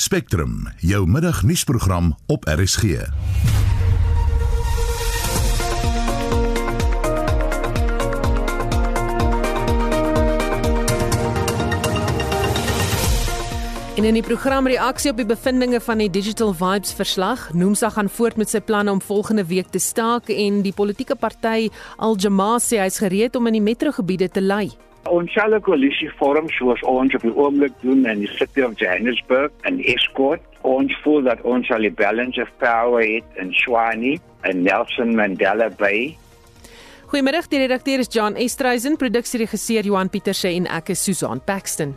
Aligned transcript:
Spectrum, 0.00 0.68
jou 0.76 1.06
middagnuusprogram 1.08 2.16
op 2.26 2.44
RSG. 2.44 2.84
En 13.96 14.04
in 14.04 14.14
die 14.14 14.22
program 14.22 14.66
reaksie 14.66 15.10
op 15.10 15.16
die 15.16 15.26
bevindinge 15.26 15.80
van 15.80 15.98
die 15.98 16.10
Digital 16.10 16.54
Vibes 16.56 16.92
verslag, 16.96 17.52
Noomsa 17.52 17.90
gaan 17.92 18.08
voort 18.08 18.40
met 18.40 18.48
sy 18.48 18.64
planne 18.64 18.90
om 18.90 19.04
volgende 19.04 19.44
week 19.44 19.68
te 19.68 19.78
staak 19.78 20.32
en 20.32 20.62
die 20.64 20.72
politieke 20.72 21.14
party 21.14 21.68
Al 21.98 22.16
Jamaa 22.16 22.56
sê 22.56 22.80
hy's 22.80 23.02
gereed 23.04 23.36
om 23.36 23.52
in 23.52 23.60
die 23.60 23.68
metrogebiede 23.68 24.32
te 24.32 24.40
lei. 24.40 24.70
Ons 25.08 25.32
sal 25.32 25.54
'n 25.54 25.60
koalisie 25.60 26.10
vorm 26.18 26.48
soos 26.48 26.80
ons 26.82 27.14
op 27.14 27.22
die 27.22 27.34
oomblik 27.34 27.72
doen 27.80 28.06
in 28.06 28.20
die 28.20 28.34
city 28.36 28.60
of 28.60 28.78
Johannesburg 28.78 29.50
en 29.62 29.80
Escort. 29.80 30.40
Ons 30.60 30.92
voel 31.02 31.22
dat 31.22 31.40
ons 31.42 31.70
al 31.70 31.80
die 31.80 31.90
balance 31.92 32.40
of 32.40 32.48
power 32.58 33.02
het 33.02 33.24
in 33.36 33.52
Swani 33.52 34.20
en 34.42 34.62
Nelson 34.62 35.14
Mandela 35.14 35.70
Bay. 35.70 36.16
Goeiemiddag, 37.06 37.48
die 37.48 37.58
redakteur 37.58 37.98
is 37.98 38.08
John 38.10 38.36
Estreisen, 38.36 38.96
produksieregisseur 38.96 39.82
Johan 39.82 40.10
Pieterse 40.10 40.48
en 40.48 40.66
ek 40.66 40.88
is 40.88 41.02
Susan 41.02 41.40
Paxton. 41.40 41.96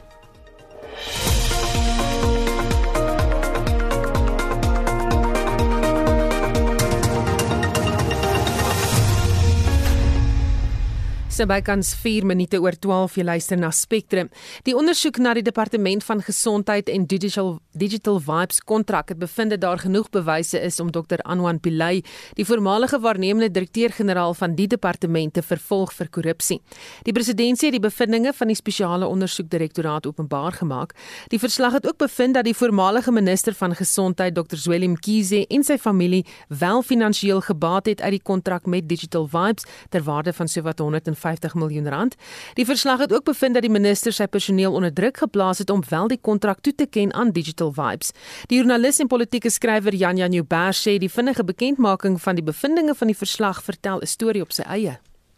So 11.33 11.47
bykans 11.49 11.95
4 11.97 12.27
minute 12.29 12.59
oor 12.61 12.75
12 12.77 13.15
jy 13.17 13.23
luister 13.25 13.57
na 13.57 13.71
Spectrum. 13.73 14.27
Die 14.67 14.75
ondersoek 14.77 15.17
na 15.17 15.31
die 15.33 15.41
departement 15.41 16.03
van 16.05 16.19
gesondheid 16.21 16.91
en 16.93 17.07
digital 17.09 17.55
digital 17.73 18.19
vibes 18.21 18.59
kontrak 18.61 19.09
het 19.09 19.17
bevind 19.17 19.49
dat 19.49 19.63
daar 19.63 19.79
genoeg 19.81 20.11
bewyse 20.13 20.59
is 20.61 20.77
om 20.79 20.91
Dr 20.93 21.23
Anwan 21.25 21.57
Pillay, 21.59 22.03
die 22.37 22.45
voormalige 22.45 22.99
waarnemende 23.01 23.49
direkteur-generaal 23.49 24.35
van 24.37 24.53
die 24.53 24.67
departement 24.69 25.33
te 25.33 25.41
vervolg 25.41 25.95
vir 25.97 26.11
korrupsie. 26.13 26.59
Die 27.07 27.15
presidentskap 27.17 27.71
het 27.71 27.79
die 27.79 27.81
bevindinge 27.81 28.33
van 28.37 28.51
die 28.51 28.57
spesiale 28.59 29.07
ondersoekdirektoraat 29.09 30.05
openbaar 30.05 30.53
gemaak. 30.59 30.93
Die 31.33 31.39
verslag 31.41 31.79
het 31.79 31.87
ook 31.89 31.97
bevind 31.97 32.37
dat 32.37 32.45
die 32.45 32.53
voormalige 32.53 33.11
minister 33.11 33.57
van 33.57 33.73
gesondheid 33.75 34.35
Dr 34.37 34.61
Zweli 34.61 34.91
Mkhize 34.93 35.45
en 35.49 35.65
sy 35.65 35.79
familie 35.81 36.25
wel 36.47 36.85
finansiëel 36.85 37.41
gebaat 37.41 37.89
het 37.89 38.01
uit 38.05 38.19
die 38.19 38.21
kontrak 38.21 38.69
met 38.69 38.85
Digital 38.89 39.25
Vibes 39.27 39.65
ter 39.89 40.05
waarde 40.05 40.33
van 40.33 40.47
sowat 40.47 40.79
100 40.79 41.22
150 41.23 41.55
miljoen 41.55 41.87
rand. 41.87 42.15
Die 42.53 42.65
verslag 42.65 42.99
het 42.99 43.13
ook 43.13 43.23
bevind 43.23 43.53
dat 43.53 43.63
die 43.63 43.71
minister 43.71 44.11
sy 44.11 44.27
personeel 44.27 44.73
onder 44.73 44.93
druk 44.93 45.17
geplaas 45.17 45.57
het 45.63 45.69
om 45.69 45.81
wel 45.89 46.07
die 46.07 46.19
kontrak 46.21 46.59
toe 46.61 46.75
te 46.75 46.87
ken 46.87 47.13
aan 47.13 47.31
Digital 47.31 47.71
Vibes. 47.71 48.13
Die 48.47 48.57
joernalis 48.57 48.99
en 48.99 49.07
politieke 49.07 49.49
skrywer 49.49 49.95
Jan 49.95 50.17
Jan 50.17 50.31
Joubert 50.31 50.75
sê 50.75 50.97
die 50.99 51.11
vinnige 51.11 51.43
bekendmaking 51.43 52.19
van 52.21 52.35
die 52.35 52.43
bevindinge 52.43 52.95
van 52.95 53.07
die 53.07 53.17
verslag 53.17 53.63
vertel 53.63 54.01
'n 54.01 54.05
storie 54.15 54.41
op 54.41 54.51
sy 54.51 54.63
eie. 54.63 54.97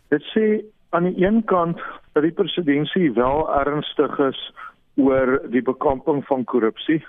Dit 0.09 0.23
sê 0.33 0.63
aan 0.89 1.03
die 1.03 1.25
een 1.25 1.43
kant 1.45 1.79
dat 2.13 2.23
die 2.23 2.31
presidentskap 2.31 3.15
wel 3.15 3.49
ernstig 3.53 4.19
is 4.19 4.53
oor 4.95 5.41
die 5.51 5.61
bekamping 5.61 6.25
van 6.25 6.43
korrupsie. 6.43 7.03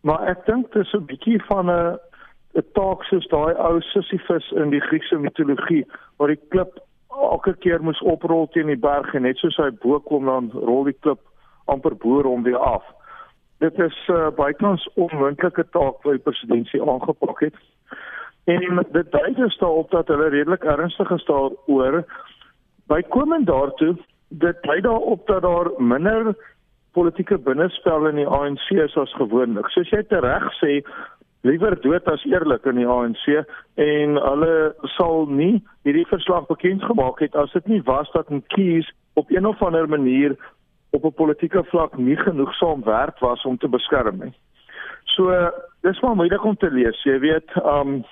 Maar 0.00 0.28
ek 0.28 0.46
dink 0.46 0.72
dit 0.72 0.86
is 0.86 0.94
'n 0.94 1.06
bietjie 1.06 1.42
van 1.48 1.70
'n 1.70 1.98
'n 2.54 2.64
taak 2.72 3.04
soos 3.04 3.26
daai 3.28 3.54
ou 3.54 3.80
Sisyphus 3.80 4.50
in 4.50 4.70
die 4.70 4.80
Griekse 4.80 5.18
mitologie 5.18 5.86
waar 6.16 6.28
die 6.28 6.40
klip 6.48 6.80
elke 7.20 7.54
keer 7.64 7.82
moes 7.82 8.00
oprol 8.00 8.48
teen 8.52 8.66
die 8.66 8.78
berg 8.78 9.14
en 9.14 9.22
net 9.26 9.40
soos 9.40 9.56
hy 9.60 9.70
bo 9.82 10.00
kom 10.00 10.26
dan 10.30 10.50
rol 10.54 10.84
die 10.88 10.96
klip 11.00 11.20
amper 11.70 11.94
bo 11.94 12.22
hom 12.26 12.42
weer 12.42 12.58
af. 12.58 12.84
Dit 13.62 13.78
is 13.78 13.96
uh, 14.10 14.30
bykans 14.36 14.88
onmoontlike 14.98 15.64
taak 15.70 16.02
wat 16.02 16.18
die 16.18 16.24
presidentskap 16.26 16.88
aangepak 16.88 17.44
het. 17.46 17.58
En 18.50 18.80
dit 18.90 19.12
dui 19.12 19.34
dus 19.38 19.58
daarop 19.58 19.90
dat 19.90 20.08
hulle 20.10 20.28
redelik 20.34 20.64
ernstig 20.64 21.10
is 21.10 21.24
daaroor. 21.24 22.02
Bykomend 22.90 23.46
daartoe, 23.46 23.94
dit 24.28 24.62
dui 24.62 24.80
daarop 24.80 25.26
dat 25.26 25.42
daar 25.42 25.70
minder 25.78 26.34
politieke 26.92 27.38
binnespel 27.38 28.08
in 28.10 28.18
die 28.20 28.26
ANC 28.26 28.66
is 28.70 28.96
as 28.96 29.14
gewoonlik. 29.14 29.70
Soos 29.70 29.90
jy 29.94 30.02
tereg 30.10 30.48
sê, 30.58 30.80
liewer 31.42 31.76
dood 31.82 32.08
as 32.08 32.24
eerlik 32.24 32.66
in 32.70 32.78
die 32.78 32.88
ANC 32.88 33.26
en 33.74 34.16
hulle 34.16 34.54
sal 34.96 35.26
nie 35.26 35.62
hierdie 35.86 36.06
verslag 36.10 36.46
bekend 36.46 36.84
gemaak 36.86 37.22
het 37.24 37.36
as 37.36 37.52
dit 37.52 37.66
nie 37.66 37.82
was 37.88 38.10
dat 38.14 38.30
kies 38.54 38.88
op 39.18 39.30
een 39.30 39.46
of 39.46 39.62
ander 39.62 39.88
manier 39.88 40.36
op 40.92 41.04
'n 41.04 41.14
politieke 41.14 41.64
vlak 41.64 41.96
nie 41.98 42.16
genoegsaam 42.16 42.84
werd 42.84 43.18
was 43.18 43.42
om 43.44 43.58
te 43.58 43.68
beskerm 43.68 44.18
nie. 44.18 44.34
So 45.04 45.50
dis 45.80 46.00
maar 46.00 46.16
moeilik 46.16 46.44
om 46.44 46.56
te 46.56 46.70
lees. 46.70 47.02
Jy 47.02 47.18
weet, 47.18 47.50
um 47.64 48.04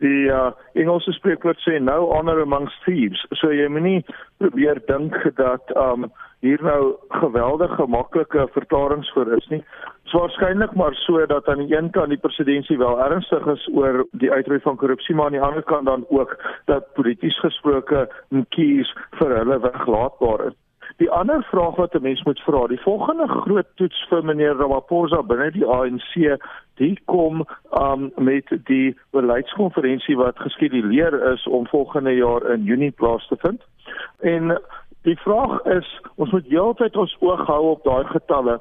die 0.00 0.28
uh, 0.32 0.50
Engelse 0.78 1.12
spreekwoord 1.12 1.60
sê 1.64 1.78
no 1.80 2.08
honor 2.14 2.40
amongst 2.42 2.84
thieves. 2.86 3.20
So 3.40 3.52
jy 3.52 3.68
moet 3.68 3.86
nie 3.86 4.00
probeer 4.40 4.80
dink 4.88 5.16
dat 5.38 5.72
um 5.76 6.08
hier 6.40 6.62
nou 6.64 6.96
geweldige 7.20 7.84
maklike 7.92 8.46
verklaringe 8.54 9.08
vir 9.14 9.34
is 9.36 9.48
nie. 9.52 9.60
Dit 9.60 10.08
is 10.08 10.16
waarskynlik 10.16 10.72
maar 10.74 10.96
so 11.04 11.26
dat 11.28 11.48
aan 11.48 11.60
die 11.66 11.76
een 11.76 11.90
kant 11.92 12.14
die 12.14 12.22
presidentskap 12.22 12.80
wel 12.80 13.02
ernstig 13.04 13.46
is 13.52 13.66
oor 13.76 14.04
die 14.22 14.32
uitroei 14.32 14.60
van 14.64 14.80
korrupsie, 14.80 15.14
maar 15.14 15.28
aan 15.28 15.36
die 15.36 15.44
ander 15.44 15.62
kant 15.68 15.86
dan 15.86 16.06
ook 16.08 16.32
dat 16.66 16.88
polities 16.96 17.38
gesproke 17.44 18.08
'n 18.32 18.46
kies 18.56 18.88
vir 19.20 19.36
hulle 19.36 19.60
weglaatbaar 19.68 20.46
is. 20.48 20.56
Die 20.96 21.10
ander 21.10 21.42
vraag 21.42 21.76
wat 21.76 21.94
'n 21.94 22.02
mens 22.02 22.22
moet 22.22 22.40
vra, 22.40 22.66
die 22.66 22.80
volgende 22.80 23.28
groot 23.28 23.66
toets 23.74 24.06
vir 24.08 24.24
meneer 24.24 24.56
Ramaphosa 24.56 25.22
binne 25.22 25.50
die 25.50 25.66
ANC, 25.66 26.40
die 26.74 26.98
kom 27.04 27.46
um, 27.72 28.12
met 28.16 28.48
die 28.64 28.96
beleidskonferensie 29.10 30.16
wat 30.16 30.38
geskeduleer 30.38 31.32
is 31.32 31.46
om 31.46 31.66
volgende 31.66 32.14
jaar 32.14 32.50
in 32.50 32.62
Junie 32.64 32.90
plaas 32.90 33.26
te 33.26 33.36
vind. 33.36 33.62
En 34.20 34.60
Die 35.02 35.16
vraag 35.16 35.62
is, 35.64 35.88
ons 36.20 36.30
moet 36.30 36.48
heeltyd 36.52 36.96
ons 36.96 37.16
oog 37.24 37.46
hou 37.48 37.60
op 37.70 37.84
daai 37.84 38.04
getalle. 38.12 38.58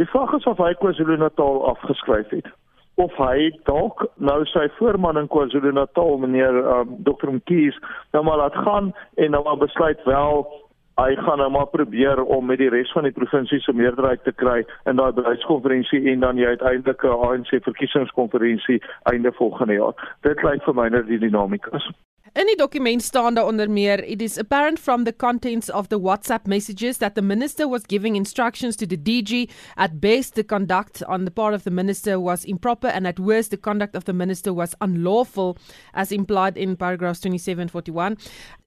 Die 0.00 0.08
vraag 0.10 0.32
is 0.34 0.46
of 0.50 0.58
hy 0.58 0.72
KwaZulu-Natal 0.80 1.62
afgeskryf 1.70 2.32
het 2.34 2.48
of 2.96 3.12
hy 3.20 3.50
dalk 3.68 4.06
nou 4.24 4.38
sy 4.48 4.62
voorman 4.78 5.20
in 5.20 5.26
KwaZulu-Natal 5.28 6.16
meneer 6.22 6.56
um, 6.72 6.94
Dr. 7.04 7.28
Mkies 7.28 7.76
nou 8.16 8.22
maar 8.24 8.40
laat 8.40 8.56
gaan 8.64 8.88
en 9.20 9.36
nou 9.36 9.42
maar 9.44 9.58
besluit 9.60 10.00
wel 10.08 10.46
hy 10.96 11.14
gaan 11.14 11.38
nou 11.38 11.50
maar 11.50 11.68
probeer 11.68 12.22
om 12.24 12.46
met 12.46 12.58
die 12.58 12.70
res 12.72 12.92
van 12.96 13.04
die 13.04 13.12
provinsie 13.12 13.60
se 13.60 13.72
meerderheid 13.76 14.24
te 14.24 14.32
kry 14.32 14.62
in 14.88 14.96
daai 14.96 15.12
beleidskonferensie 15.12 16.00
en 16.12 16.24
dan 16.24 16.40
die 16.40 16.48
uiteindelike 16.48 17.12
ANC 17.28 17.52
verkiesingskonferensie 17.68 18.80
einde 19.12 19.32
volgende 19.36 19.76
jaar. 19.76 20.10
Dit 20.24 20.42
lyk 20.46 20.64
vir 20.64 20.78
my 20.80 20.88
net 20.88 21.08
die 21.10 21.20
dinamika 21.20 21.76
is. 21.76 21.90
In 22.36 22.48
die 22.50 22.56
dokument 22.56 23.02
staan 23.02 23.34
daar 23.34 23.46
onder 23.48 23.70
meer 23.70 24.02
it 24.04 24.22
is 24.22 24.38
apparent 24.38 24.80
from 24.80 25.04
the 25.04 25.16
contents 25.16 25.70
of 25.70 25.88
the 25.88 26.00
WhatsApp 26.00 26.46
messages 26.46 26.98
that 26.98 27.14
the 27.14 27.22
minister 27.22 27.68
was 27.68 27.82
giving 27.88 28.16
instructions 28.16 28.76
to 28.76 28.86
the 28.86 28.96
DG 28.96 29.50
at 29.76 30.00
best 30.00 30.34
the 30.34 30.44
conduct 30.44 31.04
on 31.06 31.24
the 31.24 31.30
part 31.30 31.54
of 31.54 31.62
the 31.62 31.70
minister 31.70 32.20
was 32.20 32.44
improper 32.44 32.88
and 32.88 33.06
at 33.06 33.18
worst 33.18 33.50
the 33.50 33.56
conduct 33.56 33.96
of 33.96 34.04
the 34.04 34.12
minister 34.12 34.52
was 34.52 34.74
unlawful 34.80 35.56
as 35.94 36.12
implied 36.12 36.56
in 36.56 36.76
paragraphs 36.76 37.20
2741 37.20 38.16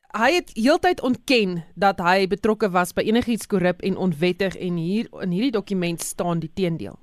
Hy 0.10 0.32
het 0.34 0.50
heeltyd 0.58 1.02
ontken 1.06 1.60
dat 1.78 2.00
hy 2.02 2.26
betrokke 2.28 2.72
was 2.74 2.96
by 2.98 3.04
enigiets 3.06 3.46
korrup 3.46 3.84
en 3.86 3.98
onwettig 3.98 4.56
en 4.58 4.80
hier 4.82 5.06
in 5.22 5.30
hierdie 5.30 5.54
dokument 5.54 6.02
staan 6.02 6.42
die 6.42 6.50
teendeel. 6.50 6.96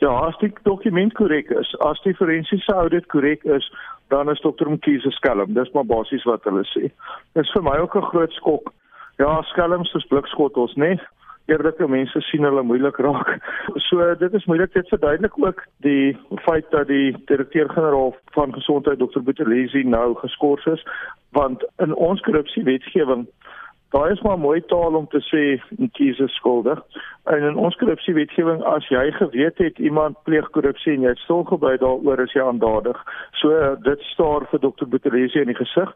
Ja, 0.00 0.14
as 0.24 0.38
die 0.40 0.48
dokument 0.64 1.12
korrek 1.18 1.50
is, 1.52 1.74
as 1.84 2.00
die 2.06 2.14
forensiese 2.16 2.72
audit 2.72 3.04
korrek 3.12 3.44
is, 3.44 3.68
dan 4.08 4.32
is 4.32 4.40
dokter 4.40 4.70
Mkhize 4.70 5.12
skelm. 5.18 5.52
Dis 5.52 5.68
maar 5.76 5.84
basies 5.84 6.24
wat 6.24 6.48
hulle 6.48 6.64
sê. 6.72 6.88
Dis 7.36 7.52
vir 7.52 7.66
my 7.68 7.76
ook 7.84 7.96
'n 8.00 8.08
groot 8.08 8.32
skok. 8.32 8.72
Ja, 9.18 9.42
skelms 9.42 9.92
is 9.94 10.08
blikskottels, 10.08 10.74
né? 10.76 10.96
Nee? 10.96 11.00
Eerlike 11.48 11.88
mense 11.88 12.20
sien 12.28 12.44
hulle 12.44 12.62
moeilik 12.62 12.98
raak. 13.04 13.36
So 13.88 14.04
dit 14.20 14.34
is 14.34 14.44
moeilik 14.44 14.72
dit 14.74 14.88
verduidelik 14.88 15.38
ook 15.40 15.62
die 15.86 16.16
feit 16.44 16.70
dat 16.70 16.86
die 16.88 17.16
direkteur-generaal 17.30 18.14
van 18.36 18.52
gesondheid 18.52 18.98
dokter 18.98 19.22
Botelesi 19.22 19.84
nou 19.84 20.14
geskort 20.20 20.66
is 20.66 20.84
want 21.36 21.64
in 21.84 21.94
ons 21.94 22.20
korrupsiewetgewing 22.24 23.26
Daar 23.88 24.10
is 24.10 24.20
maar 24.20 24.38
mooi 24.38 24.64
taal 24.66 24.94
om 24.94 25.06
te 25.08 25.20
sê 25.20 25.62
Mkhize 25.76 26.28
skuldig. 26.28 26.82
En 27.24 27.42
in 27.42 27.56
ons 27.56 27.76
korrupsiewetgewing 27.76 28.60
as 28.62 28.88
jy 28.92 29.10
geweet 29.16 29.58
het 29.58 29.78
iemand 29.78 30.16
pleeg 30.22 30.50
korrupsie 30.50 30.92
en 30.92 31.06
jy 31.06 31.14
het 31.14 31.22
stil 31.24 31.44
gebly 31.48 31.76
daaroor 31.80 32.20
is 32.20 32.34
jy 32.36 32.44
aandadig. 32.44 33.00
So 33.40 33.76
dit 33.88 34.04
staar 34.12 34.44
vir 34.50 34.60
Dr. 34.60 34.84
Botelesi 34.92 35.40
in 35.40 35.52
die 35.52 35.56
gesig. 35.56 35.94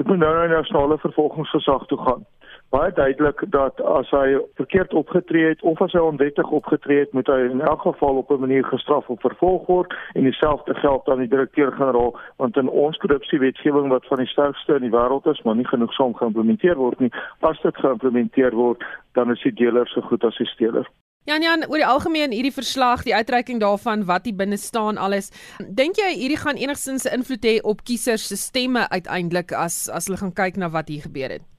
Dit 0.00 0.06
moet 0.06 0.22
nou 0.24 0.32
na 0.32 0.46
die 0.46 0.56
nasionale 0.56 0.98
vervolgingsgesag 1.04 1.84
toe 1.92 2.00
gaan 2.06 2.24
baie 2.70 2.92
duidelik 2.92 3.44
dat 3.52 3.80
as 3.80 4.10
hy 4.10 4.38
verkeerd 4.54 4.94
opgetree 4.94 5.48
het 5.48 5.62
of 5.62 5.82
as 5.82 5.92
hy 5.92 6.02
onwettig 6.02 6.50
opgetree 6.50 7.04
het, 7.04 7.12
moet 7.12 7.28
hy 7.30 7.38
in 7.50 7.60
elk 7.60 7.84
geval 7.86 8.16
op 8.22 8.30
'n 8.30 8.40
manier 8.40 8.64
gestraf 8.64 9.08
of 9.08 9.20
vervolg 9.20 9.66
word 9.66 9.94
en 10.14 10.22
dieselfde 10.24 10.74
geld 10.74 11.08
aan 11.08 11.22
die 11.22 11.28
direkteur-generaal 11.28 12.18
want 12.36 12.56
in 12.56 12.68
ons 12.68 12.96
korrupsiewetgewing 12.96 13.88
wat 13.88 14.06
van 14.06 14.18
die 14.18 14.32
sterkste 14.34 14.74
in 14.74 14.86
die 14.88 14.96
wêreld 14.98 15.26
is, 15.26 15.42
maar 15.42 15.56
nie 15.56 15.68
genoegsaam 15.68 16.14
geïmplementeer 16.14 16.76
word 16.76 17.00
nie, 17.00 17.12
as 17.40 17.60
dit 17.62 17.76
geïmplementeer 17.76 18.54
word, 18.54 18.84
dan 19.12 19.30
is 19.30 19.42
die 19.42 19.54
deler 19.54 19.86
so 19.88 20.00
goed 20.00 20.24
as 20.24 20.36
die 20.36 20.46
steler. 20.46 20.88
Jan 21.24 21.42
Jan, 21.42 21.64
oor 21.70 21.80
die 21.80 21.86
algemeen 21.86 22.34
hierdie 22.36 22.52
verslag, 22.52 23.02
die 23.06 23.14
uitreiking 23.14 23.60
daarvan 23.60 24.04
wat 24.04 24.26
hier 24.28 24.36
binne 24.36 24.58
staan 24.60 24.98
alles. 25.00 25.30
Dink 25.72 25.96
jy 25.96 26.10
hierdie 26.18 26.36
gaan 26.36 26.60
enigstens 26.60 27.06
'n 27.08 27.14
invloed 27.16 27.44
hê 27.44 27.54
op 27.62 27.80
kiesers 27.84 28.28
se 28.28 28.36
stemme 28.36 28.88
uiteindelik 28.88 29.52
as 29.52 29.88
as 29.88 30.06
hulle 30.06 30.20
gaan 30.20 30.34
kyk 30.34 30.56
na 30.56 30.68
wat 30.68 30.88
hier 30.88 31.00
gebeur 31.00 31.30
het? 31.30 31.53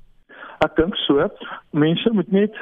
Ek 0.63 0.75
dink 0.75 0.95
so. 0.95 1.27
Mense 1.71 2.09
moet 2.13 2.31
net 2.31 2.55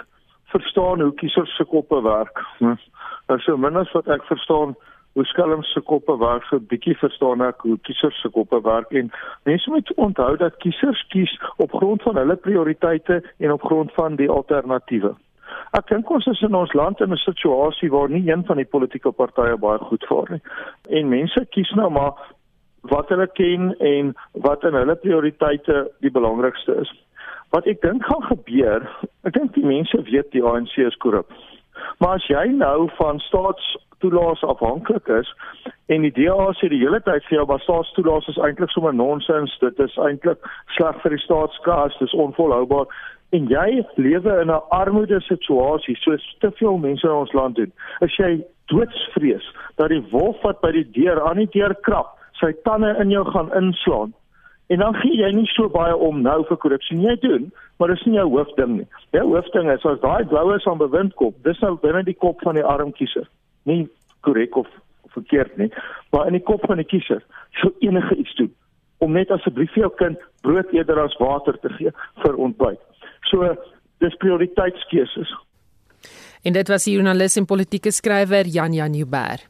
verstaan 0.53 1.01
hoe 1.01 1.13
kiesers 1.13 1.55
se 1.55 1.65
koppe 1.65 2.01
werk. 2.01 2.41
Nou 2.59 3.39
so 3.39 3.57
min 3.57 3.77
as 3.77 3.91
wat 3.91 4.07
ek 4.07 4.25
verstaan 4.29 4.75
hoe 5.13 5.25
skelms 5.29 5.69
se 5.73 5.81
koppe 5.81 6.17
werk, 6.17 6.45
so 6.49 6.57
'n 6.57 6.67
bietjie 6.69 6.95
verstaan 6.97 7.41
ek 7.41 7.61
hoe 7.61 7.77
kiesers 7.85 8.21
se 8.21 8.29
koppe 8.29 8.61
werk 8.61 8.91
en 8.91 9.11
mense 9.45 9.69
moet 9.69 9.93
onthou 9.93 10.37
dat 10.37 10.57
kiesers 10.57 11.05
kies 11.09 11.33
op 11.57 11.73
grond 11.73 12.01
van 12.01 12.15
hulle 12.15 12.35
prioriteite 12.35 13.23
en 13.37 13.51
op 13.51 13.63
grond 13.63 13.93
van 13.93 14.15
die 14.15 14.29
alternatiewe. 14.29 15.13
Ek 15.73 15.87
dink 15.87 16.09
ons 16.09 16.25
is 16.25 16.41
in 16.41 16.55
ons 16.55 16.73
land 16.73 17.01
in 17.01 17.11
'n 17.11 17.17
situasie 17.17 17.89
waar 17.91 18.09
nie 18.09 18.31
een 18.31 18.45
van 18.45 18.57
die 18.57 18.65
politieke 18.65 19.11
partye 19.11 19.57
baie 19.57 19.77
goed 19.79 20.05
vaar 20.05 20.27
nie. 20.29 20.41
En 20.89 21.09
mense 21.09 21.45
kies 21.49 21.71
nou 21.71 21.89
maar 21.89 22.13
wat 22.81 23.09
hulle 23.09 23.27
ken 23.27 23.75
en 23.79 24.15
wat 24.31 24.63
in 24.63 24.73
hulle 24.73 24.95
prioriteite 24.95 25.91
die 25.99 26.11
belangrikste 26.11 26.75
is. 26.81 27.02
Wat 27.53 27.67
ek 27.69 27.83
dink 27.85 28.01
gaan 28.09 28.23
gebeur, 28.25 28.85
ek 29.29 29.35
dink 29.35 29.51
die 29.53 29.65
mense 29.65 29.99
weet 30.07 30.31
die 30.33 30.41
ANC 30.41 30.73
is 30.81 30.95
korrup. 31.03 31.29
Maar 32.01 32.17
as 32.17 32.25
jy 32.25 32.47
nou 32.49 32.87
van 32.97 33.19
staatstoelaas 33.21 34.41
afhanklik 34.49 35.11
is 35.13 35.29
en 35.93 36.01
die 36.01 36.13
DA 36.15 36.47
sê 36.57 36.71
die 36.71 36.81
hele 36.81 36.97
tyd 37.05 37.21
vir 37.27 37.37
jou 37.37 37.45
maar 37.51 37.61
staatstoelaas 37.61 38.29
is 38.33 38.39
eintlik 38.41 38.73
sommer 38.73 38.95
nonsens, 38.97 39.53
dit 39.61 39.83
is 39.85 39.97
eintlik 40.01 40.41
sleg 40.77 40.97
vir 41.03 41.13
die 41.13 41.21
staatskas, 41.27 41.99
dit 41.99 42.09
is 42.09 42.17
onvolhoubaar 42.25 42.89
en 43.37 43.45
jy 43.53 43.83
lewe 44.01 44.33
in 44.41 44.49
'n 44.49 44.65
armoede 44.79 45.21
situasie 45.29 45.97
soos 46.01 46.25
te 46.41 46.51
veel 46.57 46.77
mense 46.77 47.05
in 47.05 47.19
ons 47.21 47.37
land 47.37 47.55
doen. 47.55 47.71
As 48.01 48.17
jy 48.17 48.41
doodsvrees 48.73 49.45
dat 49.77 49.89
die 49.89 50.03
wolf 50.09 50.41
wat 50.41 50.61
by 50.61 50.71
die 50.71 50.89
deur 50.97 51.21
aan 51.21 51.37
die 51.37 51.51
deur 51.53 51.75
krap, 51.85 52.17
sy 52.41 52.53
tande 52.63 52.95
in 52.99 53.09
jou 53.09 53.25
gaan 53.29 53.53
inslaan. 53.53 54.13
En 54.71 54.79
dan 54.79 54.95
gee 54.95 55.17
jy 55.19 55.31
nie 55.35 55.47
so 55.51 55.69
baie 55.69 55.95
om 55.95 56.21
nou 56.23 56.39
vir 56.47 56.57
korrupsie 56.57 56.97
nie 56.97 57.17
doen, 57.21 57.49
maar 57.77 57.91
dis 57.91 58.05
nie 58.07 58.15
jou 58.15 58.29
hoofding 58.31 58.77
nie. 58.77 58.87
Jou 59.15 59.25
hoofding 59.33 59.69
is 59.73 59.85
as 59.85 59.99
daai 60.01 60.23
blouers 60.29 60.65
aan 60.67 60.79
bewind 60.79 61.15
kom, 61.19 61.35
dis 61.43 61.59
nou 61.65 61.75
binne 61.81 62.03
die 62.07 62.15
kop 62.15 62.41
van 62.47 62.55
die 62.55 62.65
arm 62.65 62.93
kiezer. 62.95 63.27
Nie 63.69 63.85
korrek 64.23 64.55
of 64.57 64.69
verkeerd 65.13 65.57
nie, 65.57 65.69
maar 66.15 66.27
in 66.29 66.37
die 66.37 66.45
kop 66.45 66.63
van 66.69 66.79
die 66.81 66.87
kiezer 66.87 67.21
sou 67.61 67.73
enige 67.85 68.15
iets 68.15 68.35
doen 68.39 68.53
om 69.03 69.11
net 69.11 69.31
asseblief 69.35 69.71
vir 69.75 69.85
jou 69.85 69.93
kind 69.99 70.21
brood 70.47 70.69
eerder 70.73 71.01
as 71.03 71.15
water 71.19 71.57
te 71.61 71.71
gee 71.77 71.91
vir 72.23 72.37
ontbyt. 72.39 72.79
So 73.29 73.51
dis 74.03 74.15
prioriteitskeuses. 74.23 75.31
En 76.43 76.55
dit 76.55 76.71
was 76.71 76.87
die 76.87 76.95
joernalis 76.95 77.37
en 77.39 77.47
politieke 77.47 77.91
skrywer 77.91 78.47
Jan 78.51 78.75
Jan 78.75 78.95
Huber. 78.95 79.43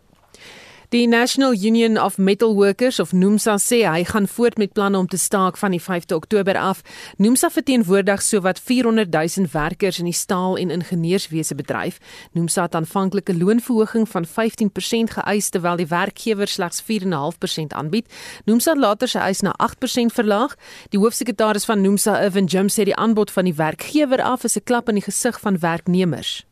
Die 0.93 1.07
National 1.07 1.53
Union 1.53 1.97
of 1.97 2.19
Metal 2.19 2.53
Workers 2.53 2.99
of 2.99 3.13
NUMSA 3.17 3.55
sê 3.57 3.79
hy 3.81 4.03
gaan 4.05 4.27
voort 4.29 4.59
met 4.61 4.75
planne 4.77 4.99
om 5.01 5.07
te 5.09 5.17
staak 5.17 5.57
van 5.57 5.73
die 5.73 5.81
5de 5.81 6.13
Oktober 6.13 6.53
af. 6.53 6.83
NUMSA 7.17 7.49
verteenwoordig 7.49 8.21
sowat 8.21 8.59
400 8.61 9.09
000 9.09 9.47
werkers 9.51 9.97
in 9.97 10.05
die 10.05 10.13
staal- 10.13 10.57
en 10.61 10.69
ingenieurswese 10.69 11.55
bedryf. 11.55 11.97
NUMSA 12.37 12.61
het 12.61 12.75
aanvanklike 12.75 13.33
loonverhoging 13.37 14.05
van 14.09 14.25
15% 14.25 15.15
geëis 15.17 15.49
terwyl 15.49 15.81
die 15.81 15.87
werkgewer 15.89 16.47
slegs 16.47 16.83
4.5% 16.85 17.73
aanbied. 17.73 18.05
NUMSA 18.45 18.71
het 18.71 18.81
later 18.81 19.07
sy 19.07 19.17
eis 19.17 19.41
na 19.41 19.55
8% 19.57 20.13
verlaag. 20.13 20.53
Die 20.93 20.99
hoofsekretaris 20.99 21.65
van 21.65 21.81
NUMSA, 21.81 22.19
Irvin 22.21 22.45
Jim, 22.45 22.69
sê 22.69 22.85
die 22.85 22.95
aanbod 22.95 23.31
van 23.31 23.49
die 23.49 23.55
werkgewer 23.57 24.21
af 24.21 24.43
is 24.43 24.57
'n 24.57 24.63
klap 24.63 24.89
in 24.89 25.01
die 25.01 25.07
gesig 25.09 25.39
van 25.39 25.57
werknemers. 25.57 26.45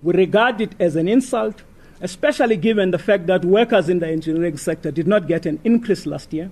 We 0.00 0.12
regard 0.12 0.60
it 0.60 0.76
as 0.78 0.96
an 0.96 1.08
insult 1.08 1.64
especially 2.00 2.56
given 2.56 2.90
the 2.90 2.98
fact 2.98 3.26
that 3.26 3.44
workers 3.44 3.88
in 3.88 3.98
the 3.98 4.08
engineering 4.08 4.56
sector 4.56 4.90
did 4.90 5.06
not 5.06 5.26
get 5.26 5.46
an 5.46 5.60
increase 5.64 6.06
last 6.06 6.32
year 6.32 6.50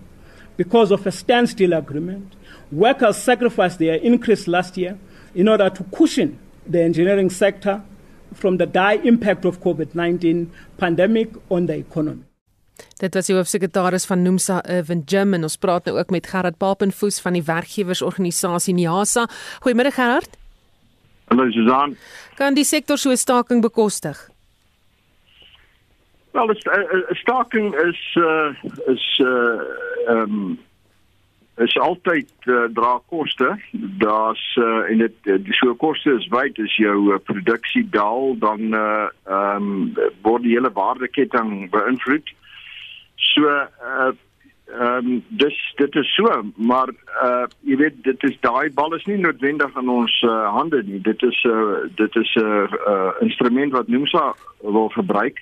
because 0.56 0.90
of 0.90 1.06
a 1.06 1.12
standstill 1.12 1.72
agreement. 1.72 2.34
Workers 2.72 3.16
sacrificed 3.16 3.78
their 3.78 3.96
increase 3.96 4.46
last 4.46 4.76
year 4.76 4.98
in 5.34 5.48
order 5.48 5.70
to 5.70 5.84
cushion 5.84 6.38
the 6.66 6.82
engineering 6.82 7.30
sector 7.30 7.82
from 8.32 8.56
the 8.56 8.66
dire 8.66 9.00
impact 9.04 9.44
of 9.44 9.60
COVID-19 9.60 10.48
pandemic 10.76 11.30
on 11.50 11.66
the 11.66 11.76
economy. 11.76 12.24
Dit 12.98 13.14
was 13.14 13.28
die 13.30 13.36
hoofsekretaris 13.36 14.06
van 14.06 14.22
Nomsa 14.22 14.60
Irvin 14.66 15.04
Jim 15.06 15.34
en 15.36 15.46
ons 15.46 15.56
praat 15.62 15.86
nou 15.86 15.98
ook 15.98 16.10
met 16.10 16.26
Gerard 16.26 16.58
Papenfoos 16.58 17.20
van 17.22 17.36
die 17.36 17.42
werkgewersorganisasie 17.46 18.74
NIASA. 18.74 19.28
Goeiemôre 19.62 19.92
Gerard. 19.94 20.38
Hallo 21.30 21.46
Susan. 21.50 21.94
Kan 22.38 22.54
die 22.58 22.64
sektor 22.64 22.98
so 22.98 23.10
'n 23.10 23.16
staking 23.16 23.62
bekostig? 23.62 24.33
Wel, 26.34 26.46
'n 26.46 26.56
uh, 26.68 26.92
uh, 26.92 27.02
staking 27.10 27.74
is 27.74 28.16
uh, 28.18 28.48
is 28.86 29.20
uh 29.22 29.60
um 30.06 30.58
is 31.56 31.78
altyd 31.78 32.30
uh, 32.44 32.64
dra 32.72 33.00
koste. 33.06 33.58
Daar's 33.98 34.56
uh, 34.60 34.90
en 34.90 34.98
dit 34.98 35.14
die 35.22 35.54
so 35.54 35.74
koste 35.74 36.10
is 36.10 36.26
wyd 36.28 36.58
as 36.58 36.74
jou 36.76 37.12
uh, 37.12 37.20
produksie 37.22 37.84
daal 37.90 38.34
dan 38.38 38.74
uh 38.74 39.06
um 39.26 39.94
word 40.26 40.42
die 40.42 40.56
hele 40.56 40.72
waardeketting 40.72 41.70
beïnvloed. 41.70 42.34
So 43.14 43.46
uh 43.46 44.10
um 44.80 45.22
dis 45.28 45.62
dit 45.76 45.94
is 45.94 46.14
so, 46.14 46.42
maar 46.56 46.90
uh 47.22 47.46
jy 47.60 47.76
weet 47.76 48.02
dit 48.02 48.22
is 48.22 48.36
daai 48.40 48.74
bal 48.74 48.94
is 48.98 49.06
nie 49.06 49.22
noodwendig 49.22 49.78
in 49.78 49.88
ons 49.88 50.20
uh, 50.26 50.50
hande 50.58 50.82
nie. 50.82 51.00
Dit 51.00 51.22
is 51.22 51.44
'n 51.46 51.48
uh, 51.48 51.88
dit 51.94 52.16
is 52.16 52.34
'n 52.34 52.44
uh, 52.44 52.66
uh, 52.90 53.10
instrument 53.20 53.72
wat 53.72 53.88
Nomsa 53.88 54.34
wil 54.62 54.88
gebruik 54.88 55.38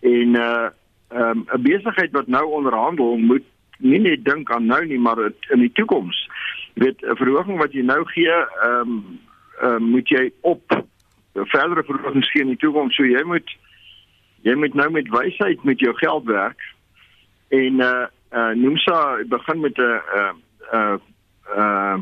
en 0.00 0.34
uh 0.34 0.68
um, 1.08 1.44
'n 1.52 1.62
besigheid 1.62 2.10
wat 2.10 2.26
nou 2.26 2.44
onderhandel 2.44 3.16
moet 3.16 3.44
nie 3.78 3.98
net 3.98 4.24
dink 4.24 4.50
aan 4.52 4.66
nou 4.66 4.86
nie 4.86 4.98
maar 4.98 5.18
in 5.50 5.58
die 5.58 5.72
toekoms. 5.72 6.28
Weet 6.74 7.02
'n 7.02 7.16
verhoging 7.16 7.58
wat 7.58 7.72
jy 7.72 7.82
nou 7.82 8.04
gee, 8.04 8.30
ehm 8.30 8.80
um, 8.80 9.20
uh, 9.62 9.76
moet 9.76 10.08
jy 10.08 10.32
op 10.40 10.84
verdere 11.34 11.84
verhogings 11.84 12.30
gee 12.30 12.42
in 12.42 12.54
die 12.54 12.56
toekoms. 12.56 12.94
So 12.94 13.04
jy 13.04 13.22
moet 13.22 13.56
jy 14.42 14.54
moet 14.54 14.74
nou 14.74 14.90
met 14.90 15.08
wysheid 15.08 15.64
met 15.64 15.80
jou 15.80 15.94
geld 15.94 16.24
werk 16.24 16.60
en 17.48 17.80
uh 17.80 18.06
uh 18.32 18.52
Nomsa 18.54 19.24
begin 19.26 19.60
met 19.60 19.78
'n 19.78 19.82
uh 19.82 20.32
uh 20.72 20.96
uh 21.56 21.98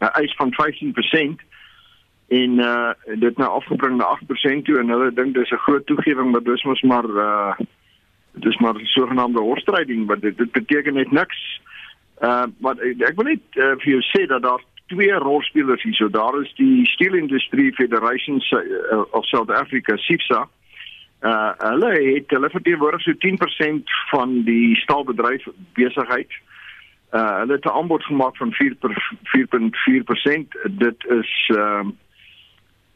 'n 0.00 0.12
eis 0.12 0.34
van 0.36 0.52
15% 0.52 1.42
en 2.28 2.58
uh 2.58 2.90
dit 3.18 3.36
nou 3.36 3.50
afgebring 3.50 3.96
na 3.96 4.04
8% 4.04 4.64
toe 4.64 4.78
en 4.78 4.88
hulle 4.88 5.12
dink 5.12 5.34
dis 5.34 5.50
'n 5.50 5.64
groot 5.66 5.86
toegewing 5.86 6.30
maar 6.30 6.42
dis 6.42 6.62
mos 6.62 6.82
maar 6.82 7.04
uh 7.04 7.54
dis 8.32 8.58
maar 8.58 8.74
'n 8.74 8.84
sogenaamde 8.84 9.40
horstryding 9.40 10.06
wat 10.06 10.20
dit, 10.20 10.38
dit 10.38 10.52
beteken 10.52 10.94
net 10.94 11.10
niks. 11.10 11.60
Uh 12.20 12.44
maar 12.58 12.76
ek 12.80 13.14
wil 13.16 13.24
net 13.24 13.40
uh, 13.54 13.74
vir 13.78 13.90
jou 13.94 14.02
sê 14.02 14.26
dat 14.26 14.42
daar 14.42 14.62
twee 14.86 15.12
rolspelers 15.12 15.82
hier 15.82 15.94
so 15.94 16.08
daar 16.08 16.40
is 16.42 16.54
die 16.54 16.86
Steel 16.86 17.14
Industry 17.14 17.72
Federation 17.72 18.42
uh, 18.50 19.02
of 19.10 19.24
South 19.26 19.50
Africa 19.50 19.96
SIFSA. 19.96 20.48
Uh 21.22 21.52
hulle 21.58 22.14
het 22.14 22.30
hulle 22.30 22.50
verteenwoordig 22.50 23.00
so 23.00 23.12
10% 23.12 23.82
van 24.10 24.42
die 24.42 24.76
staalbedryf 24.76 25.46
besigheid. 25.72 26.30
Uh 27.12 27.38
hulle 27.38 27.52
het 27.52 27.64
'n 27.64 27.76
aanbod 27.78 28.04
gemaak 28.04 28.36
van 28.36 28.52
4.4%. 28.52 28.60
Dit 30.70 31.04
is 31.08 31.50
uh, 31.54 31.84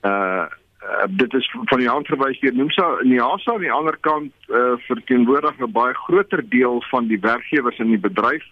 uh 0.03 0.47
Uh, 0.83 1.05
dit 1.09 1.35
is 1.35 1.51
van 1.65 1.79
die 1.79 1.89
hand 1.89 2.09
verwys 2.11 2.41
deur 2.43 2.55
Nomsa 2.59 2.87
Niasa 3.07 3.53
aan 3.53 3.63
die 3.63 3.71
ander 3.71 3.95
kant 4.03 4.33
uh, 4.49 4.73
verteenwoordig 4.89 5.61
'n 5.61 5.71
baie 5.71 5.95
groter 5.95 6.43
deel 6.49 6.83
van 6.91 7.07
die 7.07 7.21
werkgewers 7.21 7.79
in 7.79 7.95
die 7.95 8.03
bedryf. 8.03 8.43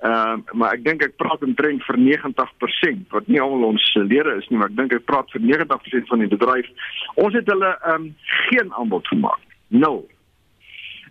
Ehm 0.00 0.38
uh, 0.46 0.52
maar 0.52 0.72
ek 0.72 0.84
dink 0.84 1.02
ek 1.02 1.16
praat 1.16 1.42
omtrent 1.42 1.82
vir 1.82 1.98
90% 1.98 3.10
wat 3.10 3.26
nie 3.26 3.40
almal 3.40 3.74
ons 3.74 3.94
lede 3.94 4.36
is 4.38 4.46
nie, 4.48 4.58
maar 4.58 4.70
ek 4.70 4.76
dink 4.76 4.92
ek 4.92 5.04
praat 5.10 5.30
vir 5.34 5.42
90% 5.42 6.06
van 6.06 6.22
die 6.22 6.30
bedryf. 6.30 6.70
Ons 7.14 7.34
het 7.34 7.50
hulle 7.50 7.74
ehm 7.82 7.94
um, 7.94 8.14
geen 8.46 8.72
aanbod 8.72 9.08
gemaak. 9.08 9.42
Nul. 9.68 10.06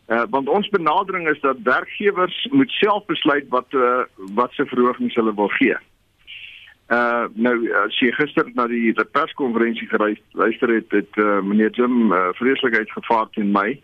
Uh, 0.07 0.23
want 0.29 0.47
ons 0.49 0.69
benadering 0.69 1.27
is 1.27 1.41
dat 1.41 1.59
werkgewers 1.63 2.47
moet 2.51 2.71
self 2.71 3.05
besluit 3.05 3.45
wat 3.49 3.67
uh, 3.73 4.07
wat 4.39 4.55
se 4.55 4.65
verhogings 4.65 5.15
hulle 5.15 5.35
wil 5.35 5.51
gee. 5.59 5.75
Uh 6.89 7.27
nou 7.37 7.53
as 7.83 7.97
jy 8.01 8.09
gister 8.17 8.47
na 8.57 8.65
die, 8.67 8.93
die 8.97 9.05
perskonferensie 9.13 9.85
geluister 9.91 10.71
het, 10.73 10.89
het 10.89 11.19
uh, 11.21 11.37
meneer 11.45 11.69
Jim 11.77 12.09
uh, 12.09 12.29
vreeslikheid 12.39 12.89
gevaar 12.91 13.27
teen 13.35 13.51
my. 13.53 13.75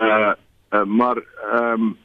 Uh, 0.00 0.32
uh 0.72 0.84
maar 0.84 1.20
ehm 1.20 1.82
um, 1.82 1.96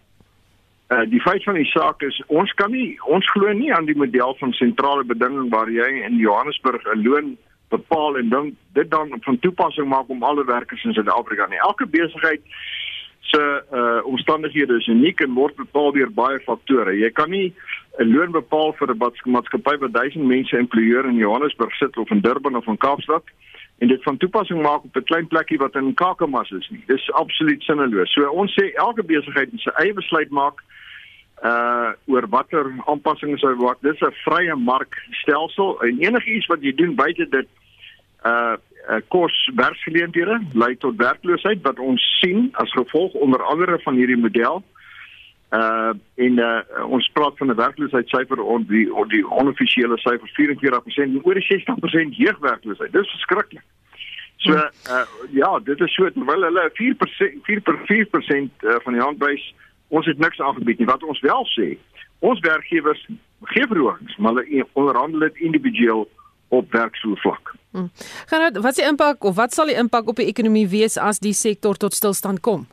uh, 0.92 1.06
die 1.10 1.22
feit 1.22 1.44
van 1.44 1.56
die 1.56 1.70
saak 1.72 2.04
is 2.04 2.18
ons 2.28 2.52
kan 2.60 2.72
nie 2.72 2.98
ons 3.08 3.30
glo 3.32 3.54
nie 3.54 3.72
aan 3.74 3.88
die 3.88 3.96
model 3.96 4.36
van 4.40 4.52
sentrale 4.54 5.04
bedinging 5.04 5.48
waar 5.54 5.72
jy 5.72 5.88
in 6.04 6.18
Johannesburg 6.20 6.84
'n 6.84 7.04
loon 7.08 7.38
bepaal 7.70 8.18
en 8.18 8.30
dan 8.30 8.56
dit 8.74 8.92
dan 8.92 9.18
van 9.22 9.40
toepassing 9.40 9.88
maak 9.88 10.10
om 10.10 10.24
alle 10.24 10.46
werkers 10.46 10.84
in 10.84 10.94
Suid-Afrika 10.94 11.48
nie. 11.48 11.60
Elke 11.60 11.88
besigheid 11.88 12.42
se 13.20 13.64
uh 13.72 14.06
omstandighede 14.06 14.76
is 14.78 14.88
uniek 14.88 15.20
en 15.20 15.34
word 15.34 15.56
bepaal 15.56 15.92
deur 15.92 16.12
baie 16.12 16.40
faktore. 16.40 16.94
Jy 17.00 17.12
kan 17.12 17.30
nie 17.30 17.54
'n 18.00 18.12
loon 18.12 18.32
bepaal 18.32 18.74
vir 18.74 18.90
'n 18.92 19.32
maatskappy 19.32 19.78
wat 19.78 19.94
1000 19.94 20.26
mense 20.26 20.58
employeer 20.58 21.06
in 21.06 21.16
Johannesburg 21.16 21.74
sit 21.76 21.98
of 21.98 22.10
in 22.10 22.22
Durban 22.22 22.56
of 22.56 22.68
in 22.68 22.78
Kaapstad 22.78 23.24
en 23.78 23.88
dit 23.88 24.04
van 24.04 24.18
toepassing 24.18 24.62
maak 24.62 24.84
op 24.84 24.96
'n 24.96 25.04
klein 25.04 25.28
plekkie 25.28 25.58
wat 25.58 25.76
in 25.76 25.94
Kakamas 25.94 26.52
is 26.52 26.70
nie. 26.70 26.84
Dis 26.88 27.12
absoluut 27.12 27.62
sinneloos. 27.64 28.14
So 28.14 28.30
ons 28.30 28.52
sê 28.52 28.74
elke 28.74 29.04
besigheid 29.04 29.52
moet 29.52 29.62
sy 29.62 29.72
eie 29.76 29.94
besluit 29.94 30.30
maak 30.30 30.64
uh 31.44 31.92
oor 32.06 32.28
watter 32.30 32.72
aanpassings 32.86 33.42
hy 33.42 33.54
maak. 33.54 33.78
Dis 33.82 34.02
'n 34.02 34.14
vrye 34.24 34.56
markstelsel 34.56 35.82
en 35.82 36.00
enigiets 36.00 36.46
wat 36.46 36.62
jy 36.62 36.76
doen 36.76 36.96
buite 36.96 37.30
dit 37.30 37.48
uh 38.26 38.56
uh, 38.90 39.02
kos 39.08 39.52
werksgeleenthede 39.56 40.40
lei 40.54 40.76
tot 40.78 40.98
werkloosheid 41.02 41.62
wat 41.66 41.80
ons 41.80 42.02
sien 42.22 42.50
as 42.62 42.72
gevolg 42.72 43.14
onder 43.14 43.44
andere 43.44 43.80
van 43.84 43.96
hierdie 43.96 44.20
model. 44.20 44.64
Uh 45.56 45.94
en 46.26 46.40
uh, 46.40 46.86
ons 46.90 47.10
praat 47.14 47.38
van 47.38 47.52
'n 47.52 47.56
werkloosheidssyfer 47.56 48.40
on 48.42 48.66
die 48.68 48.88
on 48.94 49.08
die 49.08 49.24
onoffisiële 49.28 49.98
syfer 49.98 50.30
44% 50.40 51.14
en 51.14 51.24
oor 51.24 51.40
die 51.40 51.48
60% 51.50 52.18
jeugwerkloosheid. 52.18 52.92
Dis 52.92 53.12
verskriklik. 53.18 53.64
So 54.38 54.52
uh 54.54 55.06
ja, 55.32 55.60
dit 55.60 55.80
is 55.82 55.94
so 55.94 56.10
terwyl 56.12 56.48
hulle 56.48 56.70
4% 56.74 57.40
4% 57.50 57.86
4% 57.92 58.68
van 58.84 58.94
die 58.94 59.02
handwys 59.02 59.54
ons 59.88 60.06
het 60.06 60.18
niks 60.18 60.40
aangebied 60.40 60.78
nie. 60.78 60.90
Wat 60.90 61.04
ons 61.04 61.20
wel 61.20 61.48
sê, 61.54 61.78
ons 62.20 62.40
werkgewers 62.40 63.08
gee 63.54 63.68
verhogings, 63.68 64.18
maar 64.18 64.34
hulle 64.34 64.66
onderhandel 64.74 65.20
dit 65.20 65.44
individueel 65.50 66.08
op 66.48 66.72
werksvlak. 66.72 67.54
Hmm. 67.72 67.90
Gaan 68.26 68.54
wat 68.54 68.72
is 68.72 68.82
die 68.82 68.88
impak 68.88 69.24
of 69.24 69.36
wat 69.36 69.54
sal 69.54 69.70
die 69.72 69.78
impak 69.78 70.08
op 70.08 70.22
die 70.22 70.30
ekonomie 70.32 70.68
wees 70.72 70.98
as 70.98 71.20
die 71.20 71.34
sektor 71.34 71.76
tot 71.76 71.94
stilstand 71.94 72.40
kom? 72.40 72.68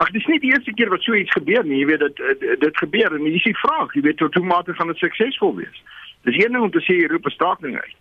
Ag 0.00 0.10
dis 0.14 0.26
nie 0.26 0.38
die 0.40 0.52
eerste 0.54 0.72
keer 0.72 0.88
wat 0.88 1.02
so 1.04 1.14
iets 1.14 1.32
gebeur 1.36 1.64
nie. 1.64 1.82
Jy 1.82 1.86
weet 1.90 2.04
dit 2.06 2.60
dit 2.60 2.78
gebeur 2.82 3.16
en 3.16 3.26
dis 3.26 3.48
die 3.48 3.58
vraag, 3.60 3.92
jy 3.94 4.04
weet 4.06 4.16
tot 4.22 4.34
hoe 4.34 4.46
mate 4.46 4.74
gaan 4.74 4.92
dit 4.92 5.02
suksesvol 5.02 5.54
wees. 5.58 5.82
Dis 6.28 6.38
een 6.40 6.56
ding 6.56 6.64
om 6.64 6.72
te 6.72 6.80
sê 6.86 6.96
jy 6.96 7.10
roep 7.10 7.28
'n 7.28 7.36
staking 7.36 7.76
uit. 7.76 7.96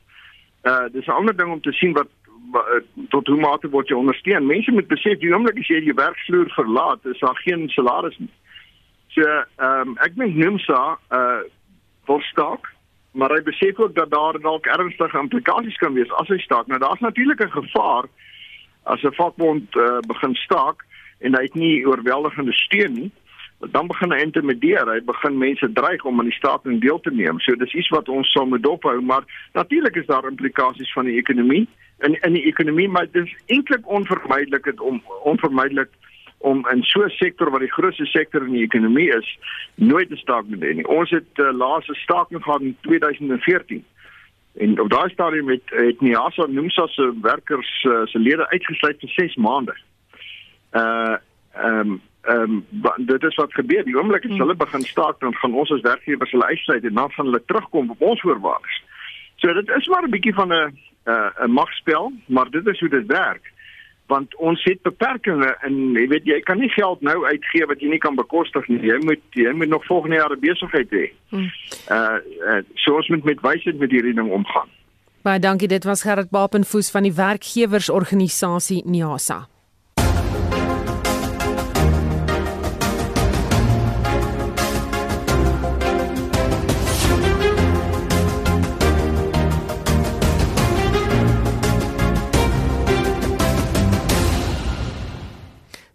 Uh 0.63 0.87
dis 0.95 1.07
'n 1.07 1.17
ander 1.19 1.35
ding 1.35 1.51
om 1.51 1.61
te 1.61 1.71
sien 1.71 1.93
wat, 1.93 2.07
wat 2.51 2.83
tot 3.09 3.27
hoe 3.27 3.39
mate 3.39 3.69
word 3.69 3.89
jy 3.89 3.95
ondersteun. 3.95 4.45
Mense 4.45 4.71
moet 4.71 4.87
besef 4.87 5.19
die 5.19 5.33
oomblik 5.33 5.59
as 5.59 5.67
jy 5.67 5.83
jou 5.83 5.95
werksvloer 5.95 6.49
verlaat, 6.55 7.05
is 7.05 7.19
daar 7.19 7.39
geen 7.43 7.69
salaris 7.69 8.17
nie. 8.17 8.33
So 9.07 9.21
ehm 9.21 9.87
um, 9.87 9.97
ek 9.99 10.15
dink 10.15 10.35
Nomsa 10.35 10.97
uh 11.11 11.41
wil 12.05 12.21
staak 12.21 12.77
maar 13.11 13.33
hy 13.33 13.41
besef 13.43 13.79
ook 13.79 13.95
dat 13.95 14.11
daar 14.11 14.39
dalk 14.39 14.65
ernstige 14.65 15.17
implikasies 15.17 15.77
kan 15.77 15.93
wees 15.93 16.11
as 16.11 16.27
hy 16.27 16.37
staak. 16.37 16.67
Nou 16.67 16.79
daar's 16.79 16.99
natuurlik 16.99 17.41
'n 17.41 17.51
gevaar 17.51 18.05
as 18.83 19.01
'n 19.03 19.13
vakbond 19.13 19.75
uh, 19.75 19.99
begin 20.07 20.35
staak 20.35 20.85
en 21.19 21.35
hy 21.35 21.41
het 21.41 21.55
nie 21.55 21.87
oorweldigende 21.87 22.53
steun 22.53 22.93
nie, 22.93 23.11
dan 23.75 23.87
begin 23.87 24.11
hy 24.11 24.21
intimideer. 24.23 24.87
Hy 24.87 25.01
begin 25.03 25.37
mense 25.37 25.71
dreig 25.75 26.05
om 26.07 26.19
aan 26.19 26.29
die 26.31 26.37
staking 26.37 26.79
deel 26.81 26.99
te 27.03 27.11
neem. 27.11 27.39
So 27.43 27.55
dis 27.59 27.75
iets 27.75 27.91
wat 27.91 28.09
ons 28.09 28.31
sal 28.31 28.47
moet 28.47 28.63
dophou, 28.63 29.01
maar 29.01 29.27
natuurlik 29.53 29.95
is 29.99 30.07
daar 30.07 30.27
implikasies 30.27 30.93
van 30.93 31.05
die 31.05 31.17
ekonomie 31.19 31.67
in 31.99 32.15
in 32.21 32.33
die 32.33 32.45
ekonomie, 32.47 32.87
maar 32.89 33.07
dit 33.11 33.25
is 33.25 33.35
eintlik 33.45 33.87
onvermydelik 33.87 34.81
om 34.81 35.01
onvermydelik 35.23 35.89
om 36.37 36.67
in 36.71 36.83
so 36.83 37.03
'n 37.03 37.09
sektor 37.09 37.51
wat 37.51 37.59
die 37.59 37.71
grootste 37.71 38.05
sektor 38.05 38.45
in 38.45 38.53
die 38.53 38.63
ekonomie 38.63 39.09
is, 39.17 39.37
nooit 39.75 40.09
'n 40.09 40.15
staking 40.15 40.59
te 40.59 40.65
hê. 40.65 40.87
Ons 40.87 41.09
het 41.09 41.31
uh, 41.35 41.51
laaste 41.51 41.93
staking 41.93 42.43
gehad 42.43 42.61
in 42.61 42.77
2014. 42.81 43.83
En 44.53 44.79
op 44.79 44.89
daai 44.89 45.09
stadium 45.09 45.49
het 45.49 45.63
het 45.65 46.01
Niasa 46.01 46.45
Nomsa 46.47 46.87
se 46.87 47.13
werkers 47.21 47.83
uh, 47.83 48.05
se 48.05 48.19
lede 48.19 48.49
uitgesluit 48.49 48.99
vir 48.99 49.09
6 49.09 49.35
maande. 49.35 49.75
Uh 50.71 51.17
ehm 51.53 51.79
um, 51.79 52.01
ehm 52.21 52.63
um, 52.73 53.05
dit 53.05 53.23
is 53.23 53.35
wat 53.35 53.53
gebeur. 53.53 53.83
Die 53.83 53.97
oomblik 53.97 54.25
as 54.25 54.37
hulle 54.37 54.55
begin 54.55 54.81
staak, 54.81 55.19
dan 55.19 55.35
gaan 55.35 55.53
ons 55.53 55.71
as 55.71 55.81
werkgewers 55.81 56.31
hulle 56.31 56.45
uitsluit 56.45 56.83
en 56.83 56.93
dan 56.93 57.11
gaan 57.11 57.25
hulle 57.25 57.43
terugkom 57.45 57.89
op 57.89 58.01
ons 58.01 58.21
voorwaardes. 58.21 58.83
So 59.35 59.53
dit 59.53 59.69
is 59.69 59.87
maar 59.87 60.03
'n 60.03 60.09
bietjie 60.11 60.33
van 60.33 60.53
'n 60.53 60.77
'n 61.43 61.51
magspel, 61.51 62.11
maar 62.27 62.49
dit 62.49 62.67
is 62.67 62.79
hoe 62.79 62.89
dit 62.89 63.05
werk 63.05 63.51
want 64.09 64.35
ons 64.41 64.63
het 64.63 64.81
beperkings 64.81 65.45
en 65.65 65.77
jy 65.97 66.07
weet 66.11 66.25
jy 66.27 66.39
kan 66.47 66.59
nie 66.61 66.71
geld 66.73 67.03
nou 67.05 67.17
uitgee 67.27 67.67
wat 67.69 67.81
jy 67.83 67.91
nie 67.93 68.01
kan 68.01 68.17
bekostig 68.17 68.65
nie. 68.71 68.79
Jy 68.87 68.97
moet 69.05 69.37
jy 69.37 69.53
moet 69.53 69.69
nog 69.69 69.85
volgende 69.85 70.17
jaar 70.17 70.33
'n 70.33 70.39
besigheid 70.39 70.89
hê. 70.89 71.05
Hmm. 71.29 71.49
Uh, 71.91 72.17
uh 72.49 72.61
so 72.75 72.95
ons 72.95 73.07
moet 73.07 73.23
met 73.23 73.41
wysheid 73.41 73.77
met 73.77 73.91
hierdie 73.91 74.13
ding 74.13 74.31
omgaan. 74.31 74.69
Baie 75.21 75.39
dankie. 75.39 75.67
Dit 75.67 75.83
was 75.83 76.01
Gerard 76.01 76.29
Bapenfoes 76.29 76.91
van 76.91 77.03
die 77.03 77.13
werkgewersorganisasie 77.13 78.83
NIASA. 78.85 79.47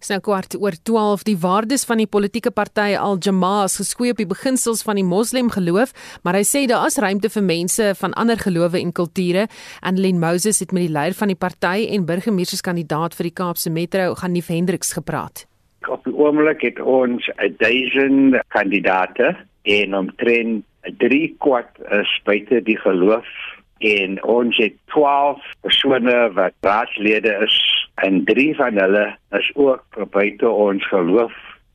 Snou 0.05 0.19
kwart 0.21 0.53
oor 0.61 0.75
12 0.85 1.23
die 1.25 1.37
waardes 1.41 1.87
van 1.89 1.97
die 2.03 2.09
politieke 2.11 2.51
party 2.53 2.91
Al 3.01 3.17
Jamaa 3.25 3.63
is 3.65 3.79
geskwee 3.81 4.13
op 4.13 4.19
die 4.21 4.29
beginsels 4.29 4.83
van 4.85 4.99
die 5.01 5.05
Moslem 5.07 5.49
geloof, 5.55 5.95
maar 6.21 6.37
hy 6.37 6.43
sê 6.45 6.67
daar 6.69 6.85
is 6.91 6.99
ruimte 7.01 7.31
vir 7.33 7.45
mense 7.47 7.87
van 7.97 8.13
ander 8.21 8.37
gelowe 8.37 8.77
en 8.77 8.93
kulture. 8.93 9.47
Annelien 9.81 10.21
Moses 10.21 10.61
het 10.61 10.75
met 10.77 10.85
die 10.85 10.93
leier 10.93 11.17
van 11.17 11.33
die 11.33 11.39
party 11.41 11.87
en 11.97 12.05
burgemeesterskandidaat 12.05 13.17
vir 13.17 13.31
die 13.31 13.33
Kaapse 13.41 13.73
Metro, 13.73 14.13
Ganief 14.21 14.51
Hendriks, 14.53 14.93
gepraat. 14.93 15.47
Op 15.89 16.05
die 16.05 16.13
oomblik 16.13 16.67
het 16.69 16.83
ons 16.85 17.25
1000 17.63 18.37
kandidate 18.53 19.33
en 19.73 19.97
omtrent 19.97 20.69
3 21.01 21.33
kwart 21.41 21.81
is 22.03 22.13
buite 22.29 22.61
die 22.69 22.77
geloof 22.85 23.33
en 23.81 24.21
ons 24.21 24.61
het 24.61 24.77
12 24.93 25.41
persone 25.65 26.21
wat 26.37 26.53
raadslede 26.61 27.33
is 27.49 27.57
en 27.95 28.25
drie 28.25 28.55
van 28.57 28.79
hulle 28.79 29.17
is 29.31 29.51
ook 29.55 29.85
buite 30.11 30.49
ons 30.49 30.87
geloof 30.89 31.33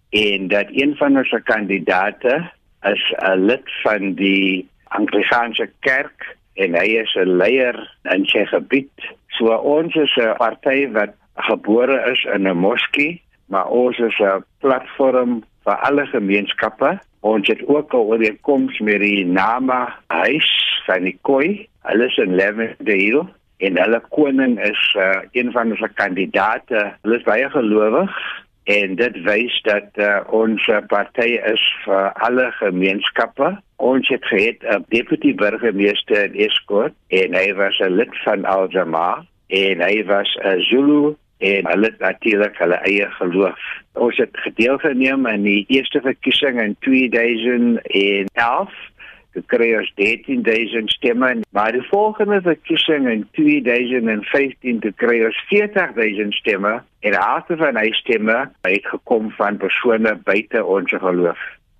en 0.10 0.48
dat 0.48 0.66
een 0.72 0.96
van 0.96 1.18
ons 1.18 1.36
kandidate 1.44 2.52
is 2.82 3.14
'n 3.18 3.46
lid 3.46 3.68
van 3.84 4.14
die 4.14 4.68
Anglikaanse 4.88 5.70
kerk 5.80 6.36
en 6.54 6.76
hy 6.76 6.88
is 7.04 7.16
'n 7.16 7.38
leier 7.38 7.78
in 8.04 8.26
sy 8.26 8.46
gebied. 8.46 8.92
So 9.28 9.54
ons 9.56 9.96
is 9.96 10.16
'n 10.18 10.36
party 10.38 10.92
wat 10.92 11.14
gebore 11.36 12.12
is 12.12 12.24
in 12.34 12.48
'n 12.48 12.58
moskee, 12.58 13.22
maar 13.46 13.68
ons 13.68 13.98
is 13.98 14.20
'n 14.20 14.44
platform 14.60 15.44
vir 15.64 15.76
alle 15.76 16.06
gemeenskappe. 16.06 17.00
Ons 17.20 17.48
het 17.48 17.68
ook 17.68 17.94
'n 17.94 17.98
ooreenkoms 17.98 18.80
met 18.80 19.00
die 19.00 19.26
Nama 19.26 19.96
huis 20.08 20.82
van 20.86 21.04
die 21.04 21.18
Koi. 21.22 21.68
Hulle 21.82 22.06
is 22.06 22.18
in 22.18 22.36
Lavendale 22.36 23.28
en 23.60 23.78
hulle 23.78 24.02
koning 24.16 24.58
is 24.64 24.84
uh, 24.98 25.22
een 25.32 25.52
van 25.52 25.72
ons 25.76 25.84
kandidaate. 26.00 26.86
Hulle 27.04 27.20
is 27.20 27.28
baie 27.28 27.50
gelowig 27.50 28.14
en 28.70 28.96
dit 29.00 29.16
wys 29.26 29.56
dat 29.66 29.98
uh, 29.98 30.20
ons 30.36 30.70
party 30.92 31.40
is 31.52 31.64
vir 31.86 32.12
alle 32.26 32.50
gemeenskappe. 32.60 33.56
Ons 33.92 34.08
het 34.14 34.26
gehad 34.32 34.64
'n 34.64 34.86
deputy 34.90 35.36
burgemeester 35.36 36.24
in 36.26 36.36
Escourt 36.48 36.94
en 37.08 37.34
hy 37.34 37.54
was 37.54 37.80
'n 37.80 37.96
lid 38.00 38.14
van 38.24 38.46
Al 38.46 38.70
Jamaa 38.70 39.26
en 39.48 39.82
hy 39.82 40.04
was 40.06 40.38
'n 40.44 40.62
Zulu 40.70 41.16
en 41.40 41.68
hulle 41.68 41.92
natuurlik 42.00 42.58
hulle 42.58 42.80
eie 42.84 43.08
geloof. 43.10 43.60
Ons 43.94 44.18
het 44.18 44.30
gedeelgeneem 44.32 45.26
in 45.26 45.44
die 45.44 45.66
eerste 45.68 46.02
verkiesing 46.02 46.62
in 46.62 46.76
2011 46.80 48.74
gekry 49.38 49.72
ons 49.78 49.92
13000 50.00 50.92
stemme 50.96 51.32
maar 51.56 51.72
die 51.76 51.86
volgende 51.90 52.42
verkiesing 52.46 53.08
in 53.12 53.28
2015 53.38 54.82
te 54.86 54.92
kry 55.02 55.22
ons 55.28 55.40
40000 55.52 56.34
stemme 56.42 56.80
en 57.06 57.16
halfte 57.16 57.58
van 57.60 57.80
hy 57.80 57.90
stemme 58.02 58.38
het 58.68 58.92
gekom 58.92 59.32
van 59.38 59.58
persone 59.62 60.16
buite 60.28 60.64
ons 60.66 60.92
geloof. 60.92 61.40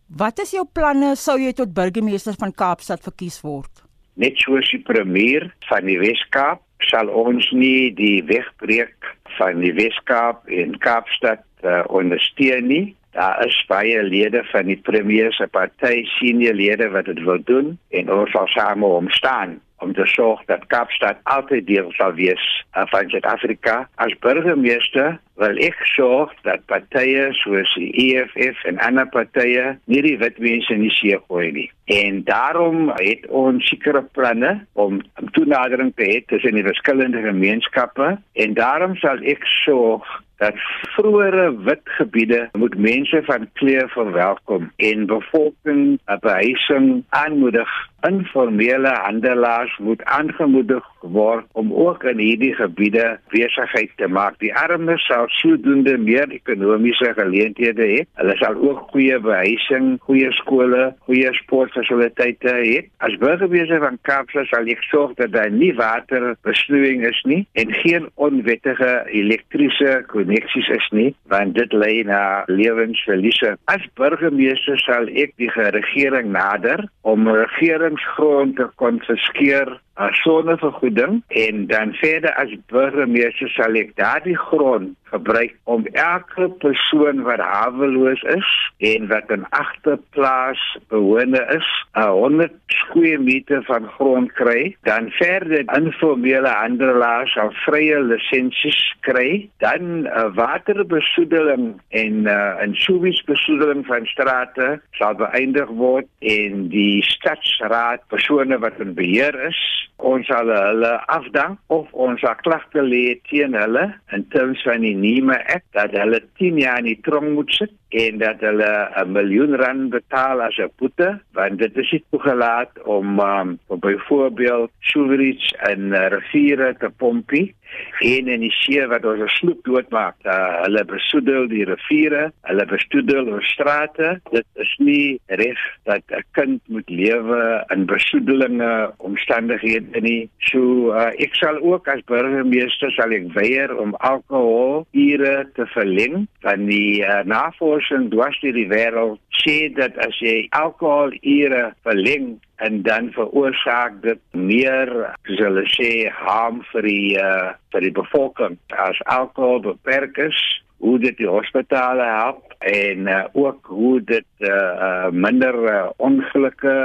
Wat 0.10 0.40
is 0.42 0.56
jou 0.56 0.66
planne 0.74 1.14
sou 1.20 1.38
jy 1.38 1.52
tot 1.54 1.74
burgemeester 1.74 2.38
van 2.40 2.54
Kaapstad 2.56 3.04
verkies 3.06 3.42
word? 3.46 3.84
Net 4.20 4.40
soos 4.42 4.72
die 4.74 4.82
premier 4.82 5.52
van 5.70 5.86
die 5.86 6.00
Weskaap 6.02 6.64
sal 6.88 7.12
ons 7.12 7.46
nie 7.52 7.92
die 7.96 8.24
wegbreek 8.28 9.12
van 9.38 9.60
die 9.64 9.74
Weskaap 9.76 10.48
en 10.50 10.78
Kaapstad 10.82 11.44
uh, 11.64 11.84
ondersteun 11.88 12.68
nie. 12.72 12.86
Daar 13.12 13.46
is 13.46 13.58
baie 13.68 14.04
lede 14.04 14.44
van 14.52 14.70
die 14.70 14.78
premier 14.78 15.34
se 15.34 15.48
party, 15.48 16.04
senior 16.20 16.54
lede 16.54 16.90
wat 16.94 17.06
dit 17.06 17.20
wil 17.26 17.42
doen 17.44 17.74
en 17.90 18.12
ons 18.14 18.32
sal 18.32 18.48
saam 18.48 18.84
om 18.84 19.10
staan 19.10 19.58
om 19.80 19.94
te 19.94 20.06
sorg 20.06 20.42
dat 20.46 20.66
Kaapstad 20.68 21.18
altyd 21.24 21.68
deel 21.68 21.92
sal 21.96 22.14
wees 22.14 22.44
uh, 22.76 22.84
van 22.92 23.10
Suid-Afrika. 23.10 23.88
As 23.96 24.16
burgemeester 24.20 25.20
wil 25.40 25.60
ek 25.64 25.80
sorg 25.94 26.34
dat 26.44 26.66
partye 26.72 27.30
soos 27.40 27.72
die 27.80 27.90
EFF 28.06 28.64
en 28.70 28.80
ander 28.84 29.08
partye 29.14 29.78
nie 29.92 30.02
die 30.04 30.18
wit 30.20 30.40
mense 30.44 30.74
in 30.76 30.84
die 30.84 30.94
see 30.98 31.20
gooi 31.28 31.52
nie. 31.56 31.68
En 31.96 32.24
daarom 32.28 32.92
het 33.00 33.26
ons 33.44 33.66
sekere 33.72 34.04
planne 34.18 34.58
om 34.74 35.00
toenadering 35.38 35.94
te 35.96 36.08
hê 36.10 36.18
tussen 36.28 36.60
die 36.60 36.68
verskillende 36.68 37.24
gemeenskappe 37.24 38.18
en 38.44 38.58
daarom 38.60 38.98
sal 39.00 39.24
ek 39.36 39.48
sorg 39.64 40.08
dat 40.40 40.56
vroeëre 40.96 41.50
wit 41.68 41.90
gebiede 41.98 42.46
moet 42.60 42.76
mense 42.80 43.22
van 43.28 43.48
kleur 43.60 43.90
verwelkom 43.96 44.70
en 44.90 45.08
bevolking 45.12 46.00
'n 46.00 46.20
behuising 46.22 47.04
aanmoedig 47.10 47.72
informele 48.08 48.94
handelaars 49.04 49.78
moet 49.78 50.04
aangemoedig 50.04 50.86
word 51.02 51.46
om 51.60 51.72
ook 51.74 52.04
in 52.10 52.22
hierdie 52.22 52.54
gebiede 52.58 53.18
besigheid 53.34 53.92
te 54.02 54.08
maak. 54.08 54.38
Die 54.44 54.52
armes 54.56 55.04
sal 55.08 55.28
sodoende 55.40 55.98
meer 56.02 56.32
ekonomiese 56.36 57.14
geleenthede 57.18 57.88
hê. 57.92 58.00
Hulle 58.20 58.36
sal 58.42 58.58
ook 58.64 58.90
goeie 58.94 59.20
behuising, 59.24 59.92
goeie 60.08 60.32
skole, 60.40 60.90
goeie 61.08 61.34
sportfasiliteite 61.42 62.56
hê. 62.60 62.78
As 63.06 63.16
burgemeester 63.22 63.82
van 63.84 64.00
Kaapstad 64.08 64.50
sal 64.52 64.70
ek 64.72 64.84
sorg 64.90 65.16
dat 65.20 65.34
daar 65.36 65.52
nie 65.54 65.72
waterbesproeiing 65.78 67.06
is 67.08 67.22
nie 67.30 67.42
en 67.60 67.74
geen 67.82 68.10
onwettige 68.16 68.92
elektriese 69.16 70.00
koneksies 70.12 70.70
is 70.76 70.90
nie, 70.96 71.10
want 71.32 71.56
dit 71.58 71.74
lei 71.74 72.02
na 72.08 72.44
lewensverliese. 72.52 73.56
As 73.72 73.86
burgemeester 74.00 74.80
sal 74.84 75.10
ek 75.14 75.36
die 75.42 75.52
regering 75.56 76.32
nader 76.36 76.86
om 77.08 77.28
regering 77.28 77.70
regeringsgrond 77.70 78.56
te 78.56 78.68
konfiskeer 78.76 79.80
as 80.00 80.16
sonnevergoeding 80.24 81.24
en 81.28 81.66
dan 81.68 81.94
verder 81.94 82.34
as 82.40 82.56
burgemeester 82.72 83.50
sal 83.52 83.76
ek 83.76 83.92
daardie 84.00 84.38
grond 84.40 84.96
gebruik 85.12 85.56
om 85.64 85.86
elke 85.92 86.50
persoon 86.64 87.22
wat 87.28 87.40
haweloos 87.40 88.22
is 88.22 88.50
en 88.78 89.08
wat 89.08 89.32
'n 89.32 89.46
agterplaas 89.50 90.78
bewoner 90.88 91.46
is, 91.56 91.70
'n 91.94 92.08
100 92.08 92.52
square 92.68 93.18
meter 93.18 93.64
van 93.64 93.88
grond 93.88 94.32
kry, 94.34 94.76
dan 94.84 95.10
verder 95.10 95.64
informele 95.76 96.48
handelaars 96.48 97.34
sal 97.34 97.52
vrye 97.66 98.00
lisensies 98.02 98.96
kry, 99.02 99.50
dan 99.58 100.06
uh, 100.06 100.30
waterbesoedeling 100.36 101.80
en 101.90 102.14
uh, 102.26 102.64
'n 102.66 102.74
subiesbesoedeling 102.74 103.86
van 103.86 104.06
strate 104.06 104.82
sal 104.92 105.16
beëindig 105.16 105.70
word 105.70 106.08
en 106.20 106.68
die 106.70 107.04
stadsraad 107.04 108.02
persone 108.08 108.60
wat 108.60 108.80
in 108.80 108.94
beheer 108.94 109.36
is 109.48 109.62
ons 110.00 110.28
sal 110.28 110.48
hulle 110.48 110.92
afdank 111.12 111.60
of 111.76 111.88
ons 112.06 112.22
sal 112.24 112.38
klagte 112.44 112.84
lê 112.84 113.20
teen 113.30 113.56
hulle 113.58 113.86
in 114.16 114.26
terme 114.34 114.56
van 114.64 114.86
die 114.86 114.96
NEMA 115.00 115.38
Act 115.56 115.72
dat 115.78 115.92
hulle 115.98 116.22
10 116.42 116.58
jaar 116.58 116.78
in 116.84 116.92
die 116.92 117.00
tronk 117.02 117.30
moet 117.36 117.54
sit 117.54 117.79
en 117.90 118.18
dat 118.18 118.40
hulle 118.40 118.90
'n 119.04 119.12
miljoen 119.12 119.56
rand 119.56 119.90
betaal 119.90 120.42
as 120.42 120.58
'n 120.58 120.72
boete 120.78 121.20
want 121.34 121.60
dit 121.60 121.78
is 121.78 121.92
nie 121.92 122.04
toegelaat 122.10 122.72
om 122.84 123.20
um, 123.20 123.60
byvoorbeeld 123.68 124.72
sewerage 124.80 125.72
in 125.72 125.94
uh, 125.94 126.08
riviere 126.08 126.76
te 126.78 126.90
pompie 126.90 127.56
en 128.00 128.28
in 128.28 128.40
die 128.40 128.52
see 128.52 128.86
wat 128.88 129.06
ons 129.06 129.34
sloep 129.38 129.64
doodmaak. 129.64 130.16
Uh, 130.26 130.62
hulle 130.64 130.84
besoedel 130.86 131.48
die 131.48 131.66
riviere, 131.66 132.32
hulle 132.42 132.66
besoedel 132.66 133.28
ons 133.28 133.46
strate. 133.46 134.22
Dit 134.32 134.46
is 134.56 134.76
nie 134.78 135.20
reg 135.28 135.60
dat 135.84 136.02
'n 136.10 136.24
kind 136.32 136.62
moet 136.68 136.90
lewe 136.90 137.66
in 137.70 137.86
besoedelinge 137.86 138.92
omstandighede 138.98 140.02
nie. 140.02 140.30
So 140.40 140.92
uh, 140.92 141.12
ek 141.18 141.36
sal 141.36 141.62
ook 141.62 141.88
as 141.88 142.02
burgemeester 142.06 142.92
sal 142.92 143.12
ek 143.12 143.34
weier 143.34 143.78
om 143.78 143.96
alkohol 143.96 144.88
ure 144.92 145.50
te 145.54 145.66
verleng 145.66 146.28
van 146.42 146.66
die 146.66 147.04
uh, 147.04 147.22
navorsing 147.24 147.79
dwars 148.12 148.38
deur 148.42 148.54
die 148.54 148.68
wêreld 148.70 149.20
sê 149.40 149.70
dat 149.76 149.98
as 150.04 150.18
jy 150.20 150.48
alkohol 150.58 151.14
ure 151.24 151.74
verleng 151.88 152.38
en 152.66 152.82
dan 152.84 153.12
veroorsaak 153.16 154.02
dit 154.04 154.22
meer 154.36 154.90
hulle 155.26 155.66
sê 155.76 156.10
harm 156.12 156.62
vir 156.72 156.88
die 156.88 157.18
uh, 157.20 157.54
vir 157.72 157.88
die 157.88 157.96
bevolking. 157.96 158.58
As 158.76 159.00
alkohol 159.06 159.62
beperk 159.64 160.18
is 160.18 160.40
hoe 160.80 160.98
dit 161.00 161.18
die 161.20 161.30
hospitale 161.30 162.04
help 162.04 162.54
en 162.60 163.08
uh, 163.08 163.24
ook 163.34 163.72
hoe 163.72 164.00
dit 164.04 164.28
uh, 164.40 164.52
uh, 164.52 165.10
minder 165.12 165.56
uh, 165.64 165.90
ongelukke 165.98 166.76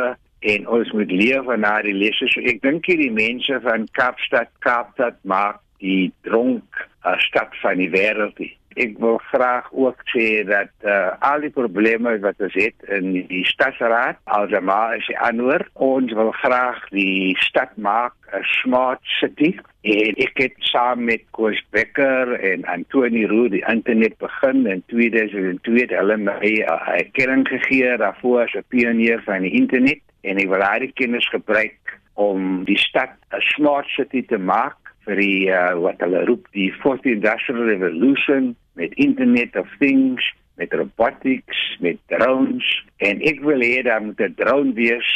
en 0.44 0.66
ons 0.68 0.90
moet 0.92 1.10
leef 1.10 1.48
na 1.56 1.78
die 1.82 1.96
lesse. 1.96 2.28
So 2.30 2.42
ek 2.44 2.62
dink 2.62 2.86
die 2.86 3.12
mense 3.14 3.58
van 3.64 3.88
Kaapstad 3.98 4.52
Kaapstad 4.66 5.18
maak 5.22 5.62
die 5.82 6.12
dronk 6.26 6.84
uh, 7.04 7.16
stad 7.26 7.54
van 7.62 7.80
die 7.82 7.90
wêreld 7.92 8.38
ek 8.76 8.98
wil 8.98 9.18
graag 9.30 9.68
ook 9.72 10.00
sê 10.12 10.44
dat 10.48 10.72
uh, 10.82 11.12
al 11.20 11.40
die 11.40 11.52
probleme 11.54 12.18
wat 12.24 12.40
ons 12.44 12.56
het 12.58 12.88
in 12.96 13.12
die 13.30 13.44
stadsraad 13.48 14.20
alsmaar 14.24 14.96
is 14.96 15.10
aanhoor 15.28 15.66
ons 15.74 16.12
wil 16.12 16.32
graag 16.42 16.80
die 16.90 17.36
stad 17.38 17.76
maak 17.76 18.14
'n 18.34 18.42
smart 18.42 19.00
city. 19.20 19.54
En 19.82 20.14
ek 20.26 20.38
het 20.38 20.54
saam 20.58 21.04
met 21.04 21.22
Koos 21.30 21.60
Becker 21.70 22.32
en 22.40 22.64
Antoni 22.64 23.26
Roo 23.26 23.48
die 23.48 23.64
internet 23.68 24.18
begin 24.18 24.66
in 24.66 24.82
2002 24.86 25.94
hulle 25.94 26.16
my 26.16 26.38
'n 26.40 26.62
uh, 26.62 26.98
erkenning 26.98 27.48
gegee 27.48 27.96
daarvoor 27.96 28.42
as 28.42 28.54
'n 28.54 28.64
pionier 28.68 29.22
van 29.22 29.42
die 29.42 29.54
internet. 29.54 30.00
En 30.22 30.36
ek 30.36 30.48
wil 30.48 30.58
daai 30.58 30.92
kennis 30.92 31.28
gebruik 31.28 32.00
om 32.14 32.64
die 32.64 32.78
stad 32.78 33.12
'n 33.30 33.40
smart 33.40 33.86
city 33.86 34.26
te 34.26 34.38
maak 34.38 34.83
vir 35.04 35.16
die 35.16 35.48
uh, 35.50 35.74
wat 35.84 36.00
hulle 36.04 36.24
roep 36.28 36.48
die 36.52 36.70
fourth 36.82 37.04
industrial 37.04 37.68
revolution 37.68 38.54
met 38.74 38.94
internet 38.94 39.56
of 39.56 39.68
things 39.78 40.24
met 40.56 40.72
robotics 40.72 41.76
met 41.80 41.98
drones. 42.06 42.66
En 42.96 43.20
ek 43.20 43.40
wil 43.42 43.62
hê 43.64 43.82
daar 43.82 44.02
moet 44.02 44.20
'n 44.20 44.34
drone 44.36 44.72
wees 44.72 45.10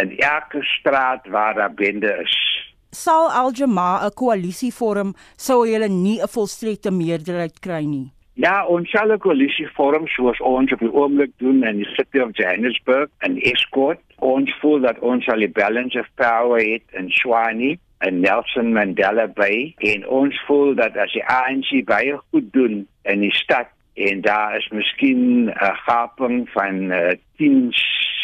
in 0.00 0.18
elke 0.18 0.62
straat 0.62 1.26
waar 1.26 1.54
daar 1.54 1.74
bende 1.74 2.12
is. 2.24 2.36
Sal 2.90 3.30
aljama 3.30 4.06
'n 4.06 4.14
koalisie 4.14 4.72
vorm 4.72 5.14
sou 5.36 5.66
hulle 5.66 5.88
nie 5.88 6.20
'n 6.22 6.28
volstrekte 6.28 6.90
meerderheid 6.90 7.60
kry 7.60 7.84
nie? 7.84 8.12
Ja, 8.34 8.66
ons 8.66 8.90
sal 8.90 9.12
'n 9.12 9.18
koalisie 9.18 9.68
vorm 9.76 10.06
soos 10.06 10.40
ons 10.40 10.72
op 10.72 10.78
die 10.78 10.92
oomblik 10.92 11.32
doen 11.36 11.64
in 11.64 11.76
die 11.76 11.92
city 11.96 12.18
of 12.18 12.30
Johannesburg 12.32 13.08
en 13.18 13.36
Escort. 13.36 14.00
Ons 14.18 14.54
voel 14.60 14.80
dat 14.80 14.98
ons 14.98 15.28
al 15.28 15.38
die 15.38 15.50
balance 15.50 15.98
of 15.98 16.06
power 16.14 16.60
het 16.60 16.82
in 16.92 17.10
Swani 17.10 17.78
en 17.98 18.20
Nelson 18.20 18.72
Mandela 18.72 19.26
Bay 19.26 19.74
en 19.78 20.06
ons 20.06 20.42
voel 20.46 20.74
dat 20.78 20.96
as 20.96 21.12
die 21.12 21.24
ANC 21.24 21.84
baie 21.88 22.18
goed 22.30 22.52
doen 22.52 22.86
in 23.02 23.20
die 23.20 23.34
stad 23.34 23.72
en 23.98 24.20
daar 24.22 24.56
is 24.56 24.68
miskien 24.70 25.50
'n 25.50 25.76
gaping 25.86 26.48
van 26.50 26.92
uh, 26.92 27.14
10 27.36 27.68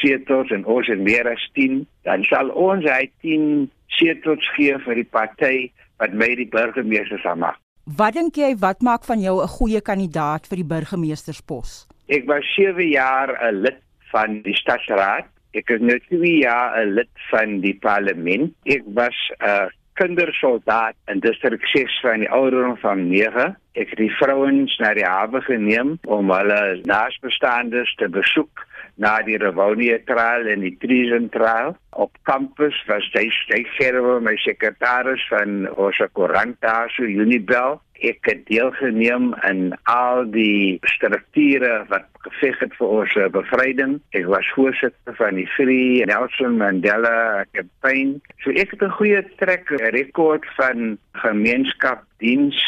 setels 0.00 0.50
en 0.50 0.64
ons 0.64 0.86
het 0.86 0.98
meer 0.98 1.28
as 1.30 1.50
10 1.52 1.86
dan 2.02 2.22
sal 2.22 2.48
ons 2.48 2.84
hy 2.84 3.10
10 3.20 3.70
setels 3.86 4.50
gee 4.56 4.78
vir 4.86 4.94
die 4.94 5.10
party 5.10 5.56
wat 5.98 6.12
my 6.12 6.34
die 6.34 6.48
burgemeester 6.50 7.18
sal 7.22 7.36
maak. 7.36 7.58
Wat 7.84 8.14
dink 8.14 8.36
jy 8.36 8.54
wat 8.56 8.80
maak 8.80 9.04
van 9.04 9.20
jou 9.20 9.42
'n 9.42 9.54
goeie 9.58 9.80
kandidaat 9.80 10.46
vir 10.46 10.56
die 10.56 10.70
burgemeesterspos? 10.74 11.86
Ek 12.08 12.26
was 12.26 12.44
7 12.54 12.88
jaar 12.88 13.28
'n 13.42 13.60
lid 13.62 13.80
van 14.12 14.42
die 14.42 14.56
stadsraad 14.56 15.33
Ek 15.54 15.70
is 15.70 15.80
nou 15.80 15.98
2 16.10 16.36
jaar 16.42 16.74
'n 16.82 16.94
lid 16.98 17.10
van 17.30 17.60
die 17.60 17.76
parlement. 17.78 18.52
Ek 18.66 18.82
was 18.86 19.16
'n 19.40 19.70
kindersoldaat 19.94 20.96
in 21.06 21.20
distrik 21.20 21.66
6 21.66 22.00
van 22.02 22.18
die 22.18 22.30
ouderdom 22.30 22.76
van 22.76 23.08
9. 23.08 23.56
Ek 23.72 23.90
het 23.90 23.98
die 23.98 24.14
vrouens 24.18 24.76
na 24.78 24.94
die 24.94 25.06
hawe 25.06 25.40
geneem 25.40 25.98
om 26.06 26.30
hulle 26.30 26.80
naasbestaandes 26.82 27.94
te 27.94 28.08
besoek 28.08 28.66
na 28.96 29.22
die 29.26 29.38
Revonia 29.38 29.98
trial 30.06 30.46
en 30.50 30.60
die 30.60 30.76
Treason 30.82 31.28
trial 31.34 31.74
op 31.90 32.14
kampus 32.22 32.76
was 32.90 33.06
hy 33.14 33.26
steeds 33.42 33.70
gerwe 33.78 34.20
my 34.20 34.36
sekretaris 34.42 35.22
van 35.30 35.64
ons 35.74 35.98
koerant 36.12 36.58
daar 36.62 36.90
so 36.94 37.02
Unibel 37.02 37.80
ek 38.02 38.26
het 38.26 38.46
deelgeneem 38.46 39.34
in 39.48 39.72
al 39.90 40.24
die 40.30 40.78
strukture 40.94 41.84
wat 41.88 42.06
geveg 42.24 42.58
het 42.58 42.74
vir 42.78 42.94
ons 42.98 43.16
eh, 43.16 43.28
bevryding. 43.32 43.98
Ek 44.16 44.26
was 44.26 44.48
voorsitter 44.56 45.16
van 45.18 45.38
die 45.38 45.46
Free 45.56 46.04
Nelson 46.08 46.56
Mandela 46.58 47.44
campaign. 47.52 48.20
So 48.42 48.50
ek 48.50 48.70
het 48.70 48.82
'n 48.82 48.96
goeie 48.98 49.22
trek 49.38 49.68
rekord 49.92 50.44
van 50.56 50.98
gemeenskapdiens. 51.12 52.58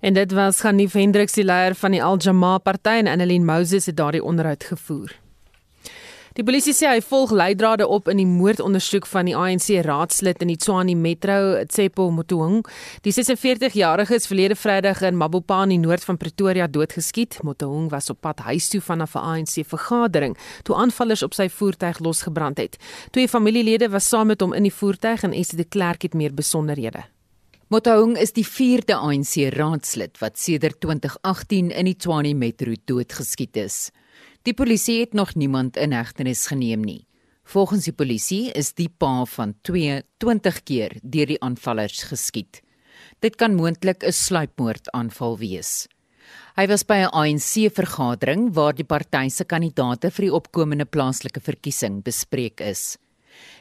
En 0.00 0.14
dit 0.14 0.32
was 0.32 0.60
Ganif 0.60 0.92
Hendriks 0.92 1.32
die 1.32 1.44
leier 1.44 1.74
van 1.74 1.90
die 1.90 2.02
Al 2.02 2.18
Jamaa 2.18 2.58
party 2.58 3.00
en 3.00 3.06
Annelien 3.06 3.44
Moses 3.44 3.86
het 3.86 3.96
daardie 3.96 4.22
onderhoud 4.22 4.64
gevoer. 4.64 5.23
Die 6.34 6.42
polisie 6.42 6.72
sê 6.74 6.88
hy 6.90 7.02
volg 7.06 7.30
leidrade 7.30 7.86
op 7.86 8.08
in 8.10 8.18
die 8.18 8.26
moordondersoek 8.26 9.04
van 9.06 9.28
die 9.28 9.36
ANC 9.38 9.68
raadslid 9.86 10.40
in 10.42 10.48
die 10.50 10.56
Tshwane 10.58 10.96
Metro, 10.98 11.60
Tsepo 11.70 12.08
Motohung. 12.10 12.64
Die 13.06 13.12
46-jarige 13.14 14.18
is 14.18 14.26
verlede 14.26 14.56
Vrydag 14.58 15.04
in 15.06 15.14
Mabopane, 15.14 15.78
noord 15.78 16.02
van 16.02 16.18
Pretoria, 16.18 16.66
doodgeskiet. 16.66 17.38
Motohung 17.46 17.86
was 17.94 18.10
op 18.10 18.18
pad 18.26 18.42
huis 18.48 18.66
toe 18.72 18.82
vanaf 18.82 19.14
'n 19.14 19.22
ANC 19.22 19.62
vergadering 19.62 20.34
toe 20.64 20.74
aanvallers 20.74 21.22
op 21.22 21.34
sy 21.34 21.48
voertuig 21.48 22.00
losgebrand 22.00 22.58
het. 22.58 22.78
Twee 23.12 23.28
familielede 23.28 23.88
was 23.88 24.08
saam 24.08 24.26
met 24.26 24.40
hom 24.40 24.52
in 24.52 24.62
die 24.62 24.74
voertuig 24.74 25.22
en 25.22 25.32
Esie 25.32 25.56
de 25.56 25.64
Klerk 25.64 26.02
het 26.02 26.14
meer 26.14 26.34
besonderhede. 26.34 27.04
Motaung 27.68 28.18
is 28.18 28.32
die 28.32 28.46
4de 28.46 28.94
ANC 28.94 29.54
raadslid 29.54 30.18
wat 30.18 30.38
sedert 30.38 30.80
2018 30.80 31.70
in 31.70 31.84
die 31.84 31.96
Tshwane 31.96 32.34
Metro 32.34 32.74
doodgeskiet 32.84 33.56
is. 33.56 33.90
Die 34.44 34.52
polisie 34.52 34.98
het 35.00 35.14
nog 35.16 35.34
niemand 35.40 35.78
in 35.80 35.94
hegtenis 35.96 36.42
geneem 36.50 36.82
nie. 36.84 37.06
Volgens 37.48 37.86
die 37.88 37.94
polisie 37.96 38.50
is 38.52 38.74
die 38.76 38.90
pa 38.92 39.24
van 39.24 39.54
22 39.64 40.58
keer 40.68 40.92
deur 41.00 41.30
die 41.32 41.38
aanvallers 41.40 42.02
geskiet. 42.10 42.60
Dit 43.24 43.36
kan 43.40 43.56
moontlik 43.56 44.04
'n 44.04 44.12
sluipmoordaanval 44.12 45.38
wees. 45.38 45.88
Hy 46.56 46.66
was 46.66 46.84
by 46.84 46.94
'n 46.94 47.12
ANC-vergadering 47.12 48.52
waar 48.52 48.74
die 48.74 48.84
party 48.84 49.28
se 49.28 49.44
kandidaate 49.44 50.10
vir 50.10 50.24
die 50.24 50.34
opkomende 50.34 50.84
plaaslike 50.84 51.40
verkiesing 51.40 52.02
bespreek 52.02 52.60
is. 52.60 52.98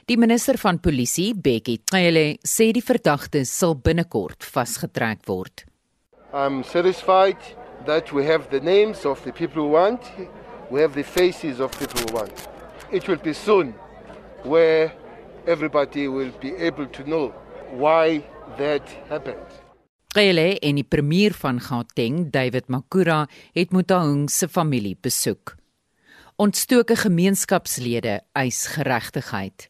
Die 0.06 0.17
minister 0.17 0.58
van 0.58 0.80
polisie, 0.80 1.34
Bekkie 1.34 1.80
Cele, 1.86 2.38
sê 2.43 2.74
die 2.74 2.84
verdagtes 2.84 3.58
sal 3.58 3.76
binnekort 3.76 4.43
vasgetrek 4.43 5.26
word. 5.28 5.65
I'm 6.34 6.63
satisfied 6.63 7.56
that 7.86 8.12
we 8.12 8.26
have 8.26 8.50
the 8.50 8.60
names 8.60 9.06
of 9.06 9.24
the 9.24 9.32
people 9.32 9.63
we 9.63 9.69
want, 9.69 10.02
we 10.69 10.82
have 10.82 10.93
the 10.93 11.04
faces 11.04 11.60
of 11.60 11.71
people 11.80 12.02
we 12.08 12.13
want 12.13 12.49
it 12.91 13.08
will 13.08 13.19
be 13.23 13.34
soon 13.34 13.73
where 14.43 14.93
everybody 15.47 16.08
will 16.08 16.32
be 16.39 16.56
able 16.56 16.86
to 16.88 17.04
know 17.04 17.34
why 17.71 18.23
that 18.58 18.86
happened. 19.10 19.49
Gele 20.13 20.60
en 20.62 20.78
die 20.78 20.86
premier 20.86 21.34
van 21.34 21.58
Gauteng, 21.60 22.28
David 22.30 22.69
Makura, 22.69 23.26
het 23.58 23.73
Mutahung 23.73 24.30
se 24.30 24.47
familie 24.47 24.97
besoek. 25.02 25.56
Ontstoke 26.38 26.95
gemeenskapslede 26.95 28.19
eis 28.38 28.67
geregtigheid. 28.76 29.69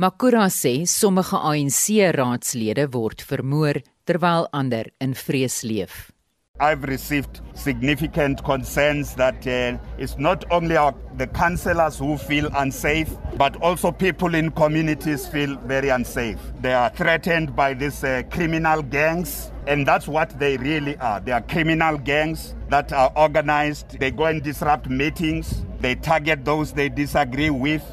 Makura 0.00 0.48
sê 0.48 0.86
sommige 0.88 1.36
ANC-raadslede 1.36 2.88
word 2.92 3.22
vermoor 3.24 3.80
terwyl 4.08 4.48
ander 4.52 4.88
in 5.00 5.14
vrees 5.16 5.60
leef. 5.64 6.15
I've 6.58 6.84
received 6.84 7.42
significant 7.54 8.42
concerns 8.42 9.14
that 9.16 9.46
uh, 9.46 9.76
it's 9.98 10.16
not 10.16 10.44
only 10.50 10.76
our, 10.76 10.94
the 11.18 11.26
councillors 11.26 11.98
who 11.98 12.16
feel 12.16 12.48
unsafe, 12.54 13.10
but 13.36 13.56
also 13.56 13.92
people 13.92 14.34
in 14.34 14.50
communities 14.50 15.26
feel 15.28 15.56
very 15.66 15.90
unsafe. 15.90 16.38
They 16.62 16.72
are 16.72 16.88
threatened 16.88 17.54
by 17.54 17.74
these 17.74 18.02
uh, 18.02 18.22
criminal 18.30 18.82
gangs, 18.82 19.52
and 19.66 19.86
that's 19.86 20.08
what 20.08 20.38
they 20.38 20.56
really 20.56 20.96
are. 20.96 21.20
They 21.20 21.32
are 21.32 21.42
criminal 21.42 21.98
gangs 21.98 22.54
that 22.70 22.90
are 22.90 23.12
organized. 23.16 23.98
They 23.98 24.10
go 24.10 24.24
and 24.24 24.42
disrupt 24.42 24.88
meetings, 24.88 25.66
they 25.80 25.94
target 25.94 26.46
those 26.46 26.72
they 26.72 26.88
disagree 26.88 27.50
with, 27.50 27.84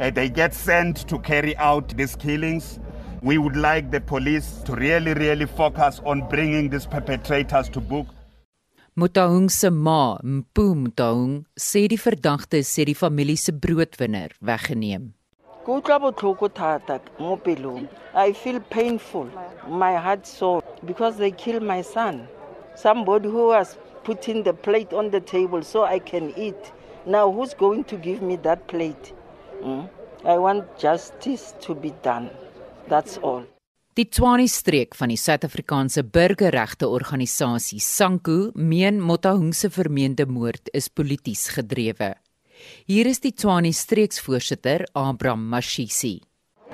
uh, 0.00 0.10
they 0.10 0.28
get 0.28 0.52
sent 0.52 1.08
to 1.08 1.18
carry 1.20 1.56
out 1.58 1.96
these 1.96 2.16
killings. 2.16 2.79
We 3.22 3.36
would 3.36 3.54
like 3.54 3.90
the 3.90 4.00
police 4.00 4.62
to 4.64 4.72
really 4.74 5.12
really 5.12 5.44
focus 5.44 6.00
on 6.06 6.26
bringing 6.30 6.70
these 6.70 6.86
perpetrators 6.86 7.68
to 7.70 7.80
book. 7.80 8.06
Mutahung 8.96 9.50
se 9.50 9.68
ma, 9.68 10.16
Mpu 10.24 10.74
Mutahung, 10.74 11.44
sê 11.54 11.86
die 11.86 11.98
verdagte 11.98 12.62
sê 12.64 12.86
die 12.86 12.94
familie 12.94 13.36
se 13.36 13.52
broodwinner 13.52 14.32
weggeneem. 14.40 15.12
Kutlwa 15.66 16.00
botlhoko 16.00 16.48
thata 16.48 16.98
mo 17.18 17.36
pelong. 17.36 17.86
I 18.14 18.32
feel 18.32 18.58
painful. 18.58 19.28
My 19.68 19.96
heart 19.96 20.26
sore 20.26 20.62
because 20.86 21.18
they 21.18 21.30
killed 21.30 21.62
my 21.62 21.82
son. 21.82 22.26
Somebody 22.74 23.28
who 23.28 23.48
was 23.48 23.76
putting 24.02 24.44
the 24.44 24.54
plate 24.54 24.94
on 24.94 25.10
the 25.10 25.20
table 25.20 25.62
so 25.62 25.84
I 25.84 25.98
can 25.98 26.32
eat. 26.38 26.72
Now 27.04 27.30
who's 27.30 27.52
going 27.52 27.84
to 27.84 27.96
give 27.96 28.22
me 28.22 28.36
that 28.36 28.66
plate? 28.66 29.12
Mm? 29.62 29.90
I 30.24 30.38
want 30.38 30.78
justice 30.78 31.54
to 31.60 31.74
be 31.74 31.92
done. 32.02 32.30
That's 32.90 33.18
all. 33.22 33.46
Die 33.94 34.06
Tshwane 34.06 34.46
streek 34.48 34.96
van 34.98 35.10
die 35.12 35.18
Suid-Afrikaanse 35.18 36.02
burgerregte 36.02 36.88
organisasie 36.88 37.78
SANKU 37.82 38.52
meen 38.54 39.00
Motahung 39.02 39.52
se 39.54 39.70
vermeende 39.70 40.26
moord 40.26 40.70
is 40.72 40.88
polities 40.88 41.48
gedrewe. 41.54 42.14
Hier 42.86 43.06
is 43.06 43.20
die 43.20 43.32
Tshwane 43.32 43.72
streeksvoorsitter 43.72 44.86
Abraham 44.94 45.46
Mashisi. 45.50 46.20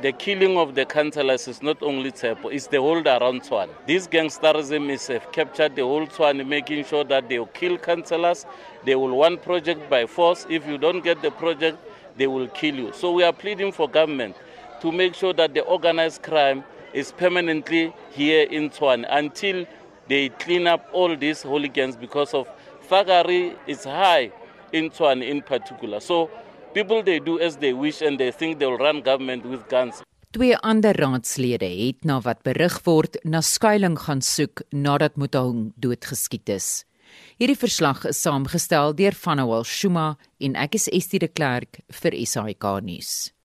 The 0.03 0.13
killing 0.13 0.57
of 0.57 0.75
the 0.75 0.85
councillors 0.85 1.49
is 1.49 1.63
not 1.63 1.83
only 1.83 2.13
Tsepo, 2.13 2.53
it's 2.53 2.69
the 2.69 2.81
whole 2.81 3.03
around 3.09 3.43
Tshwane. 3.43 3.71
This 3.87 4.07
gangsterism 4.07 4.91
is 4.91 5.09
uh, 5.11 5.21
captured 5.33 5.75
the 5.75 5.85
whole 5.85 6.07
Tshwane, 6.07 6.47
making 6.47 6.85
sure 6.85 7.05
that 7.05 7.29
they 7.29 7.39
will 7.39 7.53
kill 7.55 7.79
councillors. 7.79 8.45
They 8.85 8.95
will 8.95 9.17
want 9.17 9.43
project 9.43 9.89
by 9.91 10.07
force. 10.07 10.47
If 10.49 10.67
you 10.67 10.77
don't 10.79 11.03
get 11.03 11.23
the 11.23 11.31
project, 11.31 11.79
they 12.17 12.27
will 12.27 12.49
kill 12.49 12.75
you. 12.75 12.93
So 12.93 13.13
we 13.13 13.23
are 13.25 13.33
pleading 13.33 13.73
for 13.73 13.89
government 13.89 14.37
to 14.81 14.93
make 14.93 15.15
sure 15.15 15.33
that 15.35 15.55
the 15.55 15.63
organized 15.63 16.23
crime 16.23 16.65
is 16.93 17.13
permanently 17.13 17.93
here 18.11 18.47
in 18.51 18.71
Tshwane 18.71 19.07
until 19.11 19.67
they 20.09 20.29
clean 20.31 20.67
up 20.67 20.89
all 20.93 21.17
these 21.17 21.43
hooligans 21.43 21.97
because 21.97 22.35
of 22.35 22.49
Fagari 22.89 23.57
is 23.67 23.85
high 23.85 24.33
in 24.73 24.91
Tshwane 24.91 25.23
in 25.23 25.43
particular. 25.43 26.01
So 26.01 26.31
people 26.75 27.03
they 27.03 27.19
do 27.19 27.39
as 27.41 27.57
they 27.57 27.73
wish 27.73 28.03
and 28.03 28.19
they 28.19 28.31
think 28.31 28.59
they'll 28.59 28.79
run 28.79 29.03
government 29.03 29.45
with 29.45 29.69
guns. 29.69 30.03
Twee 30.37 30.57
ander 30.61 30.93
raadslede 30.93 31.69
het 31.69 32.05
na 32.05 32.19
wat 32.21 32.43
berig 32.45 32.75
word 32.85 33.17
na 33.25 33.41
skuilings 33.41 34.03
gaan 34.05 34.21
soek 34.21 34.61
nadat 34.73 35.17
Mutahung 35.17 35.71
doodgeskiet 35.81 36.51
is. 36.53 36.85
Hierdie 37.41 37.57
verslag 37.57 38.05
is 38.11 38.21
saamgestel 38.21 38.93
deur 38.99 39.17
Vanawal 39.17 39.65
Shuma 39.65 40.17
en 40.41 40.59
ek 40.61 40.77
is 40.77 40.91
Estie 40.93 41.23
de 41.23 41.29
Klerk 41.33 41.81
vir 42.03 42.19
SAK 42.27 42.69
nuus. 42.85 43.36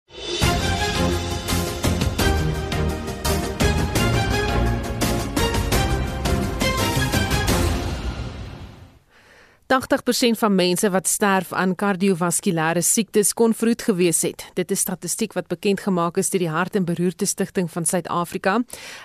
80% 9.71 10.35
van 10.39 10.55
mense 10.55 10.89
wat 10.91 11.07
sterf 11.07 11.53
aan 11.53 11.75
kardiovaskulêre 11.79 12.81
siektes 12.83 13.29
kon 13.33 13.53
vroeg 13.55 13.85
gewees 13.87 14.19
het. 14.27 14.43
Dit 14.57 14.71
is 14.75 14.81
statistiek 14.83 15.31
wat 15.37 15.47
bekend 15.47 15.79
gemaak 15.79 16.17
is 16.19 16.29
deur 16.33 16.43
die 16.43 16.49
Hart 16.51 16.75
en 16.75 16.83
Beroerte 16.89 17.25
Stichting 17.25 17.69
van 17.71 17.85
Suid-Afrika. 17.87 18.57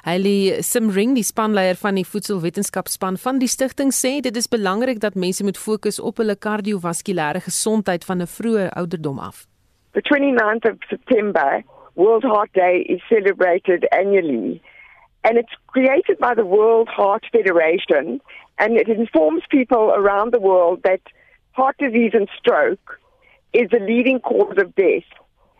Hailey 0.03 0.63
Simring, 0.67 1.15
die 1.15 1.23
spanleier 1.23 1.79
van 1.79 1.95
die 1.95 2.07
voedselwetenskapspan 2.07 3.15
van 3.23 3.39
die 3.39 3.51
stigting 3.53 3.93
sê 3.95 4.17
dit 4.27 4.37
is 4.37 4.51
belangrik 4.51 4.99
dat 5.05 5.15
mense 5.15 5.47
moet 5.47 5.59
fokus 5.59 6.01
op 6.01 6.19
hulle 6.19 6.35
kardiovaskulêre 6.35 7.45
gesondheid 7.47 8.05
van 8.05 8.23
'n 8.23 8.27
vroeë 8.27 8.69
ouderdom 8.75 9.19
af. 9.19 9.47
The 9.93 10.03
29th 10.03 10.67
of 10.73 10.77
September, 10.89 11.63
World 11.95 12.25
Heart 12.25 12.53
Day 12.53 12.81
is 12.81 13.03
celebrated 13.07 13.87
annually 13.91 14.61
and 15.23 15.39
it's 15.39 15.55
created 15.67 16.19
by 16.19 16.35
the 16.35 16.47
World 16.47 16.89
Heart 16.89 17.27
Federation 17.31 18.21
and 18.59 18.77
it 18.77 18.88
informs 18.88 19.42
people 19.51 19.92
around 19.95 20.33
the 20.33 20.40
world 20.40 20.81
that 20.85 21.01
heart 21.53 21.77
disease 21.79 22.12
and 22.14 22.29
stroke 22.38 23.01
is 23.53 23.69
the 23.71 23.81
leading 23.81 24.21
cause 24.21 24.57
of 24.59 24.75
death 24.75 25.05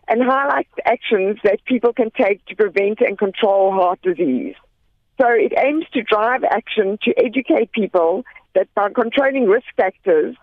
and 0.09 0.23
highlights 0.23 0.73
actions 0.85 1.39
that 1.43 1.65
people 1.65 1.93
can 1.93 2.11
take 2.11 2.45
to 2.47 2.55
prevent 2.55 3.01
and 3.01 3.19
control 3.19 3.73
heart 3.73 4.01
disease. 4.03 4.55
So 5.21 5.29
it 5.29 5.53
aims 5.57 5.87
to 5.95 6.03
drive 6.03 6.45
action 6.45 6.99
to 7.03 7.15
educate 7.17 7.73
people 7.73 8.25
that 8.55 8.73
by 8.75 8.91
controlling 8.91 9.47
risk 9.47 9.67
factors, 9.77 10.37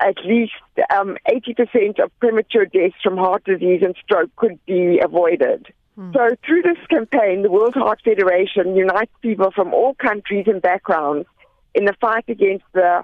at 0.00 0.16
least 0.24 0.52
um, 0.90 1.16
80% 1.28 2.02
of 2.02 2.10
premature 2.18 2.66
deaths 2.66 2.96
from 3.02 3.16
heart 3.16 3.44
disease 3.44 3.82
and 3.84 3.94
stroke 4.02 4.34
could 4.36 4.58
be 4.66 4.98
avoided. 5.02 5.66
Hmm. 5.94 6.12
So 6.12 6.30
through 6.44 6.62
this 6.62 6.78
campaign, 6.88 7.42
the 7.42 7.50
World 7.50 7.74
Heart 7.74 8.00
Federation 8.04 8.74
unites 8.74 9.12
people 9.20 9.50
from 9.52 9.72
all 9.72 9.94
countries 9.94 10.46
and 10.48 10.60
backgrounds 10.60 11.28
in 11.74 11.84
the 11.84 11.94
fight 12.00 12.28
against 12.28 12.64
the 12.72 13.02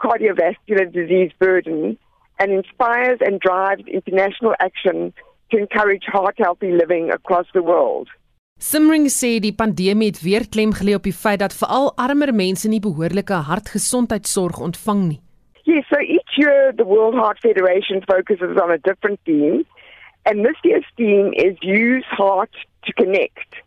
cardiovascular 0.00 0.86
disease 0.92 1.32
burden 1.38 1.98
and 2.38 2.52
inspires 2.52 3.18
and 3.20 3.40
drives 3.40 3.84
international 3.86 4.54
action 4.58 5.12
to 5.50 5.58
encourage 5.58 6.04
heart 6.06 6.36
healthy 6.38 6.72
living 6.72 7.10
across 7.10 7.46
the 7.54 7.62
world. 7.62 8.08
Simring 8.58 9.08
sê 9.10 9.40
die 9.42 9.54
pandemie 9.54 10.12
het 10.12 10.20
weer 10.22 10.44
klem 10.48 10.70
gelê 10.78 10.94
op 10.94 11.06
die 11.08 11.16
feit 11.24 11.40
dat 11.42 11.54
veral 11.54 11.90
armer 11.98 12.30
mense 12.34 12.68
nie 12.70 12.80
behoorlike 12.80 13.40
hartgesondheidsorg 13.48 14.60
ontvang 14.68 15.02
nie. 15.08 15.20
Yes, 15.64 15.86
so 15.90 15.98
each 15.98 16.36
year 16.38 16.72
the 16.76 16.86
World 16.86 17.14
Heart 17.14 17.40
Federation 17.40 18.02
focuses 18.06 18.58
on 18.62 18.70
a 18.70 18.78
different 18.78 19.18
theme 19.24 19.64
and 20.26 20.44
this 20.46 20.58
year's 20.62 20.86
theme 20.96 21.32
is 21.34 21.58
use 21.62 22.06
heart 22.06 22.54
to 22.86 22.92
connect. 22.92 23.62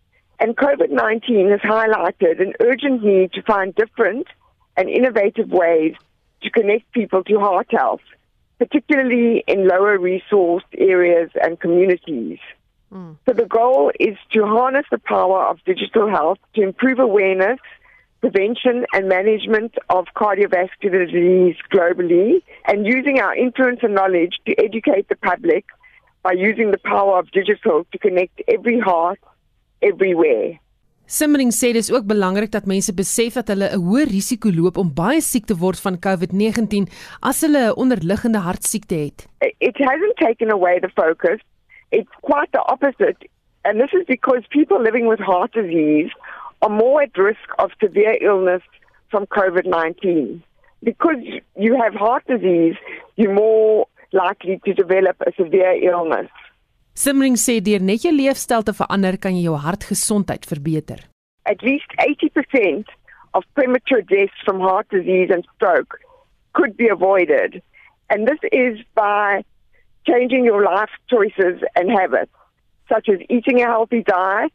And 0.46 0.56
COVID 0.56 0.92
19 0.92 1.50
has 1.50 1.60
highlighted 1.62 2.40
an 2.40 2.54
urgent 2.60 3.04
need 3.04 3.34
to 3.34 3.42
find 3.42 3.74
different 3.74 4.28
and 4.78 4.88
innovative 4.88 5.50
ways 5.50 5.96
to 6.44 6.52
connect 6.52 6.92
people 6.92 7.24
to 7.24 7.40
heart 7.40 7.66
health, 7.72 8.06
particularly 8.60 9.44
in 9.48 9.68
lower 9.68 9.98
resourced 9.98 10.72
areas 10.78 11.32
and 11.42 11.60
communities. 11.60 12.38
Mm. 12.94 13.18
So 13.26 13.34
the 13.34 13.48
goal 13.48 13.92
is 14.00 14.18
to 14.34 14.46
harness 14.46 14.86
the 14.92 15.00
power 15.00 15.48
of 15.48 15.58
digital 15.66 16.08
health 16.08 16.38
to 16.54 16.62
improve 16.62 17.00
awareness, 17.00 17.58
prevention, 18.22 18.86
and 18.94 19.10
management 19.10 19.74
of 19.90 20.06
cardiovascular 20.16 21.12
disease 21.12 21.56
globally, 21.74 22.44
and 22.68 22.86
using 22.86 23.20
our 23.20 23.36
influence 23.36 23.80
and 23.82 23.96
knowledge 23.96 24.36
to 24.46 24.54
educate 24.64 25.10
the 25.10 25.16
public 25.16 25.66
by 26.22 26.34
using 26.34 26.70
the 26.70 26.78
power 26.78 27.18
of 27.18 27.32
digital 27.32 27.84
to 27.92 27.98
connect 27.98 28.44
every 28.48 28.80
heart 28.80 29.18
everywhere. 29.90 30.60
Simmering 31.06 31.52
sê 31.54 31.70
dis 31.78 31.92
ook 31.94 32.08
belangrik 32.10 32.50
dat 32.52 32.66
mense 32.66 32.94
besef 32.94 33.36
dat 33.38 33.52
hulle 33.54 33.68
'n 33.70 33.84
hoë 33.88 34.06
risiko 34.10 34.50
loop 34.50 34.78
om 34.78 34.90
baie 34.90 35.22
siek 35.22 35.46
te 35.46 35.56
word 35.64 35.80
van 35.80 36.00
COVID-19 36.06 36.90
as 37.22 37.42
hulle 37.46 37.62
'n 37.70 37.78
onderliggende 37.84 38.42
hartsiekte 38.42 38.96
het. 38.96 39.28
It 39.60 39.78
hasn't 39.78 40.18
taken 40.18 40.50
away 40.52 40.80
the 40.80 40.90
focus. 40.90 41.40
It's 41.92 42.14
quite 42.22 42.52
the 42.52 42.64
opposite. 42.74 43.30
And 43.66 43.80
this 43.80 43.94
is 43.94 44.06
because 44.08 44.42
people 44.50 44.82
living 44.82 45.08
with 45.08 45.20
heart 45.20 45.54
disease 45.54 46.12
are 46.62 46.74
more 46.74 47.04
at 47.04 47.18
risk 47.18 47.48
of 47.58 47.72
severe 47.80 48.18
illness 48.22 48.64
from 49.10 49.26
COVID 49.28 49.66
19. 49.66 50.44
Because 50.82 51.22
you 51.56 51.76
have 51.84 51.94
heart 51.94 52.24
disease, 52.28 52.78
you're 53.16 53.34
more 53.34 53.88
likely 54.12 54.60
to 54.66 54.74
develop 54.74 55.16
a 55.22 55.32
severe 55.38 55.74
illness. 55.92 56.32
Simmering 56.96 57.36
sê 57.36 57.58
deur 57.60 57.84
net 57.84 58.06
jou 58.06 58.12
leefstyl 58.16 58.64
te 58.64 58.72
verander 58.72 59.18
kan 59.20 59.36
jy 59.36 59.50
jou 59.50 59.58
hartgesondheid 59.60 60.46
verbeter. 60.48 61.02
At 61.44 61.62
least 61.62 61.92
80% 62.00 62.88
of 63.36 63.44
premature 63.54 64.02
deaths 64.02 64.46
from 64.46 64.62
heart 64.64 64.88
disease 64.96 65.30
and 65.30 65.44
stroke 65.56 66.00
could 66.54 66.78
be 66.78 66.88
avoided. 66.88 67.62
And 68.10 68.26
this 68.26 68.40
is 68.54 68.80
by 68.96 69.44
changing 70.08 70.46
your 70.46 70.64
life 70.64 70.96
choices 71.10 71.68
and 71.76 71.92
habits, 71.92 72.32
such 72.88 73.10
as 73.10 73.20
eating 73.30 73.62
a 73.62 73.68
healthy 73.68 74.02
diet, 74.02 74.54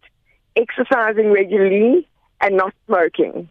exercising 0.57 1.33
regularly, 1.33 2.09
and 2.41 2.57
not 2.57 2.73
smoking. 2.87 3.51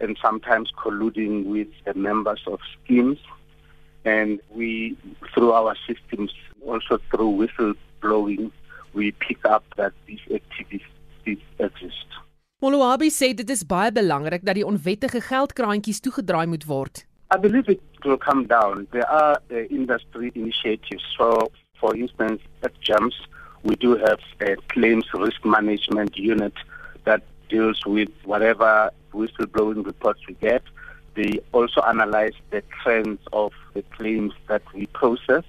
and 0.00 0.16
sometimes 0.22 0.70
colluding 0.72 1.44
with 1.46 1.68
the 1.84 1.94
members 1.94 2.40
of 2.46 2.60
schemes. 2.82 3.18
And 4.04 4.40
we, 4.50 4.96
through 5.34 5.52
our 5.52 5.76
systems, 5.86 6.32
also 6.64 6.98
through 7.10 7.48
whistleblowing, 8.02 8.52
we 8.94 9.12
pick 9.26 9.44
up 9.44 9.64
that 9.76 9.92
these 10.06 10.24
activities 10.30 10.86
exist. 11.58 12.08
Moloabi 12.60 13.10
sê 13.14 13.34
dit 13.38 13.50
is 13.50 13.62
baie 13.62 13.92
belangrik 13.94 14.42
dat 14.42 14.56
die 14.58 14.66
onwettige 14.66 15.20
geldkraantjies 15.22 16.00
toegedraai 16.02 16.46
moet 16.50 16.64
word. 16.66 17.04
I 17.30 17.36
believe 17.38 17.68
it 17.68 17.80
will 18.04 18.18
come 18.18 18.46
down. 18.46 18.86
There 18.90 19.06
are 19.06 19.38
uh, 19.50 19.66
industry 19.70 20.32
initiatives. 20.34 21.04
So, 21.16 21.52
for 21.78 21.94
instance, 21.94 22.40
at 22.62 22.72
GEMS, 22.80 23.14
we 23.62 23.76
do 23.76 23.96
have 23.96 24.18
a 24.40 24.56
claims 24.72 25.06
risk 25.12 25.44
management 25.44 26.16
unit 26.16 26.54
that 27.04 27.22
deals 27.48 27.84
with 27.86 28.10
whatever 28.24 28.90
whistleblowing 29.12 29.84
reports 29.84 30.20
we 30.26 30.34
get. 30.34 30.62
They 31.14 31.40
also 31.52 31.80
analyze 31.82 32.34
the 32.50 32.62
trends 32.82 33.20
of 33.32 33.52
the 33.74 33.82
claims 33.96 34.32
that 34.48 34.62
we 34.74 34.86
process 34.86 35.44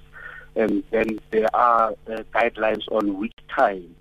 and 0.55 0.83
then 0.91 1.19
there 1.31 1.53
are 1.55 1.91
uh, 2.07 2.23
guidelines 2.33 2.83
on 2.91 3.17
which 3.19 3.33
time. 3.55 3.95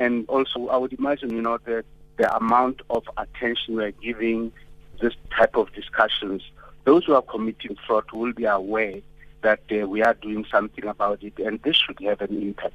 And 0.00 0.28
also, 0.28 0.68
I 0.68 0.76
would 0.76 0.92
imagine, 0.92 1.30
you 1.30 1.42
know, 1.42 1.58
that 1.64 1.84
the 2.16 2.36
amount 2.36 2.82
of 2.90 3.04
attention 3.16 3.76
we're 3.76 3.90
giving 3.92 4.52
this 5.00 5.14
type 5.36 5.56
of 5.56 5.72
discussions, 5.72 6.42
those 6.84 7.04
who 7.04 7.14
are 7.14 7.22
committing 7.22 7.76
fraud 7.86 8.04
will 8.12 8.32
be 8.32 8.44
aware 8.44 9.00
that 9.42 9.60
uh, 9.72 9.86
we 9.86 10.02
are 10.02 10.14
doing 10.14 10.44
something 10.50 10.84
about 10.86 11.22
it, 11.22 11.38
and 11.38 11.60
this 11.62 11.76
should 11.76 11.98
have 12.00 12.20
an 12.20 12.42
impact. 12.42 12.74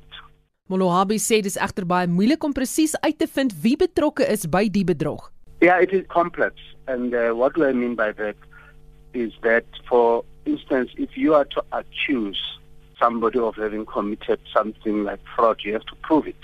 Molohabi 0.69 1.17
sê 1.17 1.41
dis 1.41 1.57
egter 1.57 1.85
baie 1.89 2.05
moeilik 2.05 2.43
om 2.45 2.53
presies 2.53 2.93
uit 3.01 3.17
te 3.17 3.25
vind 3.27 3.55
wie 3.63 3.75
betrokke 3.75 4.25
is 4.29 4.45
by 4.45 4.67
die 4.69 4.85
bedrog. 4.85 5.31
Yeah, 5.61 5.81
it 5.81 5.91
is 5.91 6.05
complex. 6.13 6.61
And 6.87 7.13
uh, 7.13 7.33
what 7.33 7.55
do 7.55 7.65
I 7.65 7.73
mean 7.73 7.95
by 7.95 8.11
that 8.13 8.37
is 9.13 9.33
that, 9.41 9.65
for 9.89 10.23
instance, 10.45 10.93
if 10.97 11.17
you 11.17 11.33
are 11.33 11.45
to 11.45 11.63
accuse 11.71 12.58
somebody 12.99 13.39
of 13.39 13.55
having 13.55 13.85
committed 13.85 14.39
something 14.53 15.03
like 15.03 15.19
fraud, 15.35 15.61
you 15.63 15.73
have 15.73 15.85
to 15.85 15.95
prove 15.95 16.27
it. 16.27 16.35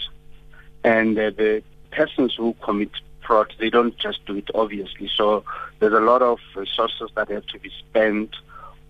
And 0.84 1.18
uh, 1.18 1.32
the 1.32 1.63
persons 1.91 2.36
who 2.36 2.56
commit 2.62 2.91
fraud, 3.26 3.54
they 3.60 3.70
don't 3.70 3.98
just 3.98 4.26
do 4.26 4.38
it 4.38 4.50
obviously. 4.54 5.10
So 5.15 5.44
there's 5.80 5.94
a 5.94 6.00
lot 6.00 6.22
of 6.22 6.39
resources 6.56 7.10
that 7.15 7.30
have 7.30 7.46
to 7.48 7.60
be 7.60 7.72
spent 7.80 8.36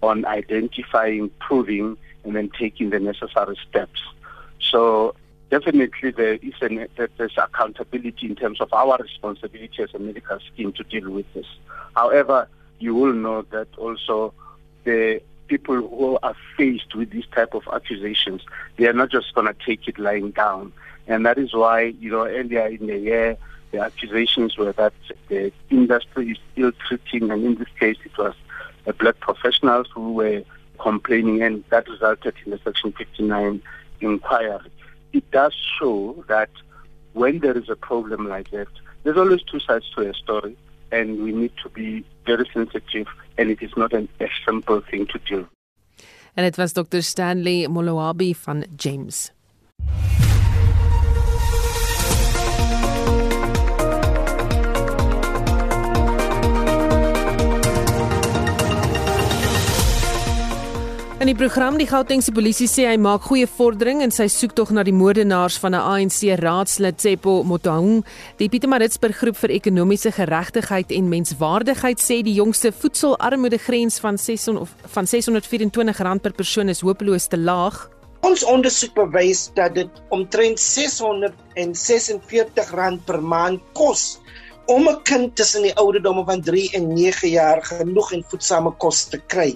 on 0.03 0.25
identifying, 0.25 1.31
proving, 1.39 1.97
and 2.23 2.35
then 2.35 2.49
taking 2.57 2.89
the 2.89 2.99
necessary 2.99 3.57
steps. 3.67 4.01
So 4.59 5.15
definitely 5.49 6.11
there 6.11 6.33
is 6.35 6.53
an, 6.61 6.87
there's 6.95 7.37
accountability 7.37 8.27
in 8.27 8.35
terms 8.35 8.59
of 8.61 8.73
our 8.73 8.97
responsibility 8.97 9.83
as 9.83 9.93
a 9.93 9.99
medical 9.99 10.39
scheme 10.39 10.73
to 10.73 10.83
deal 10.83 11.09
with 11.09 11.31
this. 11.33 11.45
However, 11.95 12.47
you 12.79 12.93
will 12.93 13.13
know 13.13 13.43
that 13.43 13.67
also 13.77 14.33
the 14.83 15.21
people 15.47 15.75
who 15.75 16.17
are 16.23 16.35
faced 16.57 16.95
with 16.95 17.11
these 17.11 17.25
type 17.27 17.53
of 17.53 17.63
accusations, 17.71 18.41
they 18.77 18.87
are 18.87 18.93
not 18.93 19.11
just 19.11 19.33
going 19.33 19.47
to 19.47 19.55
take 19.65 19.87
it 19.87 19.99
lying 19.99 20.31
down. 20.31 20.73
And 21.07 21.25
that 21.25 21.37
is 21.37 21.53
why, 21.53 21.93
you 21.99 22.11
know, 22.11 22.25
earlier 22.25 22.67
in 22.67 22.87
the 22.87 22.97
year, 22.97 23.37
the 23.71 23.79
accusations 23.79 24.57
were 24.57 24.73
that 24.73 24.93
the 25.27 25.51
industry 25.69 26.31
is 26.31 26.37
still 26.53 26.71
treating, 26.87 27.31
and 27.31 27.43
in 27.43 27.55
this 27.55 27.67
case, 27.79 27.97
it 28.05 28.17
was 28.17 28.33
black 28.97 29.19
professionals 29.19 29.87
who 29.93 30.13
were 30.13 30.43
complaining, 30.79 31.41
and 31.41 31.63
that 31.69 31.87
resulted 31.87 32.33
in 32.45 32.51
the 32.51 32.59
Section 32.63 32.91
59 32.93 33.61
inquiry. 34.01 34.59
It 35.13 35.29
does 35.31 35.53
show 35.79 36.23
that 36.27 36.49
when 37.13 37.39
there 37.39 37.57
is 37.57 37.69
a 37.69 37.75
problem 37.75 38.27
like 38.27 38.51
that, 38.51 38.67
there's 39.03 39.17
always 39.17 39.41
two 39.43 39.59
sides 39.59 39.89
to 39.95 40.09
a 40.09 40.13
story 40.13 40.57
and 40.91 41.23
we 41.23 41.31
need 41.31 41.51
to 41.63 41.69
be 41.69 42.03
very 42.25 42.49
sensitive 42.53 43.07
and 43.37 43.49
it 43.49 43.61
is 43.61 43.71
not 43.75 43.93
an, 43.93 44.07
a 44.19 44.27
simple 44.45 44.81
thing 44.89 45.07
to 45.07 45.19
do. 45.23 45.47
En 46.33 46.43
dit 46.43 46.55
was 46.55 46.73
Dr 46.73 47.01
Stanley 47.01 47.67
Moloabi 47.67 48.33
van 48.35 48.65
James. 48.75 49.31
In 61.25 61.31
die 61.33 61.41
program 61.41 61.73
die 61.81 61.87
Gautengse 61.89 62.29
polisie 62.29 62.69
sê 62.69 62.83
hy 62.85 63.01
maak 63.01 63.25
goeie 63.25 63.49
vordering 63.49 64.05
in 64.05 64.11
sy 64.13 64.29
soektog 64.29 64.69
na 64.77 64.85
die 64.85 64.93
moordenaars 64.93 65.57
van 65.57 65.73
'n 65.73 65.81
ANC 65.81 66.37
raadslid 66.37 67.01
Tsepo 67.01 67.41
Motahung. 67.41 68.05
Die 68.37 68.45
Pietermaritzburg 68.47 69.17
groep 69.17 69.37
vir 69.37 69.49
ekonomiese 69.57 70.11
geregtigheid 70.11 70.91
en 70.91 71.09
menswaardigheid 71.09 71.97
sê 71.97 72.21
die 72.21 72.37
jongste 72.37 72.71
voedselarmoedegrens 72.71 73.99
van 74.05 74.17
600 74.17 74.69
van 74.85 75.05
R624 75.05 76.21
per 76.21 76.33
persoon 76.33 76.69
is 76.69 76.81
hopeloos 76.81 77.27
te 77.27 77.37
laag. 77.37 77.89
Ons 78.21 78.45
ondersoek 78.45 78.93
bewys 78.93 79.49
dat 79.55 79.73
dit 79.73 79.89
omtrent 80.09 80.59
R646 80.59 83.03
per 83.05 83.21
maand 83.21 83.61
kos 83.73 84.19
om 84.67 84.87
'n 84.87 85.01
kind 85.03 85.35
tussen 85.35 85.61
die 85.61 85.75
ouderdomme 85.75 86.23
van 86.23 86.41
3 86.41 86.69
en 86.73 86.93
9 86.93 87.29
jaar 87.29 87.65
genoeg 87.65 88.13
en 88.13 88.25
voedsame 88.29 88.71
kos 88.77 89.05
te 89.05 89.17
kry. 89.17 89.55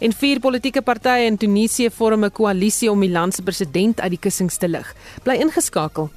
En 0.00 0.12
vier 0.16 0.38
politieke 0.40 0.80
partye 0.82 1.26
in 1.28 1.36
Tunesië 1.36 1.90
vorm 1.92 2.24
'n 2.24 2.32
koalisie 2.32 2.90
om 2.90 3.00
die 3.00 3.10
land 3.10 3.34
se 3.34 3.42
president 3.42 4.00
uit 4.00 4.10
die 4.10 4.18
kussings 4.18 4.56
te 4.56 4.68
lig. 4.68 4.94
Bly 5.22 5.34
ingeskakel. 5.34 6.10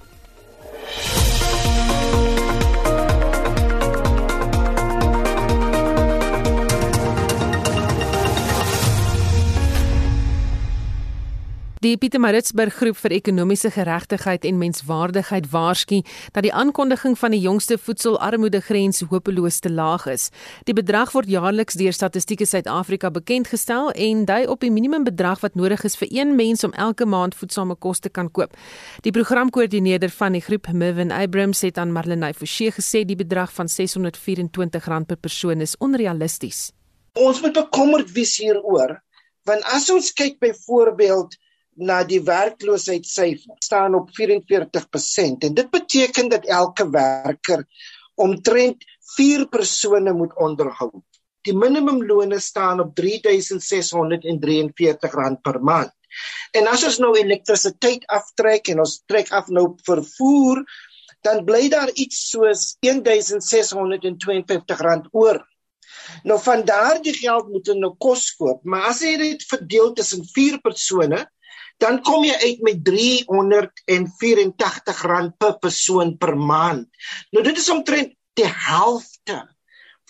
Die 11.83 11.97
Pietermaritzburg 11.99 12.77
groep 12.79 12.95
vir 12.95 13.11
ekonomiese 13.17 13.67
geregtigheid 13.75 14.45
en 14.47 14.55
menswaardigheid 14.55 15.49
waarsku 15.51 15.97
dat 16.31 16.45
die 16.45 16.53
aankondiging 16.55 17.17
van 17.19 17.33
die 17.35 17.41
jongste 17.43 17.75
voedselarmoedegrens 17.75 19.03
hopeloos 19.11 19.57
te 19.59 19.71
laag 19.71 20.05
is. 20.13 20.29
Die 20.63 20.77
bedrag 20.77 21.11
word 21.11 21.27
jaarliks 21.27 21.75
deur 21.81 21.91
Statistiek 21.91 22.45
Suid-Afrika 22.47 23.11
bekend 23.11 23.51
gestel 23.51 23.91
en 24.07 24.23
dui 24.29 24.45
op 24.47 24.63
die 24.63 24.71
minimumbedrag 24.71 25.43
wat 25.43 25.59
nodig 25.59 25.83
is 25.83 25.99
vir 25.99 26.07
een 26.21 26.35
mens 26.39 26.63
om 26.63 26.71
elke 26.71 27.03
maand 27.03 27.35
voedsame 27.35 27.75
kos 27.75 27.99
te 27.99 28.09
kan 28.09 28.31
koop. 28.31 28.55
Die 29.03 29.11
programkoördineerder 29.11 30.15
van 30.21 30.39
die 30.39 30.45
groep, 30.47 30.71
Mervin 30.71 31.11
Abrams, 31.11 31.67
het 31.67 31.77
aan 31.77 31.91
Marlenae 31.91 32.31
Forsie 32.31 32.71
gesê 32.71 33.03
die 33.03 33.19
bedrag 33.19 33.51
van 33.51 33.67
R624 33.67 35.03
per 35.11 35.19
persoon 35.19 35.59
is 35.59 35.75
onrealisties. 35.83 36.69
Ons 37.19 37.43
moet 37.43 37.59
bekommerd 37.59 38.15
wees 38.15 38.37
hieroor 38.39 39.01
want 39.43 39.65
as 39.75 39.89
ons 39.91 40.13
kyk 40.15 40.37
byvoorbeeld 40.39 41.35
na 41.75 42.03
die 42.07 42.23
werkloosheidssyfer 42.23 43.55
staan 43.63 43.95
op 43.95 44.09
44% 44.19 45.37
en 45.47 45.53
dit 45.53 45.69
beteken 45.71 46.29
dat 46.29 46.45
elke 46.45 46.89
werker 46.89 47.65
omtrent 48.15 48.85
4 49.15 49.47
persone 49.49 50.13
moet 50.13 50.37
onderhou. 50.37 50.91
Die 51.43 51.57
minimumloone 51.57 52.39
staan 52.39 52.79
op 52.79 52.99
R3643 53.01 55.35
per 55.41 55.61
maand. 55.61 55.91
En 56.53 56.67
as 56.69 56.83
ons 56.85 56.99
nou 57.01 57.17
elektrisiteit 57.17 58.05
aftrek 58.05 58.67
en 58.69 58.79
ons 58.85 59.01
trek 59.09 59.31
af 59.33 59.49
nou 59.49 59.73
vervoer, 59.83 60.61
dan 61.25 61.45
bly 61.45 61.69
daar 61.73 61.89
iets 61.93 62.29
soos 62.29 62.77
R1652 62.85 65.09
oor 65.11 65.41
Nou 66.23 66.39
van 66.41 66.65
daardie 66.65 67.13
geld 67.13 67.49
moet 67.51 67.69
hulle 67.69 67.83
nou 67.83 67.93
kos 68.05 68.29
koop, 68.39 68.63
maar 68.63 68.89
as 68.91 69.01
jy 69.05 69.13
dit 69.21 69.45
verdeel 69.49 69.93
tussen 69.97 70.23
4 70.35 70.59
persone, 70.63 71.21
dan 71.77 72.01
kom 72.01 72.23
jy 72.23 72.33
uit 72.33 72.61
met 72.61 72.89
R384 72.89 75.37
per 75.37 75.57
persoon 75.59 76.17
per 76.17 76.37
maand. 76.37 76.87
Nou 77.31 77.43
dit 77.43 77.57
is 77.57 77.69
omtrent 77.69 78.13
die 78.33 78.49
helfte 78.49 79.53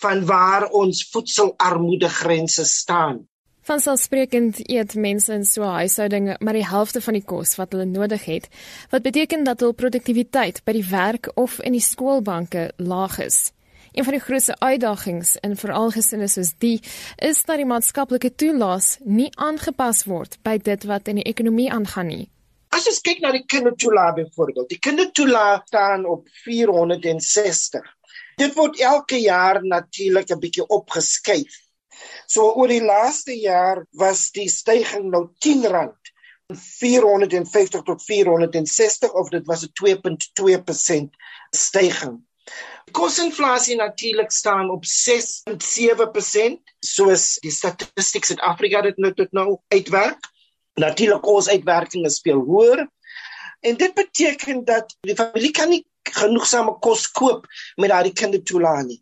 van 0.02 0.24
waar 0.26 0.68
ons 0.70 1.08
voedselarmoedegrense 1.12 2.64
staan. 2.64 3.28
Vanselfsprekend 3.64 4.58
eet 4.68 4.94
mense 4.94 5.32
in 5.32 5.44
so 5.44 5.62
'n 5.62 5.78
huishouding 5.80 6.36
maar 6.38 6.52
die 6.52 6.66
helfte 6.66 7.00
van 7.00 7.14
die 7.14 7.24
kos 7.24 7.56
wat 7.56 7.72
hulle 7.72 7.84
nodig 7.84 8.24
het, 8.24 8.48
wat 8.90 9.02
beteken 9.02 9.44
dat 9.44 9.60
hul 9.60 9.72
produktiwiteit 9.72 10.64
by 10.64 10.72
die 10.72 10.88
werk 10.90 11.30
of 11.34 11.60
in 11.60 11.72
die 11.72 11.80
skoolbanke 11.80 12.72
laag 12.76 13.18
is. 13.18 13.52
Een 13.94 14.04
van 14.04 14.12
die 14.16 14.22
grootste 14.22 14.54
uitdagings 14.58 15.36
in 15.46 15.52
veral 15.56 15.92
gesinne 15.94 16.26
soos 16.28 16.48
die 16.58 16.80
is 17.22 17.44
dat 17.46 17.60
die 17.60 17.66
maatskaplike 17.70 18.32
toelaas 18.34 18.96
nie 19.06 19.28
aangepas 19.38 20.00
word 20.10 20.34
by 20.42 20.56
dit 20.58 20.86
wat 20.90 21.10
in 21.12 21.20
die 21.20 21.26
ekonomie 21.30 21.68
aangaan 21.70 22.10
nie. 22.10 22.24
As 22.74 22.88
ons 22.90 22.98
kyk 23.06 23.22
na 23.22 23.30
die 23.36 23.44
kindertoelaas 23.46 24.16
byvoorbeeld, 24.16 24.66
die 24.74 24.80
kindertoelaas 24.82 25.62
staan 25.70 26.08
op 26.10 26.26
460. 26.42 27.86
Dit 28.42 28.58
word 28.58 28.82
elke 28.82 29.22
jaar 29.22 29.62
natuurlik 29.62 30.34
'n 30.34 30.42
bietjie 30.42 30.66
opgeskuif. 30.66 31.54
So 32.26 32.50
oor 32.50 32.68
die 32.68 32.82
laaste 32.82 33.38
jaar 33.38 33.86
was 33.92 34.30
die 34.34 34.48
stygings 34.50 35.06
nou 35.06 35.28
R10 35.38 35.94
450 36.50 37.82
tot 37.82 38.02
460 38.02 39.12
of 39.12 39.28
dit 39.28 39.46
was 39.46 39.62
'n 39.62 39.72
2.2% 39.72 41.14
stygings. 41.50 42.22
Kosinflasie 42.92 43.76
natuurlik 43.76 44.30
staan 44.30 44.70
op 44.70 44.84
6.7% 44.84 46.62
soos 46.80 47.38
die 47.42 47.50
Statistiek 47.50 48.24
Suid-Afrika 48.24 48.80
dit 48.86 48.96
nou 48.96 49.14
tot 49.14 49.32
nou 49.32 49.58
uitwerk. 49.68 50.18
Natuurlik 50.74 51.26
ons 51.26 51.48
uitwerking 51.48 52.06
is 52.06 52.20
veel 52.22 52.44
hoër. 52.44 52.88
En 53.64 53.76
dit 53.76 53.94
beteken 53.94 54.64
dat 54.64 54.96
die 55.00 55.16
familie 55.16 55.50
kan 55.50 55.68
nie 55.68 55.86
genoegsame 56.12 56.78
kos 56.84 57.10
koop 57.10 57.46
met 57.80 57.90
daardie 57.90 58.12
kindertoelaat 58.12 58.86
nie. 58.86 59.00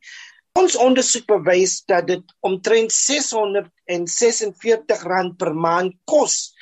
Ons 0.59 0.77
ondersoek 0.77 1.27
bewys 1.27 1.85
dat 1.88 2.07
dit 2.07 2.23
omtrent 2.45 2.93
R646 2.93 5.37
per 5.37 5.55
maand 5.55 5.95
kos 6.05 6.53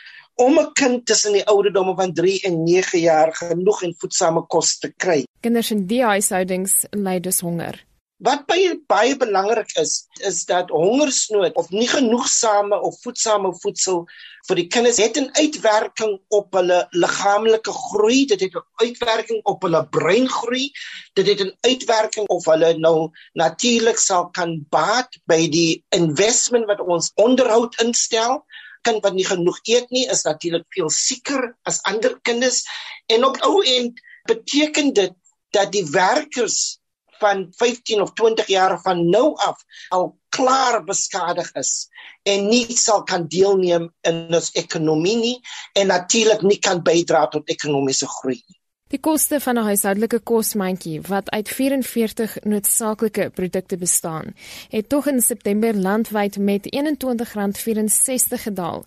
om 0.41 0.59
'n 0.59 0.73
kind 0.73 1.07
tussen 1.07 1.33
die 1.33 1.47
ouderdomme 1.47 1.95
van 1.95 2.15
3 2.15 2.41
en 2.49 2.63
9 2.65 2.99
jaar 2.99 3.35
genoeg 3.35 3.83
en 3.83 3.95
voedsame 3.99 4.47
kos 4.47 4.79
te 4.79 4.93
kry. 4.97 5.25
Kinders 5.41 5.71
in 5.73 5.87
die 5.89 6.03
huishoudings 6.05 6.83
ly 6.93 7.17
dus 7.25 7.39
honger. 7.41 7.79
Wat 8.21 8.43
baie 8.45 8.75
baie 8.93 9.15
belangrik 9.17 9.71
is, 9.81 10.03
is 10.29 10.43
dat 10.45 10.69
hongersnood 10.69 11.55
of 11.57 11.71
nie 11.73 11.87
genoegsame 11.89 12.77
of 12.85 12.99
voedsame 13.01 13.55
voedsel 13.63 14.03
vir 14.49 14.61
die 14.61 14.67
kinders 14.75 14.99
het 15.01 15.17
'n 15.17 15.31
uitwerking 15.41 16.19
op 16.29 16.53
hulle 16.59 16.81
liggaamlike 16.93 17.73
groei, 17.73 18.27
dit 18.27 18.41
het 18.41 18.59
'n 18.61 18.67
uitwerking 18.85 19.41
op 19.45 19.63
hulle 19.63 19.81
breingroei, 19.89 20.69
dit 21.15 21.27
het 21.27 21.41
'n 21.41 21.57
uitwerking 21.61 22.29
of 22.29 22.45
hulle 22.45 22.75
nou 22.77 23.09
natuurlik 23.33 23.99
sal 23.99 24.29
kan 24.29 24.67
baat 24.69 25.17
by 25.25 25.49
die 25.49 25.85
investment 25.89 26.67
wat 26.67 26.81
ons 26.81 27.13
onderhoud 27.15 27.81
instel 27.81 28.45
kind 28.83 29.03
wat 29.05 29.15
nie 29.15 29.27
genoeg 29.27 29.59
eet 29.69 29.91
nie 29.91 30.07
is 30.09 30.23
natuurlik 30.23 30.67
veel 30.69 30.91
sieker 30.91 31.57
as 31.69 31.83
ander 31.83 32.19
kinders 32.29 32.65
en 33.07 33.25
op 33.25 33.41
ou 33.49 33.65
end 33.65 34.01
beteken 34.29 34.93
dit 34.93 35.15
dat 35.51 35.73
die 35.73 35.87
werkers 35.91 36.79
van 37.21 37.47
15 37.51 38.01
of 38.01 38.13
20 38.13 38.47
jaar 38.47 38.81
van 38.81 39.09
nou 39.11 39.35
af 39.37 39.65
al 39.89 40.19
klaar 40.29 40.85
beskadig 40.85 41.53
is 41.53 41.89
en 42.23 42.49
nie 42.49 42.77
sal 42.77 43.03
kan 43.03 43.27
deelneem 43.29 43.91
in 44.01 44.23
ons 44.35 44.53
ekonomie 44.53 45.17
nie 45.17 45.37
en 45.73 45.93
natuurlik 45.93 46.43
nie 46.43 46.59
kan 46.59 46.83
bydra 46.83 47.27
tot 47.29 47.49
ekonomiese 47.49 48.09
groei 48.09 48.41
nie. 48.41 48.61
Die 48.91 48.99
koste 48.99 49.39
van 49.41 49.59
'n 49.59 49.63
huishoudelike 49.71 50.19
kosmandjie 50.19 51.01
wat 51.01 51.31
uit 51.31 51.49
44 51.49 52.39
noodsaaklike 52.43 53.31
produkte 53.31 53.77
bestaan, 53.77 54.35
het 54.69 54.89
tog 54.89 55.07
in 55.07 55.21
September 55.21 55.75
landwyd 55.75 56.39
met 56.39 56.67
R21.64 56.77 58.43
gedaal. 58.43 58.85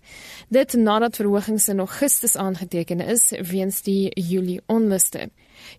Dit 0.49 0.73
nadat 0.73 1.15
verhogings 1.15 1.67
in 1.67 1.79
Augustus 1.79 2.35
aangeteken 2.35 2.99
is 2.99 3.29
weens 3.29 3.81
die 3.81 4.19
Julie 4.19 4.61
onluste. 4.65 5.29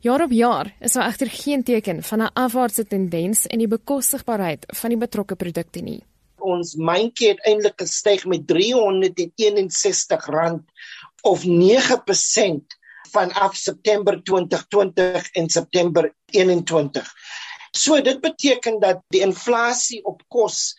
Jaar 0.01 0.23
op 0.23 0.31
jaar 0.31 0.77
is 0.81 0.93
daar 0.93 1.09
egter 1.09 1.31
geen 1.31 1.63
teken 1.63 2.03
van 2.03 2.23
'n 2.23 2.33
afwaartse 2.33 2.87
tendens 2.87 3.47
in 3.47 3.59
die 3.59 3.69
bekostigbaarheid 3.69 4.65
van 4.67 4.91
die 4.91 4.99
betrokke 4.99 5.37
produkte 5.37 5.81
nie. 5.81 6.05
Ons 6.39 6.77
mandjie 6.77 7.29
het 7.29 7.47
eintlik 7.47 7.81
gestyg 7.81 8.25
met 8.25 8.53
R361 8.53 8.57
of 11.23 11.45
9% 11.45 12.79
vanaf 13.11 13.57
September 13.57 14.23
2020 14.23 15.31
en 15.31 15.49
September 15.49 16.15
21. 16.31 17.15
So 17.71 18.01
dit 18.01 18.21
beteken 18.21 18.81
dat 18.81 19.01
die 19.09 19.21
inflasie 19.21 20.05
op 20.05 20.23
kos 20.29 20.77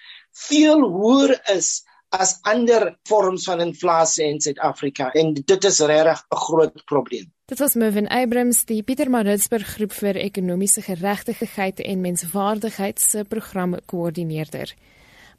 veel 0.47 0.79
hoër 0.79 1.41
is 1.55 1.83
as 2.15 2.37
ander 2.47 2.93
vorms 3.09 3.45
van 3.49 3.61
inflasie 3.61 4.27
in 4.29 4.41
Suid-Afrika 4.41 5.11
en 5.11 5.33
dit 5.33 5.63
is 5.63 5.79
regtig 5.79 6.25
'n 6.31 6.43
groot 6.47 6.85
probleem. 6.85 7.34
Dit 7.45 7.59
was 7.59 7.75
Mervin 7.75 8.07
Abrams, 8.07 8.63
die 8.65 8.81
Pietermaritzburg 8.81 9.67
groep 9.75 9.91
vir 9.93 10.17
ekonomiese 10.17 10.81
geregtigheid 10.81 11.77
en 11.85 12.01
menswaardigheid 12.01 12.97
se 12.99 13.21
programkoördineerder. 13.29 14.71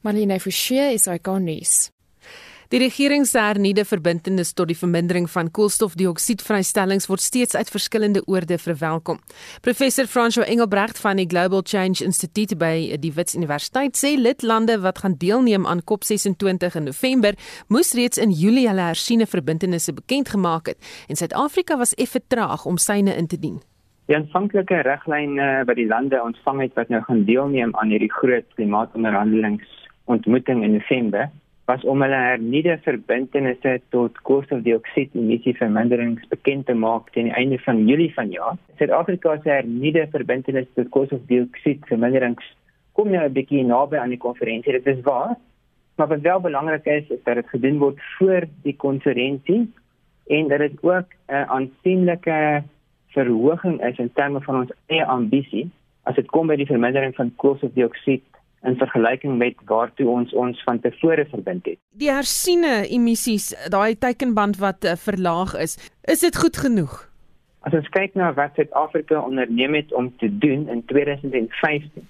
Marlene 0.07 0.39
Forsie 0.39 0.93
is 0.95 1.09
ikonies. 1.11 1.91
Die 2.69 2.81
regering 2.83 3.23
se 3.31 3.39
hernieude 3.39 3.85
verbintenis 3.87 4.49
tot 4.59 4.67
die 4.67 4.77
vermindering 4.79 5.29
van 5.31 5.53
koolstofdioksiedvrystellings 5.55 7.05
word 7.07 7.23
steeds 7.23 7.55
uit 7.55 7.69
verskillende 7.71 8.25
oorde 8.27 8.59
verwelkom. 8.59 9.21
Professor 9.63 10.09
François 10.11 10.49
Engelbrecht 10.51 10.99
van 10.99 11.21
die 11.23 11.29
Global 11.31 11.63
Change 11.63 12.03
Institute 12.03 12.59
by 12.59 12.97
die 12.99 13.13
Wits 13.15 13.39
Universiteit 13.39 13.95
sê 13.95 14.17
lidlande 14.19 14.81
wat 14.83 14.99
gaan 15.05 15.15
deelneem 15.15 15.67
aan 15.71 15.85
COP26 15.87 16.81
in 16.83 16.91
November 16.91 17.39
moes 17.71 17.95
reeds 17.95 18.19
in 18.19 18.35
Julie 18.35 18.67
hulle 18.67 18.91
hersiene 18.91 19.31
verbintenisse 19.31 19.95
bekend 19.95 20.35
gemaak 20.35 20.75
het 20.75 20.93
en 21.07 21.23
Suid-Afrika 21.23 21.79
was 21.79 21.95
effe 21.95 22.19
traag 22.27 22.67
om 22.67 22.83
syne 22.83 23.15
in 23.15 23.31
te 23.31 23.39
dien. 23.39 23.63
Die 24.11 24.19
aanvanklike 24.19 24.83
riglyne 24.87 25.63
wat 25.71 25.79
die 25.79 25.87
lande 25.87 26.19
ontvang 26.19 26.67
het 26.67 26.75
wat 26.75 26.91
nou 26.91 27.05
gaan 27.07 27.25
deelneem 27.31 27.79
aan 27.79 27.95
hierdie 27.95 28.11
groot 28.11 28.47
klimaatonderhandelings 28.59 29.83
ontmoeting 30.11 30.67
in 30.67 30.81
November 30.81 31.31
was 31.67 31.85
om 31.85 32.03
hulle 32.03 32.15
hernieude 32.15 32.79
verbintenisse 32.85 33.81
tot 33.95 34.21
koolstofdioksied-emissieverminderings 34.29 36.29
bekend 36.31 36.67
te 36.67 36.75
maak 36.79 37.11
teen 37.15 37.27
die 37.31 37.35
einde 37.35 37.59
van 37.65 37.87
Julie 37.89 38.15
vanjaar. 38.15 38.57
Suid-Afrika 38.79 39.31
se 39.43 39.51
hernieude 39.51 40.07
verbintenisse 40.13 40.73
tot 40.79 40.89
koolstofdioksied-verminderings 40.95 42.47
kom 42.97 43.09
nou 43.11 43.25
'n 43.25 43.33
bietjie 43.33 43.65
naby 43.65 43.97
aan 43.99 44.15
die 44.15 44.25
konferensie. 44.27 44.73
Dit 44.73 44.87
is 44.87 45.03
waar. 45.03 45.37
Maar 45.97 46.09
wat 46.09 46.21
wel 46.21 46.41
belangrik 46.41 46.85
is, 46.85 47.09
is 47.09 47.23
dat 47.25 47.35
dit 47.35 47.49
gedoen 47.49 47.79
word 47.79 47.99
voor 48.19 48.43
die 48.63 48.77
konferensie 48.77 49.73
en 50.27 50.49
dat 50.49 50.59
dit 50.59 50.83
ook 50.83 51.09
'n 51.29 51.45
aansienlike 51.59 52.63
verhoging 53.09 53.85
is 53.85 53.99
in 53.99 54.13
terme 54.13 54.41
van 54.41 54.57
ons 54.57 54.73
eie 54.87 55.05
ambisie 55.05 55.71
as 56.03 56.15
dit 56.15 56.27
kom 56.27 56.47
by 56.47 56.57
die 56.57 56.67
vermindering 56.67 57.15
van 57.15 57.33
koolstofdioksied 57.37 58.36
in 58.63 58.77
vergelyking 58.77 59.37
met 59.39 59.59
waartoe 59.65 60.09
ons 60.09 60.33
ons 60.35 60.63
van 60.63 60.81
tevore 60.81 61.27
verbind 61.31 61.67
het. 61.67 61.79
Die 61.91 62.11
hersiene 62.11 62.87
emissies, 62.89 63.53
daai 63.71 63.97
teikenband 63.99 64.59
wat 64.63 64.85
uh, 64.85 64.97
verlaag 64.97 65.55
is, 65.61 65.77
is 66.03 66.25
dit 66.25 66.37
goed 66.37 66.57
genoeg? 66.57 66.97
As 67.67 67.75
ons 67.75 67.89
kyk 67.95 68.15
na 68.15 68.33
wat 68.35 68.55
Suid-Afrika 68.55 69.21
onderneem 69.21 69.75
het 69.75 69.93
om 69.93 70.13
te 70.23 70.31
doen 70.31 70.69
in 70.71 70.85
2015, 70.87 72.07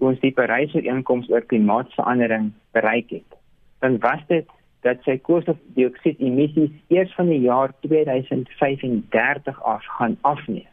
toe 0.00 0.08
ons 0.08 0.20
die 0.24 0.32
Parys-ooreenkoms 0.32 1.28
oor 1.32 1.44
klimaatsverandering 1.52 2.50
bereik 2.72 3.12
het, 3.12 3.38
dan 3.84 3.98
was 4.00 4.24
dit 4.28 4.48
dat 4.84 5.02
sy 5.04 5.18
koolstofdioksied 5.20 6.20
emissies 6.24 6.72
eers 6.88 7.12
van 7.16 7.28
die 7.28 7.42
jaar 7.44 7.74
2035 7.84 9.62
af 9.68 9.84
gaan 9.98 10.16
afneem. 10.24 10.68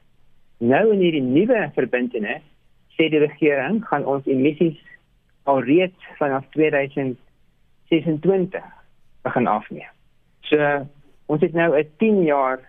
Nou 0.64 0.86
in 0.93 1.04
hierdie 1.04 1.26
nuwe 1.26 1.68
verbintenis 1.76 2.45
sê 2.98 3.10
die 3.10 3.22
regering 3.22 3.88
gaan 3.88 4.06
ons 4.06 4.26
emissies 4.26 4.78
alreeds 5.48 6.04
vanaf 6.18 6.43
2026 6.56 8.64
begin 9.24 9.48
afneem. 9.48 9.91
So 10.50 10.58
ons 11.26 11.41
het 11.41 11.54
nou 11.54 11.78
'n 11.78 11.89
10 11.98 12.24
jaar 12.24 12.60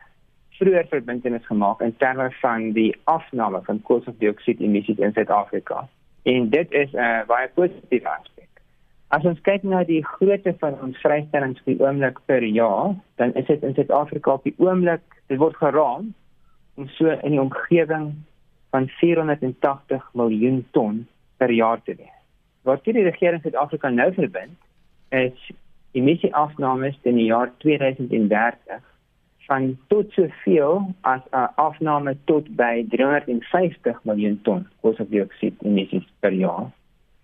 vroeër 0.58 0.86
verbintenis 0.90 1.46
gemaak 1.46 1.80
in 1.80 1.96
terme 1.96 2.30
van 2.40 2.72
die 2.72 2.96
afname 3.04 3.62
van 3.62 3.82
koolstofdioksied 3.82 4.60
emissies 4.60 4.98
in 4.98 5.12
Suid-Afrika. 5.12 5.88
En 6.22 6.50
dit 6.50 6.70
is 6.70 6.92
'n 6.92 6.98
uh, 6.98 7.26
baie 7.26 7.48
positiewe 7.54 8.08
aspek. 8.08 8.48
As 9.08 9.24
ons 9.24 9.40
kyk 9.40 9.62
na 9.62 9.84
die 9.84 10.04
grootte 10.04 10.54
van 10.58 10.80
ons 10.80 11.00
vrystellings 11.00 11.60
vir 11.64 11.80
oomblik 11.80 12.18
per 12.26 12.42
jaar, 12.42 12.94
dan 13.14 13.34
is 13.34 13.46
dit 13.46 13.62
in 13.62 13.74
Suid-Afrika 13.74 14.32
op 14.32 14.42
die 14.42 14.54
oomblik, 14.56 15.00
dit 15.26 15.38
word 15.38 15.56
geraam 15.56 16.14
om 16.74 16.88
so 16.88 17.06
in 17.06 17.30
die 17.30 17.40
omgewing 17.40 18.14
van 18.70 18.88
480 18.88 20.10
miljoen 20.12 20.66
ton 20.70 21.06
per 21.36 21.50
jaar 21.50 21.82
te 21.82 21.94
wees. 21.94 22.16
Wat 22.62 22.84
die 22.84 23.02
regering 23.02 23.42
Suid-Afrika 23.42 23.88
nou 23.88 24.12
verbind 24.12 24.56
is 25.08 25.50
emissieafnames 25.96 26.98
in 27.02 27.16
die 27.16 27.28
jaar 27.30 27.52
2030 27.64 28.84
van 29.48 29.78
tot 29.88 30.12
soveel 30.12 30.94
as 31.00 31.20
'n 31.32 31.48
afname 31.54 32.16
tot 32.24 32.48
by 32.56 32.84
350 32.88 34.00
miljoen 34.04 34.40
ton 34.42 34.66
koolstofdioksied 34.80 35.62
emissies 35.62 36.08
per 36.20 36.32
jaar. 36.32 36.70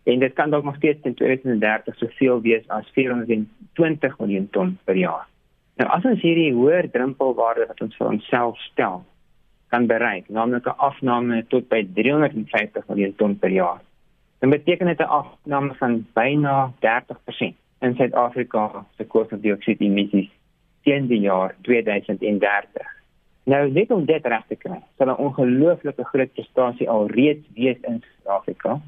En 0.05 0.19
dit 0.19 0.33
kan 0.33 0.51
dalk 0.51 0.65
nog 0.65 0.77
steeds 0.77 1.05
in 1.05 1.15
2030 1.15 1.97
soveel 1.97 2.41
wees 2.41 2.69
as 2.69 2.89
420 2.93 4.19
miljoen 4.19 4.49
ton 4.51 4.79
per 4.85 4.97
jaar. 4.97 5.27
Nou 5.77 5.91
as 5.91 6.05
ons 6.05 6.21
hierdie 6.21 6.53
hoër 6.53 6.91
drempelwaarde 6.91 7.67
wat 7.67 7.81
ons 7.81 7.97
vir 7.97 8.07
onsself 8.07 8.59
stel 8.59 9.05
kan 9.75 9.87
bereik, 9.87 10.29
naamlik 10.29 10.67
'n 10.67 10.79
afname 10.89 11.45
tot 11.53 11.69
by 11.69 11.83
350 11.95 12.87
miljoen 12.89 13.15
ton 13.17 13.39
per 13.39 13.51
jaar, 13.51 13.81
dan 14.39 14.51
beteken 14.51 14.87
dit 14.87 15.01
'n 15.01 15.15
afname 15.21 15.75
van 15.75 16.07
byna 16.13 16.73
30% 16.79 17.57
in 17.81 17.95
Suid-Afrika 17.95 18.85
se 18.97 19.05
koolstofdioksied 19.05 19.81
emissies 19.81 20.31
teen 20.83 21.07
die 21.07 21.21
jaar 21.21 21.55
2030. 21.61 22.87
Nou 23.45 23.71
net 23.71 23.91
om 23.91 24.05
dit 24.05 24.27
reg 24.27 24.45
te 24.49 24.57
kry, 24.57 24.81
sal 24.97 25.09
'n 25.09 25.23
ongelooflike 25.27 26.05
groot 26.05 26.33
prestasie 26.33 26.89
alreeds 26.91 27.47
wees 27.55 27.81
in 27.81 28.03
Suid-Afrika. 28.03 28.81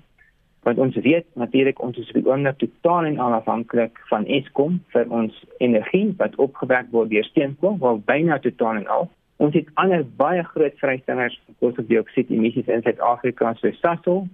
Want 0.63 0.79
ons 0.79 0.97
weet 0.97 1.27
natuurlik 1.35 1.83
ons 1.83 1.97
is 1.97 2.13
oomblik 2.25 2.59
totaal 2.59 3.05
en 3.05 3.19
al 3.19 3.33
afhanklik 3.33 3.99
van 4.09 4.27
Eskom 4.27 4.81
vir 4.93 5.05
ons 5.09 5.45
energie 5.59 6.15
wat 6.17 6.35
opgewek 6.35 6.87
word 6.91 7.11
deur 7.11 7.25
steenkool, 7.25 7.77
waar 7.79 7.99
byna 7.99 8.39
totaal 8.39 8.75
en 8.75 8.87
al. 8.87 9.11
Ons 9.37 9.55
het 9.55 9.69
ander 9.75 10.05
baie 10.17 10.43
groot 10.43 10.79
vrystellers 10.81 11.41
van 11.45 11.57
koolstofdioksied 11.61 12.31
emissies 12.31 12.69
in 12.73 12.83
Suid-Afrika 12.83 13.53
soos 13.55 13.81
Sasol 13.81 14.29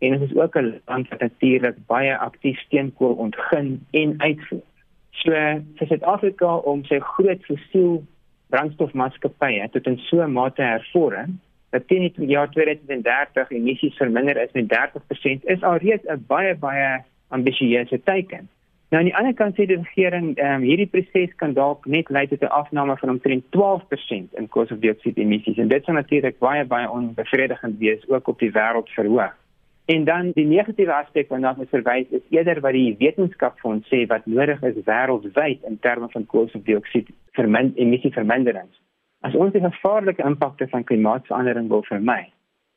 en 0.00 0.16
ons 0.16 0.24
is 0.26 0.36
ook 0.36 0.56
'n 0.56 0.80
land 0.86 1.08
wat 1.08 1.20
natuurlik 1.20 1.76
baie 1.86 2.16
aktief 2.16 2.58
steenkool 2.60 3.14
ontgin 3.14 3.86
en 3.90 4.14
uitvoer. 4.18 4.66
So 5.10 5.30
vir 5.76 5.86
Suid-Afrika 5.86 6.56
om 6.56 6.84
sy 6.84 6.98
groot 6.98 7.44
fossiel 7.44 8.02
brandstofmaatskappye 8.50 9.68
tot 9.70 9.86
in 9.86 9.98
so 9.98 10.22
'n 10.22 10.32
mate 10.32 10.62
hervorm 10.62 11.38
dat 11.70 11.86
teen 11.88 12.12
die 12.16 12.26
jaar 12.26 12.50
2030 12.50 13.50
emissies 13.50 13.96
verminder 13.96 14.36
is 14.36 14.52
met 14.52 14.68
30% 14.68 15.44
is 15.44 15.62
alreeds 15.62 16.04
'n 16.06 16.24
baie 16.26 16.54
baie 16.54 17.02
ambisieuse 17.28 18.00
teiken. 18.04 18.48
Nou 18.90 18.98
aan 19.02 19.06
die 19.06 19.14
ander 19.14 19.34
kant 19.38 19.54
sê 19.54 19.68
die 19.70 19.76
regering 19.78 20.32
um, 20.42 20.64
hierdie 20.66 20.88
proses 20.90 21.30
kan 21.38 21.52
dalk 21.54 21.84
net 21.86 22.08
lei 22.10 22.24
tot 22.26 22.40
'n 22.42 22.50
afname 22.60 22.96
van 22.98 23.10
omtrent 23.10 23.44
12% 23.54 24.38
in 24.38 24.48
koolstofdioksied 24.48 25.18
emissies 25.18 25.58
en 25.62 25.68
dit 25.68 25.84
sou 25.84 25.94
natuurlik 25.94 26.38
baie 26.38 26.64
baie 26.64 26.90
onbevredigend 26.90 27.78
wees 27.78 28.08
ook 28.08 28.28
op 28.28 28.38
die 28.38 28.50
wêreld 28.50 28.88
verhoog. 28.90 29.36
En 29.84 30.04
dan 30.04 30.30
die 30.34 30.46
negatiewe 30.46 30.92
aspek 30.92 31.28
waarna 31.28 31.54
ons 31.58 31.70
verwys 31.70 32.10
is 32.10 32.26
eerder 32.30 32.60
wat 32.60 32.72
die 32.72 32.96
wetenskap 32.98 33.60
vir 33.60 33.70
ons 33.70 33.86
sê 33.86 34.06
wat 34.06 34.26
nodig 34.26 34.62
is 34.62 34.82
wêreldwyd 34.84 35.62
in 35.70 35.78
terme 35.78 36.08
van 36.10 36.26
koolstofdioksied 36.26 37.08
vermind 37.38 37.76
emissieverminderings. 37.76 38.80
As 39.20 39.34
ons 39.34 39.52
die 39.52 39.62
gevaarlike 39.62 40.22
impakte 40.22 40.66
van 40.68 40.84
klimaatsverandering 40.84 41.68
wil 41.68 41.82
vermy, 41.82 42.32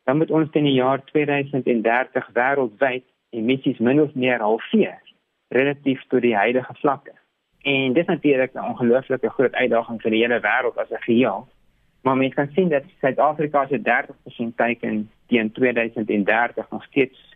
dan 0.06 0.18
moet 0.18 0.32
ons 0.32 0.52
teen 0.52 0.70
die 0.70 0.78
jaar 0.78 1.02
2030 1.06 2.30
wêreldwyd 2.34 3.04
emissies 3.30 3.80
min 3.80 4.02
of 4.02 4.14
meer 4.14 4.40
halveer 4.40 5.02
relatief 5.54 6.02
tot 6.08 6.22
die 6.22 6.36
huidige 6.36 6.74
vlakke. 6.82 7.14
En 7.64 7.94
dit 7.94 8.04
is 8.04 8.12
natuurlik 8.12 8.54
'n 8.54 8.70
ongelooflike 8.72 9.30
groot 9.30 9.54
uitdaging 9.54 10.02
vir 10.02 10.12
die 10.12 10.22
hele 10.22 10.40
wêreld 10.40 10.78
as 10.78 10.92
'n 10.92 11.06
geheel. 11.10 11.48
Maar 12.02 12.18
mens 12.18 12.34
kan 12.34 12.50
sien 12.54 12.70
dat 12.70 12.84
Suid-Afrika 13.00 13.68
se 13.68 13.82
30% 13.82 14.58
teiken 14.58 15.10
teen 15.28 15.52
2030 15.52 16.70
nog 16.70 16.84
steeds 16.84 17.36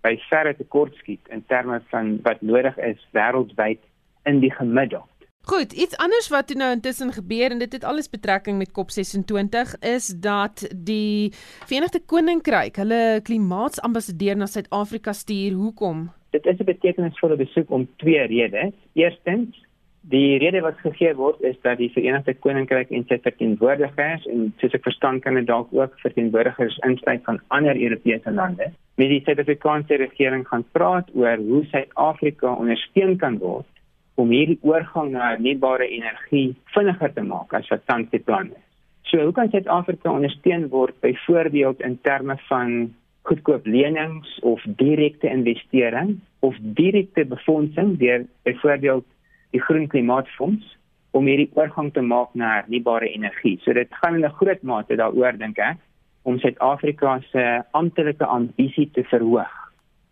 by 0.00 0.16
verre 0.28 0.56
tekort 0.56 0.94
skiet 0.94 1.28
in 1.28 1.44
terme 1.46 1.82
van 1.88 2.18
wat 2.22 2.40
nodig 2.40 2.78
is 2.78 3.08
wêreldwyd 3.12 3.82
in 4.24 4.40
die 4.40 4.52
gemiddeld. 4.52 5.10
Goed, 5.46 5.72
iets 5.72 5.96
anders 5.96 6.28
wat 6.28 6.48
nou 6.58 6.72
intussen 6.74 7.12
gebeur 7.12 7.50
en 7.50 7.58
dit 7.58 7.72
het 7.72 7.84
alles 7.84 8.10
betrekking 8.10 8.58
met 8.58 8.72
COP26 8.74 9.76
is 9.80 10.06
dat 10.06 10.64
die 10.74 11.30
Verenigde 11.66 12.00
Koninkryk 12.00 12.76
hulle 12.76 13.20
klimaatsambassadeur 13.22 14.36
na 14.36 14.46
Suid-Afrika 14.46 15.12
stuur. 15.12 15.52
Hoekom? 15.52 16.10
Dit 16.36 16.46
is 16.52 16.60
'n 16.60 16.68
betekenisvolle 16.68 17.36
besoek 17.36 17.70
om 17.70 17.88
twee 17.96 18.26
redes. 18.26 18.74
Eerstens, 18.94 19.66
Die 20.06 20.38
rede 20.38 20.60
wat 20.62 20.76
gegee 20.84 21.16
word 21.18 21.40
is 21.42 21.56
dat 21.66 21.80
die 21.80 21.88
Verenigde 21.90 22.30
Koninkryk 22.38 22.92
en 22.94 23.02
sy 23.08 23.16
verteenwoordigers 23.24 24.26
en 24.30 24.52
soos 24.60 24.74
ek 24.78 24.84
verstaan 24.84 25.16
kan 25.24 25.34
dit 25.34 25.48
dalk 25.48 25.72
ook 25.74 25.96
verteenwoordigers 25.98 26.76
insluit 26.86 27.24
van 27.26 27.40
ander 27.56 27.74
Europese 27.74 28.30
lande 28.30 28.68
met 29.02 29.10
die 29.10 29.18
Suid-Afrikaanse 29.26 29.98
regering 30.04 30.44
gaan 30.46 30.62
praat 30.78 31.10
oor 31.18 31.42
hoe 31.48 31.64
Suid-Afrika 31.72 32.52
ondersteun 32.54 33.16
kan 33.18 33.40
word 33.42 33.66
om 34.14 34.30
hierdie 34.30 34.60
oorgang 34.62 35.10
na 35.16 35.32
hernubare 35.32 35.90
energie 35.90 36.54
vinniger 36.76 37.10
te 37.18 37.26
maak 37.26 37.58
as 37.58 37.66
wat 37.74 37.82
tans 37.90 38.06
beplan 38.14 38.54
is. 38.54 38.62
So 39.10 39.26
hoe 39.26 39.34
kan 39.34 39.50
Suid-Afrika 39.50 40.14
ondersteun 40.14 40.68
word 40.70 40.94
byvoorbeeld 41.02 41.82
in 41.82 41.98
terme 42.06 42.38
van 42.46 42.94
goedkoop 43.26 43.66
lenings 43.66 44.38
of 44.42 44.62
direkte 44.78 45.28
investering 45.28 46.20
of 46.46 46.54
direkte 46.78 47.24
befondsing 47.26 47.96
deur 47.98 48.26
byvoorbeeld 48.46 49.06
die 49.50 49.62
Groen 49.62 49.88
Klimaatfonds 49.90 50.76
om 51.16 51.26
hierdie 51.26 51.50
oorgang 51.56 51.92
te 51.94 52.02
maak 52.04 52.34
na 52.34 52.52
hernubare 52.60 53.08
energie. 53.08 53.56
So 53.64 53.72
dit 53.72 53.92
gaan 54.00 54.18
in 54.18 54.24
'n 54.24 54.38
groot 54.40 54.62
mate 54.62 54.96
daaroor 54.96 55.38
dink 55.38 55.58
ek 55.58 55.78
om 56.22 56.38
Suid-Afrika 56.38 57.20
se 57.30 57.62
amptelike 57.70 58.24
ambisie 58.24 58.90
te 58.92 59.04
verhoog 59.04 59.54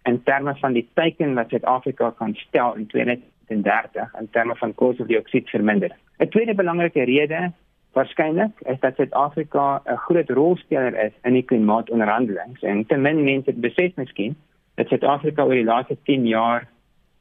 in 0.05 0.23
terme 0.23 0.55
van 0.61 0.73
die 0.73 0.89
teiken 0.95 1.35
wat 1.35 1.49
Suid-Afrika 1.49 2.11
kan 2.11 2.35
stel 2.35 2.75
in 2.75 2.87
2030 2.87 4.15
in 4.21 4.29
terme 4.31 4.57
van 4.57 4.75
koolstofdioksiedvermindering. 4.75 5.99
'n 6.19 6.29
Tweede 6.29 6.55
belangrike 6.55 7.05
rede 7.05 7.53
waarskynlik 7.95 8.61
is 8.61 8.81
dat 8.81 8.95
Suid-Afrika 8.97 9.83
'n 9.87 9.97
groot 9.97 10.31
rolspeler 10.31 10.95
is 11.05 11.13
in 11.23 11.33
die 11.33 11.43
klimaatonderhandelinge 11.43 12.61
en 12.61 12.87
ten 12.87 13.03
minste 13.03 13.25
mense 13.25 13.53
besef 13.53 13.97
miskien 13.97 14.37
dat 14.75 14.89
Suid-Afrika 14.89 15.45
oor 15.45 15.55
die 15.55 15.65
laaste 15.65 15.97
10 16.03 16.27
jaar 16.27 16.69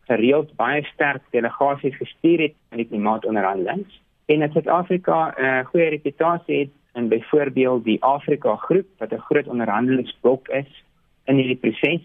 gereeld 0.08 0.56
baie 0.56 0.84
sterk 0.84 1.22
delegasies 1.32 1.96
gestuur 1.96 2.40
het 2.40 2.56
in 2.72 2.78
die 2.78 2.88
klimaatonderhandelinge 2.88 3.86
en 4.26 4.40
dat 4.40 4.52
Suid-Afrika 4.52 5.34
'n 5.38 5.44
uh, 5.44 5.66
goeie 5.66 5.90
reputasie 5.90 6.60
het 6.60 6.74
in 6.94 7.08
byvoorbeeld 7.08 7.84
die 7.84 8.04
Afrika 8.04 8.56
groep 8.56 8.88
wat 8.98 9.12
'n 9.12 9.26
groot 9.30 9.48
onderhandelingsblok 9.48 10.48
is 10.48 10.84
in 11.26 11.36
hierdie 11.36 11.56
proses. 11.56 12.02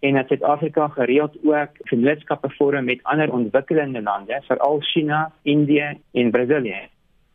En 0.00 0.14
dat 0.14 0.26
Suid-Afrika 0.26 0.88
gereeld 0.88 1.36
ook 1.44 1.70
vennootskappe 1.74 2.50
vorm 2.50 2.84
met 2.84 3.02
ander 3.02 3.32
ontwikkelende 3.32 4.02
lande 4.02 4.42
veral 4.46 4.80
China, 4.80 5.32
Indië 5.42 5.98
en 6.12 6.30
Brasilië 6.30 6.88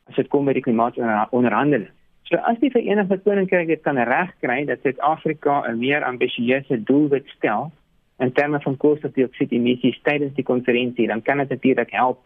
as 0.10 0.16
dit 0.16 0.28
kom 0.28 0.46
by 0.46 0.54
die 0.54 0.64
klimaatonderhandelinge. 0.66 1.92
So 2.24 2.40
as 2.50 2.60
die 2.62 2.72
Verenigde 2.72 3.20
Koninkryk 3.22 3.68
dit 3.68 3.82
kan 3.84 4.00
regkry 4.00 4.64
dat 4.66 4.82
Suid-Afrika 4.82 5.64
'n 5.68 5.80
meer 5.80 6.04
ambisieuse 6.04 6.84
doelwit 6.84 7.28
stel 7.36 7.72
in 8.20 8.32
terme 8.32 8.60
van 8.62 8.78
koolstofdioksied 8.78 9.52
emissies 9.52 10.00
tydens 10.02 10.34
die 10.34 10.44
konferensie, 10.44 11.08
dan 11.08 11.22
kan 11.22 11.38
dit 11.38 11.50
natuurlik 11.50 11.92
help 11.92 12.20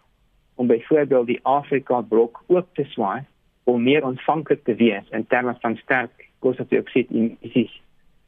om 0.55 0.67
byvoorbeeld 0.67 1.27
die 1.27 1.39
Afrika 1.43 2.01
blok 2.01 2.43
ook 2.47 2.67
te 2.73 2.83
swaai 2.83 3.21
om 3.63 3.83
meer 3.83 4.05
ontvanklik 4.05 4.63
te 4.63 4.75
wees 4.75 5.09
in 5.09 5.27
terme 5.27 5.55
van 5.59 5.75
sterk 5.75 6.29
koolstofdioksied 6.39 7.11
emissies 7.11 7.81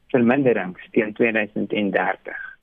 verminderings 0.08 0.88
teen 0.90 1.12
2030. 1.12 2.58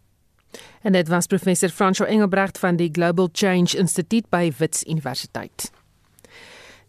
En 0.82 0.92
dit 0.92 1.08
was 1.08 1.28
professor 1.28 1.70
François 1.70 2.10
Engelbrecht 2.10 2.60
van 2.60 2.76
die 2.76 2.90
Global 2.92 3.30
Change 3.32 3.78
Instituut 3.78 4.30
by 4.30 4.52
Wits 4.58 4.86
Universiteit. 4.86 5.77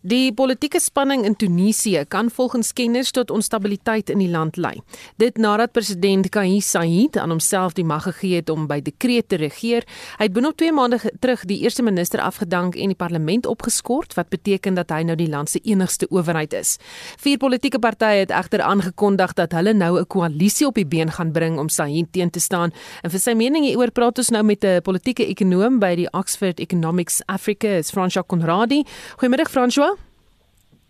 Die 0.06 0.30
politieke 0.30 0.78
spanning 0.78 1.24
in 1.26 1.34
Tunesië 1.36 2.04
kan 2.08 2.30
volgens 2.30 2.72
kenners 2.72 3.10
tot 3.10 3.30
onstabiliteit 3.30 4.10
in 4.10 4.20
die 4.22 4.28
land 4.30 4.56
lei. 4.56 4.76
Dit 5.18 5.36
nadat 5.42 5.72
president 5.74 6.28
Kais 6.30 6.70
Saied 6.70 7.16
aan 7.18 7.32
homself 7.34 7.74
die 7.74 7.84
mag 7.84 8.04
gegee 8.06 8.38
het 8.38 8.50
om 8.50 8.68
by 8.70 8.78
dekreet 8.78 9.28
te 9.28 9.40
regeer. 9.42 9.82
Hy 10.20 10.28
het 10.28 10.36
binne 10.36 10.52
2 10.54 10.72
maande 10.72 11.00
terug 11.18 11.42
die 11.50 11.58
eerste 11.64 11.82
minister 11.82 12.22
afgedank 12.22 12.78
en 12.78 12.94
die 12.94 12.98
parlement 12.98 13.46
opgeskort 13.50 14.14
wat 14.14 14.30
beteken 14.30 14.78
dat 14.78 14.94
hy 14.94 15.02
nou 15.02 15.16
die 15.18 15.26
land 15.26 15.50
se 15.50 15.58
enigste 15.66 16.06
owerheid 16.14 16.54
is. 16.54 16.76
Vier 17.18 17.42
politieke 17.42 17.82
partye 17.82 18.22
het 18.22 18.30
egter 18.30 18.62
aangekondig 18.62 19.34
dat 19.34 19.52
hulle 19.58 19.74
nou 19.74 19.98
'n 19.98 20.06
koalisie 20.06 20.66
op 20.66 20.74
die 20.74 20.86
been 20.86 21.10
gaan 21.10 21.32
bring 21.32 21.58
om 21.58 21.68
Saied 21.68 22.12
teen 22.12 22.30
te 22.30 22.40
staan. 22.40 22.70
En 23.02 23.10
vir 23.10 23.20
sy 23.20 23.34
mening 23.34 23.64
hieroor 23.64 23.90
praat 23.90 24.18
ons 24.18 24.30
nou 24.30 24.44
met 24.44 24.64
'n 24.64 24.80
politieke 24.82 25.26
ekonoom 25.26 25.80
by 25.80 25.94
die 25.96 26.12
Oxford 26.12 26.60
Economics 26.60 27.20
Africa, 27.26 27.68
is 27.68 27.90
François 27.90 28.26
Conradi. 28.26 28.84
Goeiemiddag 29.16 29.50
François. 29.50 29.97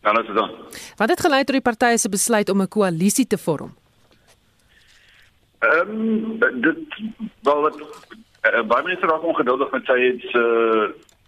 Ja, 0.08 0.14
dit 0.14 0.28
is 0.28 0.34
dan. 0.34 0.50
Wat 0.96 1.08
het 1.08 1.20
gelei 1.20 1.44
tot 1.44 1.56
die 1.58 1.64
partye 1.64 1.98
se 1.98 2.08
besluit 2.08 2.48
om 2.48 2.62
'n 2.62 2.68
koalisie 2.68 3.26
te 3.26 3.38
vorm? 3.38 3.76
Ehm 5.58 5.90
um, 5.90 6.60
dit 6.60 6.78
wel 7.42 7.60
wat 7.60 7.76
uh, 7.80 8.62
baie 8.62 8.84
mense 8.84 9.06
raak 9.06 9.22
ongeduldig 9.22 9.70
met 9.70 9.84
sy 9.84 9.98
het 10.00 10.24
uh, 10.34 10.86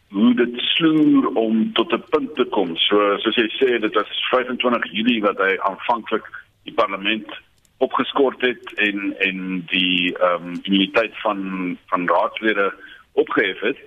hoe 0.09 0.35
dit 0.35 0.55
sloer 0.57 1.27
om 1.35 1.73
tot 1.73 1.93
'n 1.93 2.05
punt 2.09 2.35
te 2.35 2.45
kom. 2.45 2.77
So 2.77 3.19
soos 3.19 3.37
jy 3.37 3.49
sê, 3.59 3.81
dit 3.81 3.95
was 3.95 4.29
25 4.31 4.93
Julie 4.93 5.21
wat 5.23 5.39
hy 5.39 5.59
aanvanklik 5.59 6.25
die 6.63 6.75
parlement 6.75 7.29
opgeskort 7.77 8.41
het 8.41 8.73
en 8.75 9.15
en 9.19 9.65
die 9.67 10.17
ehm 10.17 10.47
um, 10.47 10.61
immuniteit 10.63 11.21
van 11.21 11.77
van 11.87 12.09
raadslede 12.09 12.73
opgehef 13.13 13.61
het. 13.61 13.79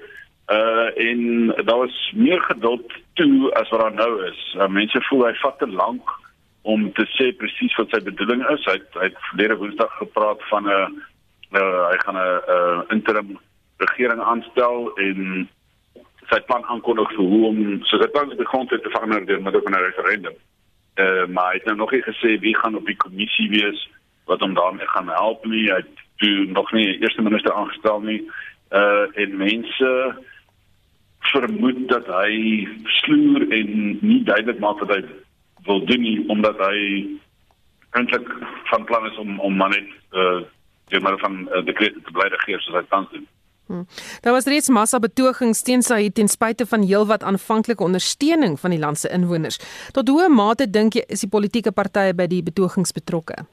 Uh 0.54 0.90
en 1.10 1.48
daar 1.66 1.78
was 1.78 2.12
meer 2.16 2.42
geduld 2.42 2.94
toe 3.14 3.54
as 3.54 3.70
wat 3.70 3.80
daar 3.80 3.94
nou 3.94 4.26
is. 4.26 4.56
Uh, 4.58 4.68
mense 4.68 5.02
voel 5.02 5.26
hy 5.26 5.34
vat 5.34 5.58
te 5.60 5.68
lank 5.68 6.10
om 6.62 6.92
te 6.94 7.06
sê 7.16 7.32
presies 7.38 7.76
wat 7.80 7.90
sy 7.90 8.02
bedoeling 8.04 8.44
is. 8.50 8.66
Hy 8.66 8.78
hy 9.00 9.10
het 9.10 9.26
verlede 9.30 9.58
Woensdag 9.62 9.98
gepraat 9.98 10.44
van 10.52 10.70
'n 10.70 11.02
uh, 11.58 11.90
hy 11.92 11.98
gaan 12.06 12.20
'n 12.20 12.42
uh, 12.56 12.82
interim 12.96 13.40
regering 13.78 14.22
aanstel 14.22 14.92
en 14.96 15.50
sy 16.30 16.40
plan 16.48 16.66
aankondig 16.72 17.10
vir 17.16 17.26
hoe 17.32 17.46
om 17.48 17.60
so 17.84 17.98
dat 17.98 18.14
dan 18.14 18.30
die 18.30 18.52
grondwet 18.52 18.84
te 18.84 18.90
verander 18.90 19.26
deur 19.26 19.42
met 19.42 19.56
'n 19.56 19.74
referendum. 19.74 20.38
Uh 20.96 21.26
maar 21.26 21.52
hy 21.52 21.58
het 21.58 21.66
nou 21.66 21.78
nog 21.78 21.92
nie 21.92 22.02
gesê 22.02 22.40
wie 22.40 22.58
gaan 22.58 22.76
op 22.76 22.86
die 22.86 23.02
kommissie 23.06 23.50
wees 23.50 23.90
wat 24.26 24.40
hom 24.40 24.54
daarmee 24.54 24.88
gaan 24.88 25.10
help 25.10 25.46
nie. 25.46 25.72
Hy 25.72 25.82
het 25.82 25.96
toe 26.18 26.46
nog 26.46 26.72
nie 26.72 27.00
eerste 27.00 27.22
minister 27.22 27.54
aangestel 27.54 28.00
nie. 28.02 28.22
Uh 28.72 29.06
en 29.14 29.38
mense 29.38 29.90
vermoed 31.32 31.88
dat 31.90 32.08
hy 32.08 32.68
sloer 33.02 33.48
en 33.52 33.70
nie 34.02 34.24
duidelik 34.24 34.60
maak 34.60 34.82
wat 34.84 34.96
hy 34.96 35.02
wil 35.68 35.86
doen 35.88 36.04
nie 36.04 36.18
omdat 36.28 36.60
hy 36.60 36.80
eintlik 37.98 38.28
van 38.72 38.84
plan 38.90 39.06
is 39.12 39.18
om 39.22 39.40
om 39.40 39.56
maar 39.56 39.74
net 39.76 39.90
uh 40.12 40.42
die 40.92 41.00
maar 41.00 41.18
van 41.18 41.48
uh, 41.50 41.64
dekreet 41.66 41.96
te 42.06 42.12
bly 42.12 42.28
regeer 42.30 42.60
soos 42.62 42.76
hy 42.76 42.84
tans 42.92 43.08
doen. 43.12 43.24
Hmm. 43.72 43.86
Daar 44.22 44.36
was 44.36 44.46
reeds 44.46 44.70
massa 44.70 45.00
betogings 45.00 45.64
teen 45.64 45.82
sy 45.82 46.10
ten 46.14 46.28
spyte 46.28 46.68
van 46.70 46.84
heelwat 46.84 47.24
aanvanklike 47.24 47.84
ondersteuning 47.84 48.60
van 48.60 48.76
die 48.76 48.80
land 48.80 49.00
se 49.00 49.10
inwoners. 49.10 49.58
Tot 49.96 50.12
hoe 50.12 50.28
mate 50.30 50.68
dink 50.70 51.00
jy 51.00 51.06
is 51.08 51.24
die 51.24 51.32
politieke 51.32 51.72
partye 51.72 52.14
by 52.14 52.28
die 52.28 52.44
betogings 52.44 52.92
betrokke? 52.94 53.46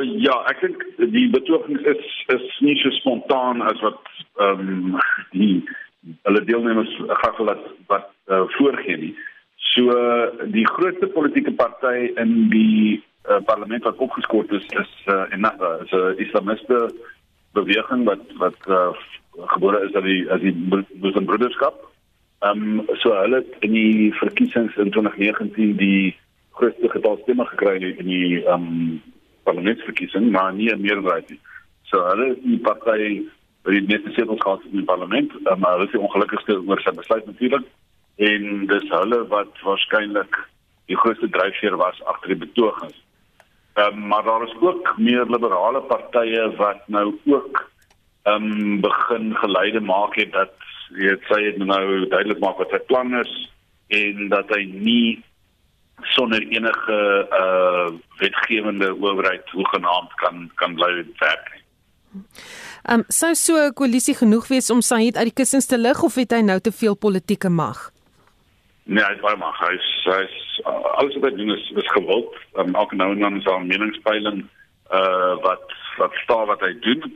Uh 0.00 0.20
ja, 0.22 0.34
ek 0.48 0.62
dink 0.64 0.82
die 1.12 1.28
betogings 1.32 1.82
is 1.92 2.04
is 2.32 2.44
nie 2.64 2.76
so 2.80 2.92
spontaan 3.00 3.60
as 3.62 3.80
wat 3.84 4.00
ehm 4.40 4.94
um, 4.94 5.00
die 5.32 5.60
hulle 6.28 6.40
deelnemers 6.48 6.92
gaga 7.22 7.46
wat 7.50 7.66
wat 7.92 8.08
uh, 8.32 8.46
voorgee 8.56 8.96
nie. 8.96 9.12
So 9.72 9.92
uh, 9.92 10.46
die 10.54 10.66
grootste 10.66 11.10
politieke 11.16 11.52
party 11.52 12.12
in 12.22 12.48
die 12.54 13.02
uh, 13.28 13.40
parlement 13.50 13.84
wat 13.84 14.00
opgeskort 14.06 14.52
is 14.56 14.64
is 14.84 14.94
uh, 15.06 15.26
Ennahda, 15.36 15.74
is 15.84 15.92
'n 15.92 16.00
uh, 16.00 16.24
islamiste 16.24 16.80
beweging 17.52 18.04
wat 18.08 18.24
wat 18.44 18.60
uh, 18.68 18.92
gebore 19.54 19.84
is 19.84 19.94
uit 19.94 20.04
die 20.04 20.24
as 20.30 20.40
die 20.40 20.56
Muslim 21.04 21.28
Broederskap. 21.28 21.76
Ehm 22.40 22.80
um, 22.80 22.96
so 23.04 23.12
hulle 23.12 23.44
in 23.60 23.72
die 23.76 24.12
verkiesings 24.24 24.76
in 24.76 24.90
2019 24.96 25.76
die 25.76 26.16
grootste 26.56 26.88
getal 26.88 27.20
stemme 27.22 27.44
gekry 27.52 27.76
in 27.82 28.06
die 28.06 28.44
ehm 28.44 28.68
um, 28.70 29.02
parlementsverkiesing, 29.50 30.30
maar 30.30 30.54
nie 30.54 30.70
'n 30.70 30.80
meerderheid 30.80 31.28
nie. 31.30 31.40
So 31.90 32.02
hulle 32.06 32.36
die 32.42 32.58
party 32.58 33.10
by 33.66 33.76
die 33.76 33.86
meeste 33.90 34.12
setels 34.16 34.40
gehad 34.40 34.64
in 34.70 34.80
die 34.80 34.88
parlement, 34.88 35.32
uh, 35.44 35.56
maar 35.56 35.76
hulle 35.76 35.88
is 35.90 35.98
ongelukkigste 35.98 36.60
oor 36.66 36.80
sy 36.80 36.94
besluit 36.96 37.26
natuurlik 37.26 37.66
en 38.16 38.66
dis 38.70 38.88
hulle 38.92 39.20
wat 39.32 39.62
waarskynlik 39.64 40.38
die 40.90 40.96
grootste 40.96 41.28
dryfveer 41.28 41.76
was 41.80 42.00
agter 42.12 42.34
die 42.34 42.42
betogings. 42.46 42.96
Ehm 43.78 43.94
um, 43.94 44.06
maar 44.12 44.24
daar 44.24 44.42
is 44.42 44.56
ook 44.60 44.94
meer 44.98 45.24
liberale 45.30 45.80
partye 45.80 46.48
wat 46.56 46.88
nou 46.88 47.06
ook 47.24 47.70
ehm 48.22 48.50
um, 48.50 48.80
begin 48.80 49.34
geleide 49.36 49.80
maak 49.80 50.14
het 50.14 50.32
dat 50.32 50.52
weet 50.90 51.22
sy 51.30 51.42
het 51.44 51.58
nou 51.58 52.06
duidelik 52.08 52.40
maak 52.42 52.58
wat 52.58 52.72
sy 52.74 52.80
plan 52.90 53.14
is 53.20 53.32
en 53.88 54.28
dat 54.28 54.50
hy 54.54 54.64
nie 54.64 55.22
sonder 56.02 56.42
enige 56.42 56.98
uh 57.30 57.98
wetgewende 58.18 58.94
owerheid 59.00 59.50
hoegenaamd 59.50 60.14
kan 60.14 60.50
kan 60.54 60.74
bly 60.74 61.06
werk. 61.18 61.60
Ehm 62.82 62.98
um, 62.98 63.04
sou 63.08 63.34
so 63.34 63.56
'n 63.56 63.72
koalisie 63.72 64.14
genoeg 64.14 64.48
wees 64.48 64.70
om 64.70 64.80
Said 64.80 65.16
uit 65.16 65.30
die 65.30 65.38
kussings 65.40 65.66
te 65.66 65.78
lig 65.78 66.02
of 66.02 66.14
het 66.14 66.32
hy 66.32 66.40
nou 66.40 66.60
te 66.60 66.72
veel 66.72 66.96
politieke 66.96 67.48
mag? 67.48 67.90
Nee, 68.84 69.04
hy 69.04 69.10
het 69.10 69.20
baie 69.20 69.36
mag. 69.36 69.58
Hy 69.60 69.74
is, 69.74 69.90
hy 70.04 70.22
is 70.24 70.62
alles 70.98 71.14
wat 71.20 71.30
hy 71.30 71.36
doen 71.36 71.52
is, 71.54 71.72
is 71.76 71.90
gewild. 71.94 72.34
Um, 72.58 72.74
elke 72.74 72.96
nou 72.96 73.12
en 73.12 73.20
dan 73.20 73.36
is 73.36 73.44
daar 73.44 73.60
'n 73.60 73.66
meningspeiling 73.66 74.48
uh 74.92 75.34
wat 75.42 75.66
wat 75.98 76.12
staan 76.24 76.46
wat 76.46 76.60
hy 76.60 76.72
doen. 76.80 77.12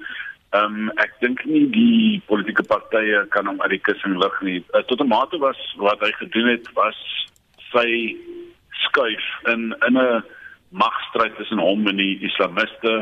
Ehm 0.54 0.64
um, 0.64 0.90
ek 1.02 1.12
dink 1.20 1.44
nie 1.44 1.64
die 1.70 2.22
politieke 2.26 2.62
partye 2.62 3.26
kan 3.34 3.46
hom 3.46 3.60
uit 3.62 3.70
die 3.70 3.84
kussing 3.88 4.14
lig 4.22 4.40
nie. 4.40 4.60
Uh, 4.70 4.82
tot 4.86 5.00
'n 5.00 5.08
mate 5.08 5.38
was 5.38 5.58
wat 5.76 6.00
hy 6.00 6.12
gedoen 6.12 6.48
het 6.48 6.68
was 6.72 6.98
sy 7.72 8.16
skuif 8.88 9.24
in 9.52 9.74
in 9.86 9.98
'n 9.98 10.24
magstryd 10.74 11.36
tussen 11.36 11.58
hom 11.58 11.86
en 11.86 11.96
die 11.96 12.18
islamiste 12.26 12.92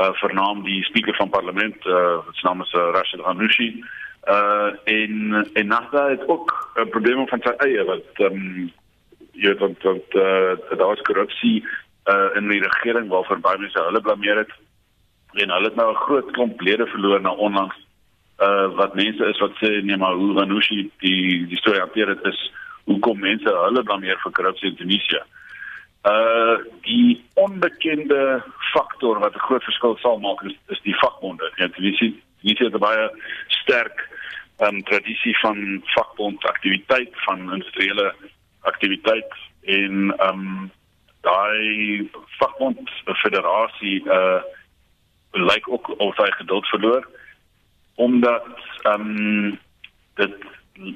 uh 0.00 0.12
vernaam 0.22 0.62
die 0.64 0.82
spreker 0.88 1.16
van 1.16 1.30
parlement 1.30 1.86
uh 1.86 2.18
sy 2.32 2.46
naam 2.46 2.64
is 2.64 2.72
uh, 2.74 2.90
Rashid 2.96 3.20
Ghanouchi. 3.20 3.84
Uh 4.28 4.70
in 4.84 5.46
in 5.52 5.66
Nagda 5.66 6.08
het 6.08 6.28
ook 6.28 6.54
'n 6.76 6.88
probleem 6.88 7.28
van 7.28 7.42
sy 7.44 7.54
eie 7.66 7.84
wat 7.84 8.24
um, 8.26 8.72
jy 9.32 9.48
weet 9.48 9.58
want 9.58 9.82
want 9.82 10.14
uh 10.14 10.56
daar 10.78 10.92
was 10.94 11.06
korrupsie 11.08 11.64
uh 12.08 12.30
in 12.36 12.48
die 12.48 12.62
regering 12.62 13.08
waarvoor 13.08 13.40
baie 13.40 13.58
mense 13.58 13.82
hulle 13.82 14.00
blameer 14.00 14.36
het. 14.36 14.52
En 15.32 15.50
hulle 15.50 15.68
het 15.68 15.76
nou 15.76 15.90
'n 15.90 16.04
groot 16.06 16.30
klomp 16.30 16.60
lede 16.60 16.86
verloor 16.86 17.20
na 17.20 17.30
onlangs. 17.30 17.76
Uh 18.40 18.74
wat 18.76 18.94
mense 18.94 19.24
is 19.24 19.38
wat 19.38 19.54
sê 19.60 19.82
nee 19.82 19.96
maar 19.96 20.14
hoe 20.14 20.34
Ghanouchi 20.34 20.90
die 20.98 21.46
die 21.46 21.58
storie 21.58 21.80
hanteer 21.80 22.08
het 22.08 22.24
is 22.24 22.52
hoekom 22.84 23.18
mense 23.20 23.48
hulle 23.48 23.82
dan 23.82 24.00
meer 24.00 24.18
korrupsie 24.30 24.70
in 24.70 24.76
Tunesië. 24.76 25.22
Uh 26.02 26.56
die 26.82 27.24
onbekende 27.34 28.42
faktor 28.72 29.18
wat 29.18 29.34
'n 29.34 29.46
groot 29.46 29.64
verskil 29.64 29.96
sal 29.96 30.18
maak 30.18 30.42
is, 30.42 30.56
is 30.68 30.80
die 30.82 30.96
vakbonde. 30.98 31.52
Ja, 31.56 31.68
Tunesië 31.68 32.14
Tunesië 32.40 32.64
het 32.64 32.78
baie 32.78 33.10
sterk 33.46 34.08
um, 34.58 34.82
tradisie 34.82 35.38
van 35.38 35.82
vakbond 35.84 36.44
aktiwiteit 36.44 37.10
van 37.12 37.52
industriële 37.52 38.14
aktiwiteit 38.60 39.34
en 39.62 40.14
um, 40.28 40.70
daai 41.20 42.10
vakbond 42.38 42.90
federasie 43.04 44.02
uh 44.06 44.42
lyk 45.32 45.68
ook 45.68 45.88
of 45.98 46.16
hy 46.16 46.30
geduld 46.30 46.66
verloor 46.66 47.06
omdat 47.94 48.44
um, 48.84 49.58
dit 50.14 50.34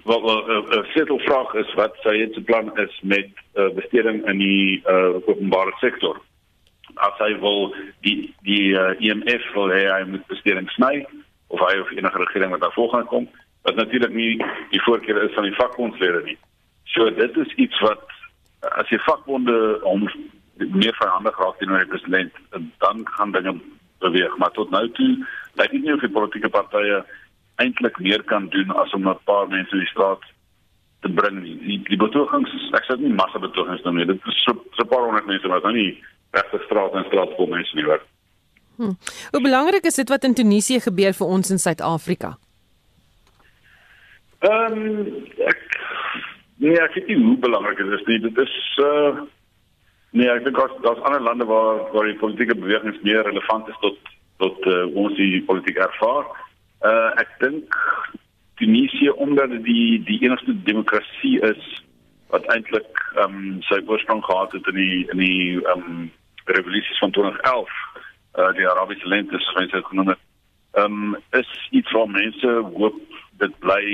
wat 0.04 0.22
wel 0.22 0.46
'n 0.46 0.50
uh, 0.50 0.78
uh, 0.78 0.84
setel 0.84 1.18
vraag 1.18 1.54
is 1.54 1.74
wat 1.74 1.96
sy 2.00 2.18
het 2.18 2.44
plan 2.44 2.76
is 2.76 3.00
met 3.02 3.28
uh, 3.54 3.68
besteding 3.74 4.26
in 4.26 4.38
die 4.38 4.82
uh, 4.86 5.14
openbare 5.26 5.74
sektor. 5.78 6.20
As 6.94 7.18
hy 7.18 7.38
wil 7.38 7.74
die 8.00 8.34
die 8.42 8.72
uh, 8.72 9.00
IMF 9.00 9.52
wil 9.52 9.68
hê 9.68 9.84
hy 9.90 10.04
moet 10.08 10.26
besteding 10.26 10.70
sny 10.70 11.06
of 11.46 11.60
hy 11.60 11.78
of 11.78 11.90
enige 11.90 12.18
regering 12.18 12.50
wat 12.50 12.60
daarvoor 12.60 12.90
gaan 12.90 13.06
kom, 13.06 13.28
wat 13.62 13.74
natuurlik 13.74 14.12
nie 14.12 14.44
die 14.70 14.82
voorkeur 14.82 15.22
is 15.22 15.34
van 15.34 15.44
die 15.44 15.54
vakbondslede 15.54 16.22
nie. 16.24 16.38
So 16.84 17.10
dit 17.10 17.36
is 17.36 17.54
iets 17.54 17.80
wat 17.80 18.04
as 18.60 18.88
jy 18.88 18.98
vakbonde 18.98 19.80
om 19.82 20.10
meer 20.56 20.94
verhandig 20.94 21.38
raak 21.38 21.58
teenoor 21.58 21.84
die 21.84 21.92
president, 21.92 22.32
dan 22.78 23.02
gaan 23.04 23.32
dinge 23.32 23.60
beweeg, 23.98 24.36
maar 24.36 24.50
tot 24.50 24.70
nou 24.70 24.90
toe, 24.90 25.26
lyk 25.60 25.70
dit 25.70 25.82
nie 25.82 25.94
of 25.94 26.00
die 26.00 26.12
politieke 26.12 26.48
partye 26.48 27.04
eintlik 27.62 27.98
meer 27.98 28.22
kan 28.22 28.48
doen 28.48 28.70
as 28.82 28.92
om 28.94 29.08
'n 29.08 29.18
paar 29.24 29.48
mense 29.48 29.72
in 29.72 29.84
die 29.84 29.94
straat 29.94 30.22
te 31.00 31.08
bring. 31.08 31.42
Die, 31.42 31.80
die 31.88 31.96
betogings, 31.96 32.50
ek 32.72 32.84
sê 32.84 32.98
nie 32.98 33.12
massa 33.12 33.38
betogings 33.38 33.82
dan 33.82 33.96
nie. 33.96 34.06
Dit 34.06 34.20
is 34.26 34.42
so 34.44 34.52
so 34.76 34.82
'n 34.82 34.88
paar 34.88 35.04
honderd 35.04 35.26
mense 35.26 35.48
wat 35.48 35.62
nou 35.62 35.72
nie 35.72 36.02
regte 36.30 36.58
straat 36.64 36.94
en 36.94 37.04
straat 37.04 37.34
kom 37.36 37.50
mense 37.50 37.76
nie 37.76 37.84
hoor. 37.84 38.02
Hm. 38.76 38.92
Hoe 39.30 39.42
belangrik 39.42 39.84
is 39.84 39.94
dit 39.94 40.08
wat 40.08 40.24
in 40.24 40.34
Tunesië 40.34 40.80
gebeur 40.80 41.12
vir 41.12 41.26
ons 41.26 41.50
in 41.50 41.58
Suid-Afrika? 41.58 42.36
Ehm 44.44 44.72
um, 44.72 45.06
ek 45.48 45.62
nee, 46.56 46.76
ek 46.80 46.94
weet 46.94 47.08
nie 47.08 47.16
hoe 47.22 47.38
belangrik 47.40 47.78
dit 47.78 47.94
is 47.98 48.06
nie. 48.06 48.18
Dit 48.20 48.38
is 48.38 48.56
uh 48.84 49.22
nee, 50.10 50.28
ek 50.28 50.44
dink 50.44 50.56
daar's 50.84 51.02
ander 51.08 51.20
lande 51.20 51.44
waar 51.44 51.86
waar 51.92 52.04
die 52.04 52.20
politieke 52.20 52.54
bewegings 52.54 53.00
meer 53.02 53.24
relevant 53.24 53.68
is 53.68 53.80
tot 53.80 53.98
tot 54.36 54.66
uh, 54.68 54.84
ons 54.92 55.16
die 55.16 55.40
politiek 55.48 55.80
ervaar. 55.80 56.28
Uh 56.86 57.10
ek 57.22 57.30
dink 57.42 57.76
Tunesië 58.56 59.10
omdat 59.10 59.50
dit 59.50 59.64
die 59.64 60.02
die 60.04 60.20
enigste 60.24 60.54
demokrasie 60.68 61.40
is 61.40 61.64
wat 62.32 62.46
eintlik 62.52 63.00
ehm 63.14 63.34
um, 63.34 63.62
sy 63.68 63.80
oorsprong 63.86 64.22
gehad 64.24 64.52
het 64.52 64.66
in 64.72 64.78
die 64.80 64.98
in 65.14 65.22
die 65.22 65.40
ehm 65.62 65.82
um, 65.86 66.10
revolusies 66.44 66.98
van 66.98 67.10
2011 67.10 67.74
uh 68.38 68.52
die 68.58 68.68
Arabiese 68.68 69.08
lente 69.08 69.38
soos 69.38 69.72
jy 69.72 69.82
genoem 69.88 70.12
het. 70.14 70.22
Ehm 70.80 71.02
um, 71.14 71.16
is 71.40 71.68
iets 71.70 71.92
wat 71.96 72.08
mense 72.08 72.54
hoop 72.76 73.00
dit 73.42 73.58
bly 73.64 73.86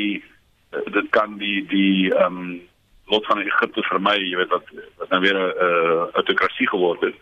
uh, 0.72 0.86
dit 0.99 1.09
kan 1.16 1.38
die 1.38 1.66
die 1.74 2.14
ehm 2.14 2.40
um, 2.43 2.61
lot 3.12 3.26
van 3.26 3.43
Egipte 3.43 3.82
vermy, 3.82 4.16
jy 4.16 4.36
weet 4.40 4.53
wat 4.55 4.68
wat 4.99 5.09
nou 5.11 5.20
weer 5.20 5.38
'n 5.38 5.55
uh, 5.68 6.03
autokrasie 6.20 6.68
geword 6.68 7.01
het. 7.01 7.16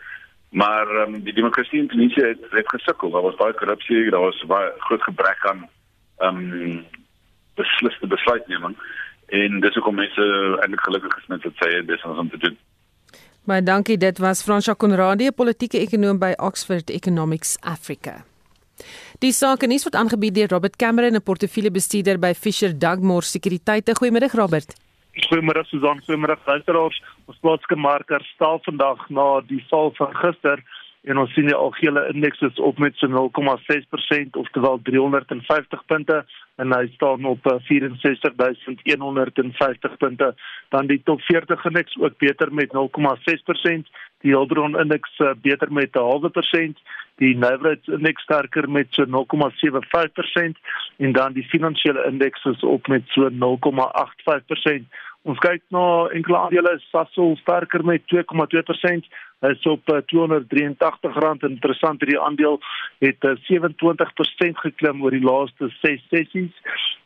Maar 0.51 0.87
um, 1.03 1.23
die 1.23 1.35
demokrasie 1.35 1.79
in 1.79 1.89
Tunesië 1.89 2.25
het, 2.27 2.47
het 2.51 2.69
gesukkel. 2.69 3.11
Daar 3.11 3.23
was 3.23 3.39
baie 3.39 3.55
korrupsie, 3.55 4.11
daar 4.11 4.21
was 4.21 4.45
baie 4.47 4.73
groot 4.79 5.03
gebrek 5.03 5.47
aan 5.47 5.69
ehm 6.19 6.37
um, 6.37 6.85
besliste 7.55 8.07
besluitneming 8.07 8.77
en 9.27 9.61
dis 9.61 9.75
hoekom 9.75 9.95
mense 9.95 10.25
eintlik 10.63 10.81
gelukkig 10.81 11.17
is 11.19 11.27
met 11.27 11.45
wat 11.47 11.63
sê 11.63 11.85
dis 11.87 12.05
ons 12.09 12.19
om 12.19 12.31
te 12.31 12.39
doen. 12.45 12.57
Baie 13.49 13.63
dankie. 13.63 13.97
Dit 13.99 14.19
was 14.19 14.43
Fransja 14.45 14.75
Konradie, 14.75 15.33
politieke 15.33 15.81
ekonom 15.81 16.19
by 16.19 16.33
Oxford 16.39 16.91
Economics 16.91 17.57
Africa. 17.61 18.21
Die 19.21 19.33
saak 19.37 19.67
nuus 19.69 19.85
word 19.87 19.99
aangebied 20.01 20.35
deur 20.35 20.53
Robert 20.55 20.77
Cameron, 20.77 21.17
'n 21.17 21.23
portefeuljebestuurder 21.23 22.19
by 22.19 22.33
Fisher 22.35 22.73
Dugmore 22.79 23.27
Sekuriteite. 23.27 23.95
Goeiemiddag 23.95 24.33
Robert. 24.33 24.75
Goeiemôre 25.29 25.65
Susan, 25.67 26.01
goeiemôre 26.07 26.37
luisteraars. 26.47 27.03
Ons 27.31 27.39
plaaslike 27.45 27.77
mark 27.79 28.09
herstel 28.11 28.59
vandag 28.65 29.05
na 29.15 29.39
die 29.47 29.61
val 29.71 29.93
van 29.95 30.11
gister 30.19 30.59
en 31.07 31.15
ons 31.23 31.31
sien 31.33 31.47
die 31.47 31.55
algehele 31.55 32.03
indeks 32.11 32.43
is 32.49 32.59
op 32.69 32.77
met 32.83 32.95
so 32.99 33.07
0,6% 33.07 34.35
oftewel 34.41 34.81
350 34.89 35.85
punte 35.93 36.17
en 36.61 36.69
hy 36.75 36.85
staan 36.97 37.23
op 37.31 37.43
64150 37.69 39.95
punte. 40.03 40.29
Dan 40.75 40.85
die 40.91 40.99
top 41.07 41.21
40 41.29 41.63
indeks 41.71 41.95
ook 42.01 42.17
beter 42.19 42.49
met 42.53 42.75
0,6%, 42.75 43.87
die 44.27 44.35
Hulbron 44.35 44.75
indeks 44.83 45.13
eh, 45.23 45.31
beter 45.47 45.71
met 45.73 45.95
'n 45.95 46.07
halwe 46.11 46.31
persent, 46.35 46.77
die 47.23 47.35
nywerheidsindeks 47.37 48.23
sterker 48.23 48.71
met 48.71 48.87
so 48.91 49.05
0,75% 49.07 50.59
en 50.99 51.13
dan 51.13 51.33
die 51.33 51.49
finansiële 51.49 52.05
indeks 52.11 52.45
is 52.45 52.63
op 52.63 52.87
met 52.89 53.03
so 53.07 53.31
0,85%. 53.31 54.85
Ons 55.29 55.37
kyk 55.45 55.61
na 55.69 56.09
enkele 56.17 56.39
aandele, 56.39 56.79
Sasol 56.89 57.35
sterker 57.43 57.83
met 57.85 58.01
2,2%, 58.09 59.05
is 59.51 59.67
op 59.69 59.83
R283. 59.93 61.13
Eh, 61.13 61.49
Interessant, 61.49 62.01
hierdie 62.01 62.21
aandeel 62.21 62.57
het 63.05 63.21
27% 63.49 64.49
eh, 64.49 64.63
geklim 64.65 65.03
oor 65.05 65.15
die 65.17 65.25
laaste 65.25 65.69
6 65.81 66.01
sessies. 66.09 66.55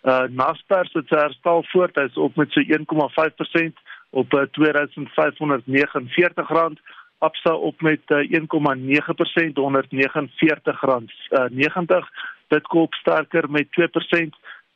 Uh 0.04 0.26
Naspers 0.30 0.92
het 0.94 1.08
sy 1.08 1.18
herstel 1.18 1.64
voort, 1.72 1.96
hy's 1.98 2.16
op 2.20 2.36
met 2.36 2.50
so 2.54 2.60
1,5% 2.60 3.74
op 4.10 4.28
R2549. 4.38 6.78
Absa 7.24 7.54
op 7.54 7.80
met 7.80 8.00
1,9% 8.10 9.58
onder 9.58 9.86
R49.90. 9.90 9.96
Bitcoin 12.48 12.86
sterker 12.90 13.50
met 13.50 13.66
2% 13.72 13.78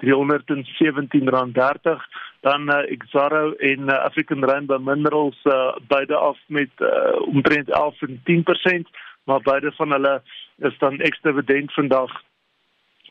R317.30 0.05 2.03
dan 2.41 2.69
uh, 2.71 2.91
Exaro 2.91 3.53
en 3.53 3.81
uh, 3.81 3.93
African 4.05 4.45
Rainbow 4.45 4.81
Minerals 4.81 5.41
uh, 5.45 5.77
beide 5.89 6.15
af 6.15 6.39
met 6.47 6.71
uh, 6.79 6.89
omtrent 7.21 7.71
11 7.71 8.03
en 8.03 8.23
10% 8.23 8.91
maar 9.29 9.43
beide 9.43 9.73
van 9.73 9.91
hulle 9.91 10.23
is 10.59 10.79
dan 10.79 11.01
ekstra 11.01 11.31
dividend 11.31 11.73
vandag 11.73 12.11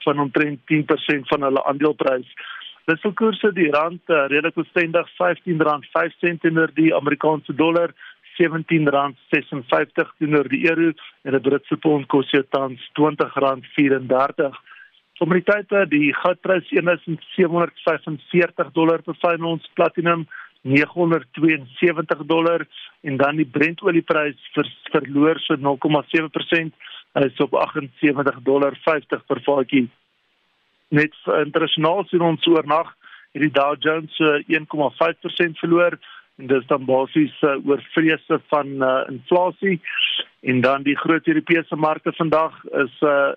van 0.03 0.19
omtrent 0.19 0.59
10% 0.59 1.29
van 1.31 1.41
hulle 1.41 1.63
aandeleprys. 1.63 2.29
Wisselkoerse 2.85 3.51
die 3.53 3.71
rand 3.71 4.01
uh, 4.05 4.15
redelik 4.31 4.55
bestendig 4.55 5.09
R15.05 5.09 6.37
teenoor 6.41 6.71
die 6.73 6.95
Amerikaanse 6.95 7.53
dollar 7.55 7.93
R17.56 8.37 10.11
teenoor 10.17 10.47
die 10.53 10.63
euro 10.69 10.91
en 11.21 11.33
'n 11.35 11.41
Britse 11.41 11.77
pond 11.77 12.07
kos 12.07 12.29
jou 12.31 12.43
tans 12.49 12.79
R20.34 12.99 14.57
Kommoditeite, 15.17 15.87
die 15.89 16.11
goudprys 16.13 16.67
1745 16.69 18.67
dollar 18.75 19.01
per 19.01 19.15
fyn 19.17 19.45
ons, 19.49 19.65
platinum 19.73 20.27
972 20.67 22.21
dollar 22.29 22.67
en 23.01 23.17
dan 23.17 23.39
die 23.39 23.47
Brentolieprys 23.49 24.37
ver, 24.53 24.69
verloor 24.91 25.41
so 25.41 25.57
0,7%, 25.57 26.75
is 27.25 27.41
op 27.41 27.55
78 27.57 28.43
dollar 28.45 28.77
50 28.85 29.25
per 29.25 29.41
vatjie. 29.45 29.87
Net 30.93 31.17
internasionaal 31.45 32.05
sien 32.11 32.21
ons 32.21 32.45
oornag 32.51 32.93
hierdie 33.33 33.55
Dow 33.57 33.73
Jones 33.81 34.13
so 34.19 34.37
1,5% 34.45 35.57
verloor 35.63 35.97
en 36.37 36.45
dis 36.51 36.69
dan 36.69 36.85
basies 36.85 37.33
uh, 37.41 37.57
oor 37.65 37.81
vrese 37.95 38.37
van 38.53 38.67
uh, 38.85 39.01
inflasie 39.09 39.79
en 40.45 40.61
dan 40.61 40.85
die 40.85 40.97
groot 40.97 41.27
Europese 41.27 41.75
markte 41.75 42.13
vandag 42.17 42.53
is 42.83 42.93
uh, 43.01 43.33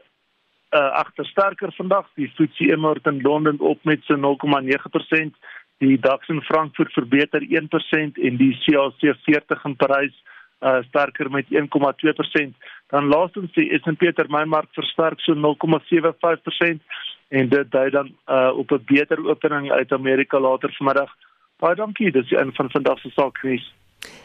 uh, 0.71 0.91
agter 1.03 1.27
sterker 1.27 1.73
vandag. 1.77 2.07
Die 2.15 2.29
FTSE 2.29 2.75
100 2.75 3.07
in 3.07 3.21
Londen 3.23 3.61
op 3.61 3.85
met 3.85 4.03
so 4.05 4.17
0,9%, 4.17 5.37
die 5.79 5.99
DAX 5.99 6.29
in 6.29 6.43
Frankfurt 6.43 6.93
verbeter 6.93 7.43
1% 7.43 8.21
en 8.23 8.37
die 8.37 8.59
CAC 8.65 9.17
40 9.25 9.65
in 9.65 9.77
Parys 9.77 10.15
uh 10.61 10.83
sterker 10.89 11.31
met 11.31 11.47
1,2%. 11.49 12.53
Dan 12.87 13.05
laastens 13.09 13.53
die 13.53 13.79
S&P 13.79 14.13
termynmark 14.15 14.69
versterk 14.77 15.21
so 15.21 15.35
0,75% 15.35 16.83
en 17.29 17.49
dit 17.49 17.71
dui 17.73 17.91
dan 17.91 18.13
uh 18.29 18.51
op 18.57 18.71
'n 18.71 18.85
beter 18.85 19.29
opening 19.29 19.71
uit 19.73 19.93
Amerika 19.93 20.41
later 20.41 20.75
vanmiddag. 20.77 21.15
Baie 21.57 21.75
dankie, 21.75 22.13
dis 22.13 22.29
die 22.29 22.39
een 22.39 22.53
van 22.55 22.71
vandag 22.71 22.99
se 22.99 23.11
saaknuus. 23.11 23.75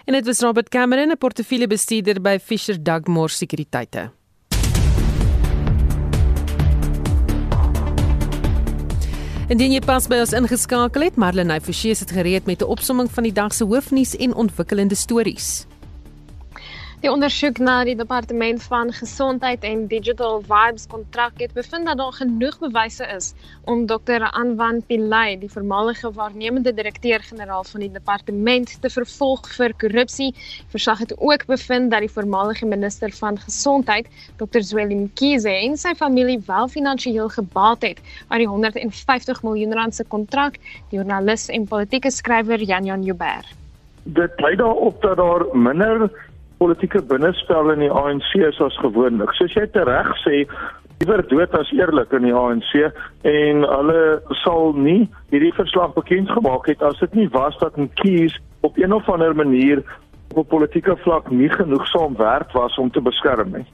En 0.06 0.14
dit 0.14 0.26
was 0.26 0.42
Robert 0.42 0.70
Cameron, 0.70 1.12
'n 1.12 1.18
portefeuljebestuurder 1.18 2.22
by 2.22 2.38
Fisher 2.40 2.84
Dugmore 2.84 3.30
Sekuriteite. 3.30 4.25
Indien 9.46 9.76
jy 9.76 9.80
pas 9.86 10.08
by 10.10 10.18
ons 10.24 10.32
ingeskakel 10.34 11.04
het, 11.06 11.20
Marlenae 11.22 11.62
Forsie 11.62 11.92
het 11.94 12.10
gereed 12.10 12.48
met 12.50 12.64
'n 12.66 12.66
opsomming 12.66 13.12
van 13.14 13.24
die 13.24 13.34
dag 13.34 13.54
se 13.54 13.64
hoofnuus 13.64 14.16
en 14.16 14.34
ontwikkelende 14.34 14.96
stories. 14.96 15.68
Die 17.06 17.12
ondersoek 17.14 17.60
na 17.62 17.74
die 17.86 17.94
departement 17.94 18.64
van 18.66 18.90
gesondheid 18.98 19.66
en 19.70 19.84
digital 19.92 20.40
vibes 20.48 20.88
kontrak 20.90 21.38
het 21.38 21.52
bevind 21.54 21.86
dat 21.86 22.00
daar 22.02 22.16
genoeg 22.18 22.58
bewyse 22.64 23.06
is 23.14 23.28
om 23.70 23.84
Dr. 23.86 24.26
Anwan 24.32 24.80
Pillay, 24.88 25.36
die 25.38 25.52
voormalige 25.54 26.10
waarnemende 26.18 26.74
direkteur-generaal 26.74 27.64
van 27.70 27.86
die 27.86 27.92
departement, 27.94 28.74
te 28.82 28.90
vervolg 28.90 29.46
vir 29.54 29.78
korrupsie. 29.86 30.32
Verslag 30.74 31.06
het 31.06 31.14
ook 31.20 31.46
bevind 31.46 31.94
dat 31.94 32.08
die 32.08 32.12
voormalige 32.18 32.66
minister 32.66 33.14
van 33.22 33.38
gesondheid, 33.38 34.10
Dr. 34.42 34.66
Zweli 34.66 34.98
Mkhize, 35.06 35.54
en 35.54 35.78
sy 35.78 35.94
familie 36.02 36.42
wel 36.50 36.74
finansiëel 36.74 37.30
gebaat 37.38 37.86
het 37.86 38.02
aan 38.34 38.42
die 38.42 38.50
150 38.50 39.46
miljoen 39.46 39.78
rand 39.78 39.94
se 39.94 40.10
kontrak, 40.10 40.58
die 40.90 40.98
joernalis 40.98 41.52
en 41.54 41.70
politieke 41.70 42.10
skrywer 42.10 42.66
Jan 42.66 42.90
Jan 42.90 43.06
Joubert. 43.06 43.54
Dit 44.06 44.42
lei 44.42 44.56
daarop 44.58 45.02
dat 45.02 45.18
daar 45.18 45.46
minder 45.54 46.10
politieke 46.58 47.02
binnespel 47.04 47.72
in 47.74 47.80
die 47.80 47.92
ANC 47.92 48.32
is 48.36 48.62
as 48.62 48.78
gewoonlik. 48.84 49.34
Soos 49.34 49.54
jy 49.54 49.68
tereg 49.74 50.12
sê, 50.24 50.46
liewer 51.00 51.24
dood 51.28 51.56
as 51.60 51.72
eerlik 51.76 52.14
in 52.16 52.28
die 52.30 52.36
ANC 52.36 52.72
en 53.28 53.66
hulle 53.68 54.02
sal 54.44 54.74
nie 54.80 55.10
hierdie 55.34 55.54
verslag 55.58 55.94
bekend 55.98 56.32
gemaak 56.32 56.70
het 56.72 56.84
as 56.86 57.00
dit 57.04 57.16
nie 57.20 57.30
was 57.36 57.58
dat 57.60 57.78
'n 57.78 57.90
kies 58.02 58.38
op 58.62 58.78
een 58.78 58.94
of 58.94 59.10
ander 59.10 59.36
manier 59.36 59.84
op 60.36 60.48
politieke 60.50 60.96
vlak 61.04 61.30
nie 61.32 61.50
genoegsaam 61.50 62.16
werd 62.16 62.52
was 62.52 62.78
om 62.78 62.92
te 62.92 63.02
beskerm 63.02 63.52
nie. 63.52 63.66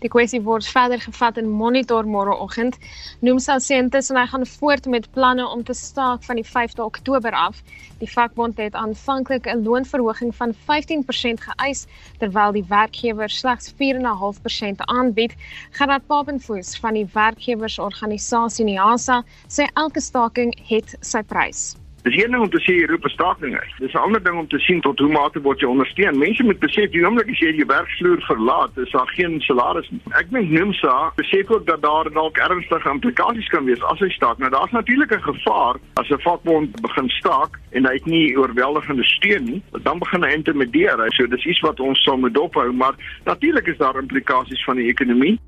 Die 0.00 0.08
kwessie 0.08 0.38
word 0.40 0.64
verder 0.64 1.00
gevat 1.00 1.36
in 1.40 1.48
Monitor 1.52 2.06
môreoggend. 2.08 2.78
Noemsa 3.20 3.58
sê 3.60 3.76
intussen 3.82 4.16
hy 4.16 4.22
gaan 4.30 4.46
voort 4.48 4.86
met 4.94 5.08
planne 5.16 5.44
om 5.44 5.64
te 5.64 5.76
staak 5.76 6.24
van 6.24 6.40
die 6.40 6.44
5de 6.46 6.80
Oktober 6.84 7.36
af. 7.36 7.60
Die 8.00 8.08
vakbond 8.08 8.62
het 8.64 8.78
aanvanklik 8.82 9.44
'n 9.46 9.60
loonverhoging 9.66 10.32
van 10.38 10.54
15% 10.70 11.44
geëis 11.48 11.84
terwyl 12.22 12.56
die 12.56 12.64
werkgewer 12.68 13.28
slegs 13.28 13.72
4.5% 13.82 14.80
aanbied. 14.86 15.36
Gerard 15.76 16.06
Papenfoos 16.06 16.78
van 16.78 16.94
die 16.94 17.08
werkgewersorganisasie 17.12 18.64
NIASA 18.64 19.22
sê 19.48 19.68
elke 19.74 20.00
staking 20.00 20.56
het 20.72 20.96
sy 21.00 21.22
prys. 21.22 21.79
Dis 22.02 22.16
een 22.16 22.30
ding 22.30 22.42
om 22.42 22.48
te 22.48 22.60
sê 22.64 22.72
jy 22.78 22.86
roep 22.88 23.04
'n 23.04 23.12
staking 23.12 23.54
uit. 23.60 23.72
Dis 23.78 23.92
'n 23.92 24.04
ander 24.06 24.22
ding 24.22 24.38
om 24.38 24.48
te 24.48 24.58
sien 24.58 24.80
tot 24.80 24.98
hoe 24.98 25.08
mate 25.08 25.40
word 25.40 25.60
jy 25.60 25.66
ondersteun. 25.66 26.18
Mense 26.18 26.42
moet 26.42 26.58
besef 26.58 26.90
die 26.90 27.04
oomblik 27.04 27.28
as 27.28 27.38
jy 27.38 27.52
jou 27.52 27.66
werksvloer 27.66 28.20
verlaat, 28.20 28.70
is 28.76 28.90
daar 28.90 29.08
geen 29.08 29.40
salaris 29.40 29.90
nie. 29.90 30.00
Ek 30.10 30.30
dink 30.30 30.50
NUMSA 30.50 31.12
besef 31.16 31.50
ook 31.50 31.66
dat 31.66 31.82
daar 31.82 32.10
dalk 32.12 32.36
ernstige 32.36 32.90
implikasies 32.90 33.48
kan 33.48 33.64
wees 33.64 33.82
as 33.82 33.98
hy 33.98 34.08
staak. 34.08 34.38
Nou 34.38 34.50
daar's 34.50 34.70
natuurlik 34.70 35.12
'n 35.12 35.22
gevaar 35.22 35.76
as 35.94 36.08
'n 36.10 36.20
vakbond 36.20 36.80
begin 36.80 37.08
staak 37.08 37.58
en 37.70 37.84
hy 37.84 37.92
het 37.92 38.06
nie 38.06 38.36
oorweldigende 38.38 39.04
steun 39.04 39.44
nie, 39.44 39.62
dan 39.82 39.98
begin 39.98 40.22
hy 40.22 40.32
intimideer. 40.32 41.12
So 41.12 41.26
dis 41.26 41.46
iets 41.46 41.60
wat 41.60 41.80
ons 41.80 42.02
sal 42.02 42.16
moet 42.16 42.34
dophou, 42.34 42.72
maar 42.72 42.94
natuurlik 43.24 43.66
is 43.66 43.76
daar 43.76 43.98
implikasies 43.98 44.64
van 44.64 44.76
die 44.76 44.88
ekonomie. 44.88 45.38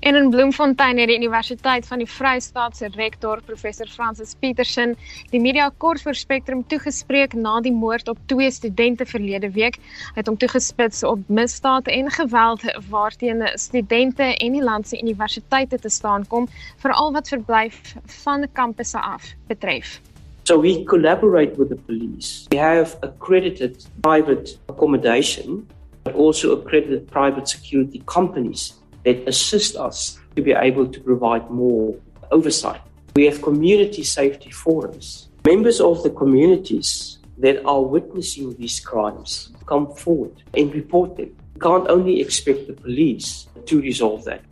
En 0.00 0.14
in 0.14 0.30
Bloemfontein 0.30 0.98
het 0.98 1.08
die 1.08 1.16
Universiteit 1.16 1.86
van 1.86 1.98
die 1.98 2.06
Vrystaat 2.06 2.76
se 2.76 2.88
rektor, 2.94 3.40
professor 3.42 3.86
Francis 3.86 4.36
Petersen, 4.38 4.94
die 5.32 5.40
media 5.42 5.72
kort 5.82 6.04
vir 6.06 6.14
Spectrum 6.14 6.62
toegespreek 6.70 7.34
na 7.34 7.56
die 7.60 7.74
moord 7.74 8.08
op 8.08 8.20
twee 8.30 8.50
studente 8.54 9.06
verlede 9.06 9.50
week. 9.56 9.80
Hy 10.14 10.20
het 10.20 10.30
hom 10.30 10.38
toegespits 10.38 11.02
op 11.02 11.26
misdaad 11.26 11.90
en 11.90 12.10
geweld 12.14 12.62
waarteen 12.92 13.42
studente 13.58 14.30
en 14.38 14.54
die 14.54 14.62
land 14.62 14.86
se 14.86 15.02
universiteite 15.02 15.82
te 15.82 15.90
staan 15.90 16.26
kom, 16.30 16.46
veral 16.78 17.12
wat 17.18 17.34
verblyf 17.34 17.96
van 18.22 18.46
kampusse 18.52 19.02
af 19.02 19.34
betref. 19.50 19.98
So 20.44 20.60
we 20.60 20.84
collaborate 20.84 21.58
with 21.58 21.68
the 21.68 21.80
police. 21.90 22.46
We 22.50 22.58
have 22.58 22.96
accredited 23.02 23.84
private 24.00 24.58
accommodation, 24.68 25.66
but 26.04 26.14
also 26.14 26.54
accredited 26.54 27.10
private 27.10 27.48
security 27.48 28.00
companies 28.04 28.77
that 29.08 29.26
assist 29.26 29.74
us 29.76 30.20
to 30.36 30.42
be 30.42 30.52
able 30.52 30.86
to 30.86 31.00
provide 31.00 31.50
more 31.50 31.96
oversight. 32.30 32.82
We 33.16 33.24
have 33.24 33.40
community 33.40 34.04
safety 34.04 34.50
forums. 34.50 35.30
Members 35.46 35.80
of 35.80 36.02
the 36.02 36.10
communities 36.10 37.18
that 37.38 37.64
are 37.64 37.80
witnessing 37.80 38.54
these 38.56 38.78
crimes 38.80 39.50
come 39.64 39.86
forward 39.94 40.42
and 40.52 40.74
report 40.74 41.16
them. 41.16 41.30
We 41.54 41.60
can't 41.60 41.88
only 41.88 42.20
expect 42.20 42.66
the 42.66 42.74
police 42.74 43.48
to 43.64 43.80
resolve 43.80 44.24
that. 44.26 44.42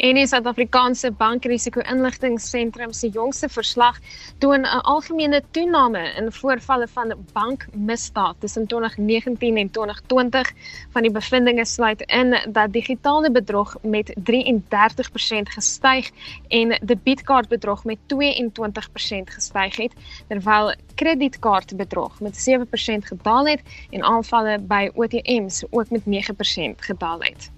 En 0.00 0.16
die 0.16 0.24
Suid-Afrikaanse 0.26 1.10
Bankrisiko-inligtingseentrum 1.12 2.92
se 2.96 3.08
jongste 3.12 3.48
verslag 3.52 3.98
toon 4.40 4.62
'n 4.64 4.80
algemene 4.92 5.42
toename 5.50 6.04
in 6.16 6.32
voorvalle 6.32 6.88
van 6.88 7.12
bankmisdaad 7.32 8.36
tussen 8.38 8.66
2019 8.66 9.56
en 9.56 9.70
2020. 9.70 10.52
Van 10.90 11.02
die 11.02 11.10
bevindinge 11.10 11.64
sluit 11.64 12.00
in 12.00 12.38
dat 12.48 12.72
digitale 12.72 13.30
bedrog 13.30 13.76
met 13.82 14.14
33% 14.24 15.48
gestyg 15.48 16.10
en 16.48 16.78
debietkaartbedrog 16.82 17.84
met 17.84 17.98
22% 18.06 19.30
gestyg 19.30 19.76
het, 19.76 19.92
terwyl 20.28 20.74
kredietkaartbedrog 20.94 22.20
met 22.20 22.48
7% 22.48 23.04
gedaal 23.04 23.46
het 23.46 23.62
en 23.90 24.02
aanvalle 24.02 24.58
by 24.58 24.90
OTM's 24.94 25.64
ook 25.70 25.90
met 25.90 26.02
9% 26.06 26.80
gedaal 26.80 27.20
het. 27.20 27.50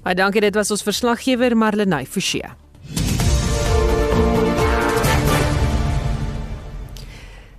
Baie 0.00 0.16
dankie, 0.16 0.40
dit 0.40 0.54
was 0.56 0.70
ons 0.72 0.82
verslaggewer 0.82 1.52
Marlenae 1.56 2.06
Forsie. 2.08 2.46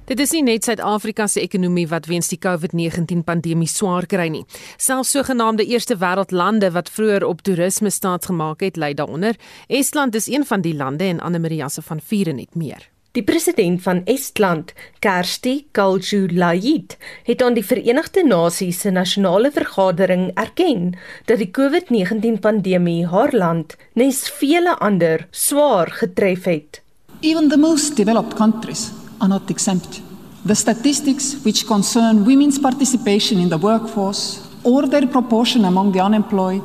Dit 0.09 0.19
is 0.19 0.33
nie 0.35 0.41
net 0.43 0.65
Suid-Afrika 0.65 1.27
se 1.29 1.39
ekonomie 1.39 1.85
wat 1.87 2.09
weens 2.09 2.27
die 2.33 2.39
COVID-19 2.41 3.21
pandemie 3.27 3.69
swaar 3.69 4.09
kry 4.09 4.25
nie. 4.33 4.41
Selfs 4.81 5.13
sogenaamde 5.13 5.63
eerste 5.69 5.95
wêreldlande 6.01 6.71
wat 6.75 6.89
vroeër 6.91 7.23
op 7.29 7.45
toerisme 7.45 7.93
staatsgemaak 7.93 8.65
het, 8.65 8.81
ly 8.81 8.91
daaronder. 8.97 9.37
Estland 9.69 10.17
is 10.17 10.27
een 10.27 10.43
van 10.45 10.65
die 10.65 10.73
lande 10.75 11.07
en 11.13 11.21
Anne 11.21 11.39
Maria 11.39 11.69
se 11.69 11.85
van 11.85 12.01
Vieren 12.01 12.41
net 12.41 12.55
meer. 12.55 12.89
Die 13.12 13.24
president 13.28 13.82
van 13.84 14.05
Estland, 14.07 14.70
Kersti 15.03 15.66
Kaljulaid, 15.76 16.93
het 17.28 17.41
aan 17.43 17.57
die 17.57 17.66
Verenigde 17.66 18.22
Nasies 18.24 18.80
se 18.86 18.93
nasionale 18.95 19.51
vergadering 19.51 20.30
erken 20.39 20.93
dat 21.28 21.41
die 21.43 21.49
COVID-19 21.51 22.39
pandemie 22.39 23.03
haar 23.12 23.36
land, 23.36 23.76
nes 23.99 24.22
vele 24.38 24.78
ander, 24.80 25.26
swaar 25.32 25.91
getref 25.99 26.47
het. 26.47 26.80
Even 27.20 27.51
the 27.51 27.59
most 27.59 27.99
developed 27.99 28.39
countries 28.39 28.88
are 29.20 29.28
not 29.28 29.51
exempt. 29.51 29.99
The 30.47 30.55
statistics 30.55 31.36
which 31.43 31.68
concern 31.68 32.24
women's 32.24 32.59
participation 32.59 33.43
in 33.43 33.49
the 33.49 33.59
workforce 33.59 34.39
or 34.64 34.88
their 34.88 35.07
proportion 35.07 35.66
among 35.66 35.91
the 35.91 35.99
unemployed, 35.99 36.64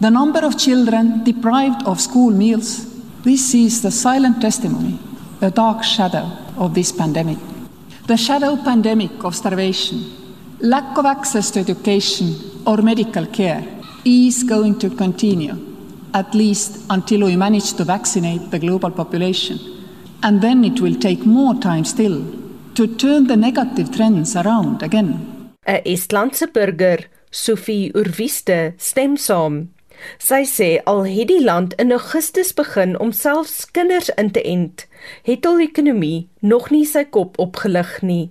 the 0.00 0.10
number 0.10 0.42
of 0.42 0.58
children 0.58 1.22
deprived 1.22 1.86
of 1.86 2.00
school 2.00 2.34
meals, 2.34 2.82
this 3.22 3.54
is 3.54 3.80
the 3.80 3.94
silent 3.94 4.40
testimony 4.40 4.98
the 5.44 5.50
dark 5.50 5.84
shadow 5.84 6.26
of 6.56 6.72
this 6.72 6.90
pandemic. 6.90 7.36
The 8.06 8.16
shadow 8.16 8.56
pandemic 8.56 9.24
of 9.24 9.36
starvation, 9.36 9.98
lack 10.58 10.96
of 10.96 11.04
access 11.04 11.50
to 11.50 11.60
education 11.60 12.28
or 12.66 12.78
medical 12.78 13.26
care 13.26 13.62
is 14.06 14.42
going 14.42 14.78
to 14.78 14.88
continue, 14.88 15.56
at 16.14 16.34
least 16.34 16.86
until 16.88 17.26
we 17.26 17.36
manage 17.36 17.74
to 17.74 17.84
vaccinate 17.84 18.50
the 18.50 18.58
global 18.58 18.90
population. 18.90 19.58
And 20.22 20.40
then 20.40 20.64
it 20.64 20.80
will 20.80 20.94
take 20.94 21.26
more 21.26 21.54
time 21.60 21.84
still 21.84 22.24
to 22.76 22.86
turn 22.96 23.26
the 23.26 23.36
negative 23.36 23.94
trends 23.94 24.34
around 24.36 24.82
again. 24.82 25.10
Estlandse 25.66 26.46
burger, 26.54 27.00
Sophie 27.30 27.92
Urviste, 27.92 28.80
stem 28.80 29.16
saam 29.16 29.73
Sy 30.18 30.44
sê 30.48 30.68
al 30.90 31.02
het 31.06 31.28
die 31.28 31.42
land 31.44 31.74
in 31.82 31.92
Augustus 31.92 32.52
begin 32.54 32.94
om 32.98 33.12
selfs 33.12 33.70
kinders 33.76 34.08
in 34.22 34.30
te 34.30 34.42
ent, 34.42 34.86
het 35.28 35.46
al 35.46 35.60
ekonomie 35.64 36.28
nog 36.40 36.70
nie 36.70 36.86
sy 36.86 37.04
kop 37.16 37.38
opgelig 37.38 38.00
nie. 38.02 38.24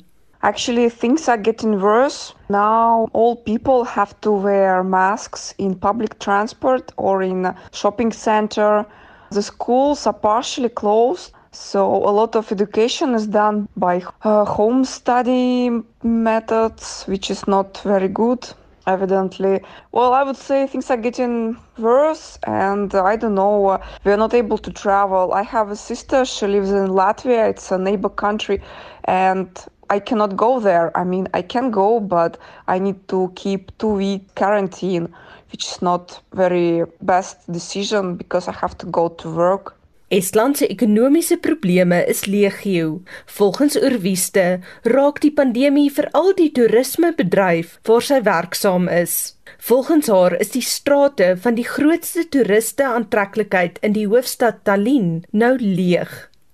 Actually, 0.43 0.89
things 0.89 1.29
are 1.29 1.37
getting 1.37 1.79
worse. 1.79 2.33
Now, 2.49 3.07
all 3.13 3.35
people 3.35 3.85
have 3.85 4.13
to 4.21 4.31
wear 4.31 4.83
masks 4.83 5.53
in 5.57 5.73
public 5.75 6.19
transport 6.19 6.91
or 6.97 7.21
in 7.23 7.45
a 7.45 7.55
shopping 7.71 8.11
center. 8.11 8.85
The 9.31 9.41
schools 9.41 10.05
are 10.05 10.19
partially 10.31 10.69
closed. 10.69 11.31
So, 11.51 11.85
a 11.85 12.11
lot 12.11 12.35
of 12.35 12.51
education 12.51 13.15
is 13.15 13.27
done 13.27 13.69
by 13.77 14.03
uh, 14.23 14.43
home 14.43 14.83
study 14.83 15.69
methods, 16.03 17.03
which 17.05 17.31
is 17.31 17.47
not 17.47 17.77
very 17.85 18.09
good 18.09 18.53
evidently. 18.87 19.61
Well, 19.91 20.13
I 20.13 20.23
would 20.23 20.37
say 20.37 20.67
things 20.67 20.89
are 20.89 20.97
getting 20.97 21.57
worse, 21.77 22.37
and 22.45 22.93
uh, 22.93 23.03
I 23.03 23.15
don't 23.15 23.35
know. 23.35 23.67
Uh, 23.67 23.85
we're 24.03 24.17
not 24.17 24.33
able 24.33 24.57
to 24.57 24.71
travel. 24.71 25.33
I 25.33 25.43
have 25.43 25.71
a 25.71 25.75
sister, 25.75 26.25
she 26.25 26.47
lives 26.47 26.71
in 26.71 26.87
Latvia, 26.87 27.49
it's 27.49 27.71
a 27.71 27.77
neighbor 27.77 28.09
country, 28.09 28.61
and 29.05 29.49
I 29.89 29.99
cannot 29.99 30.35
go 30.35 30.59
there. 30.59 30.95
I 30.97 31.03
mean, 31.03 31.27
I 31.33 31.41
can 31.41 31.71
go, 31.71 31.99
but 31.99 32.37
I 32.67 32.79
need 32.79 33.07
to 33.09 33.31
keep 33.35 33.77
two 33.77 33.93
week 33.95 34.33
quarantine, 34.35 35.13
which 35.51 35.65
is 35.65 35.81
not 35.81 36.21
very 36.33 36.85
best 37.01 37.51
decision 37.51 38.15
because 38.15 38.47
I 38.47 38.53
have 38.53 38.77
to 38.79 38.85
go 38.87 39.09
to 39.09 39.29
work. 39.29 39.77
Estland 40.13 40.57
se 40.57 40.67
ekonomiese 40.69 41.39
probleme 41.41 42.03
is 42.07 42.25
legio. 42.25 43.01
Volgens 43.25 43.77
Oorwieste 43.79 44.59
raak 44.83 45.21
die 45.23 45.31
pandemie 45.33 45.89
veral 45.89 46.35
die 46.37 46.51
toerismebedryf 46.53 47.79
waar 47.89 48.05
sy 48.05 48.19
werksaam 48.27 48.85
is. 48.93 49.15
Volgens 49.57 50.11
haar 50.13 50.35
is 50.37 50.53
die 50.53 50.61
strate 50.61 51.31
van 51.41 51.57
die 51.57 51.65
grootste 51.65 52.27
toeriste 52.29 52.85
aantreklikheid 52.91 53.81
in 53.81 53.97
die 53.97 54.05
hoofstad 54.05 54.61
Tallinn 54.69 55.23
nou 55.31 55.55
leeg. 55.57 56.13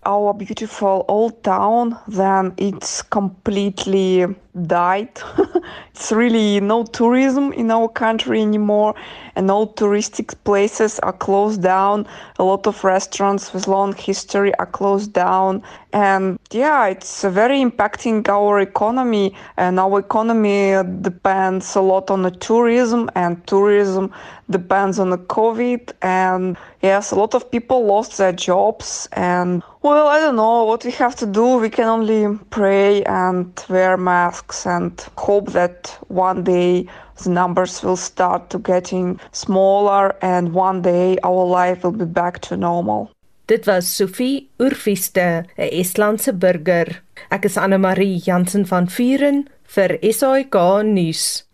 Our 0.09 0.33
beautiful 0.33 1.05
old 1.07 1.43
town 1.43 1.95
then 2.07 2.55
it's 2.57 3.03
completely 3.03 4.25
died. 4.65 5.21
it's 5.93 6.11
really 6.11 6.59
no 6.59 6.83
tourism 6.83 7.53
in 7.53 7.69
our 7.69 7.87
country 7.87 8.41
anymore, 8.41 8.95
and 9.35 9.51
all 9.51 9.71
touristic 9.71 10.33
places 10.45 10.97
are 11.01 11.13
closed 11.13 11.61
down. 11.61 12.07
A 12.39 12.43
lot 12.43 12.65
of 12.65 12.83
restaurants 12.83 13.53
with 13.53 13.67
long 13.67 13.93
history 13.93 14.51
are 14.55 14.65
closed 14.65 15.13
down, 15.13 15.61
and 15.93 16.39
yeah, 16.51 16.87
it's 16.87 17.23
very 17.23 17.59
impacting 17.59 18.27
our 18.29 18.59
economy. 18.59 19.35
And 19.57 19.79
our 19.79 19.99
economy 19.99 20.75
depends 21.01 21.75
a 21.75 21.81
lot 21.81 22.11
on 22.11 22.21
the 22.21 22.31
tourism, 22.31 23.09
and 23.15 23.45
tourism 23.47 24.11
depends 24.49 24.99
on 24.99 25.09
the 25.09 25.17
COVID. 25.17 25.91
And 26.01 26.57
yes, 26.81 27.11
a 27.11 27.15
lot 27.15 27.33
of 27.33 27.49
people 27.49 27.85
lost 27.85 28.17
their 28.17 28.33
jobs, 28.33 29.07
and 29.13 29.63
well, 29.81 30.07
I 30.07 30.19
don't 30.19 30.35
know 30.35 30.65
what 30.65 30.85
we 30.85 30.91
have 30.91 31.15
to 31.17 31.25
do. 31.25 31.57
We 31.57 31.69
can 31.69 31.85
only 31.85 32.37
pray 32.49 33.03
and 33.03 33.47
wear 33.69 33.97
masks 33.97 34.65
and 34.65 34.99
hope 35.17 35.51
that 35.53 35.97
one 36.07 36.43
day 36.43 36.87
the 37.23 37.29
numbers 37.29 37.83
will 37.83 37.97
start 37.97 38.49
to 38.49 38.59
getting 38.59 39.19
smaller 39.31 40.15
and 40.21 40.53
one 40.53 40.81
day 40.81 41.17
our 41.23 41.45
life 41.45 41.83
will 41.83 41.91
be 41.91 42.05
back 42.05 42.39
to 42.41 42.57
normal. 42.57 43.11
Dit 43.49 43.65
was 43.65 43.95
Sophie 43.95 44.49
Urviste, 44.61 45.43
'n 45.57 45.69
Estlandse 45.81 46.33
burger. 46.33 47.01
Ek 47.31 47.45
is 47.45 47.57
Anne 47.57 47.79
Marie 47.81 48.21
Jansen 48.21 48.65
van 48.65 48.85
Vuren 48.89 49.47
vir 49.65 49.97
SAK 50.01 50.83
nuus. 50.85 51.48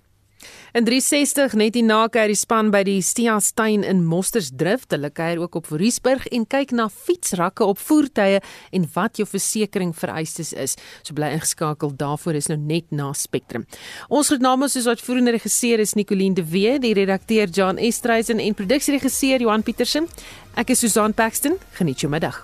In 0.75 0.83
360 0.83 1.53
net 1.55 1.77
hierna 1.77 2.01
kuier 2.11 2.27
die 2.27 2.35
span 2.35 2.67
by 2.67 2.81
die 2.83 2.97
Stia 2.99 3.37
Stein 3.39 3.85
in 3.87 4.01
Mostersdrift. 4.03 4.89
Hulle 4.91 5.07
kuier 5.07 5.39
ook 5.39 5.53
op 5.55 5.69
Voorriesburg 5.69 6.25
en 6.35 6.43
kyk 6.51 6.73
na 6.75 6.89
fietsrakke 6.91 7.63
op 7.63 7.79
voertuie 7.79 8.41
en 8.75 8.87
wat 8.91 9.21
jou 9.21 9.23
versekerings 9.23 10.01
vereistes 10.03 10.51
is. 10.51 10.75
So 10.99 11.15
bly 11.15 11.29
ingeskakel 11.37 11.93
daarvoor 11.95 12.35
is 12.41 12.51
nou 12.51 12.57
net 12.59 12.91
na 12.91 13.13
Spectrum. 13.15 13.63
Ons 14.11 14.33
groet 14.33 14.43
namens 14.43 14.75
soos 14.75 14.89
wat 14.91 15.05
voerende 15.05 15.37
regisseur 15.37 15.79
is 15.79 15.95
Nicoline 15.95 16.35
de 16.35 16.43
Wee, 16.43 16.75
die 16.83 16.91
redakteur 16.99 17.47
John 17.47 17.79
Estreisen 17.79 18.43
en 18.43 18.59
produksieregisseur 18.59 19.47
Johan 19.47 19.63
Pietersen. 19.63 20.11
Ek 20.59 20.75
is 20.75 20.83
Susan 20.83 21.15
Paxton. 21.15 21.55
Geniet 21.79 22.03
jou 22.03 22.11
middag. 22.11 22.43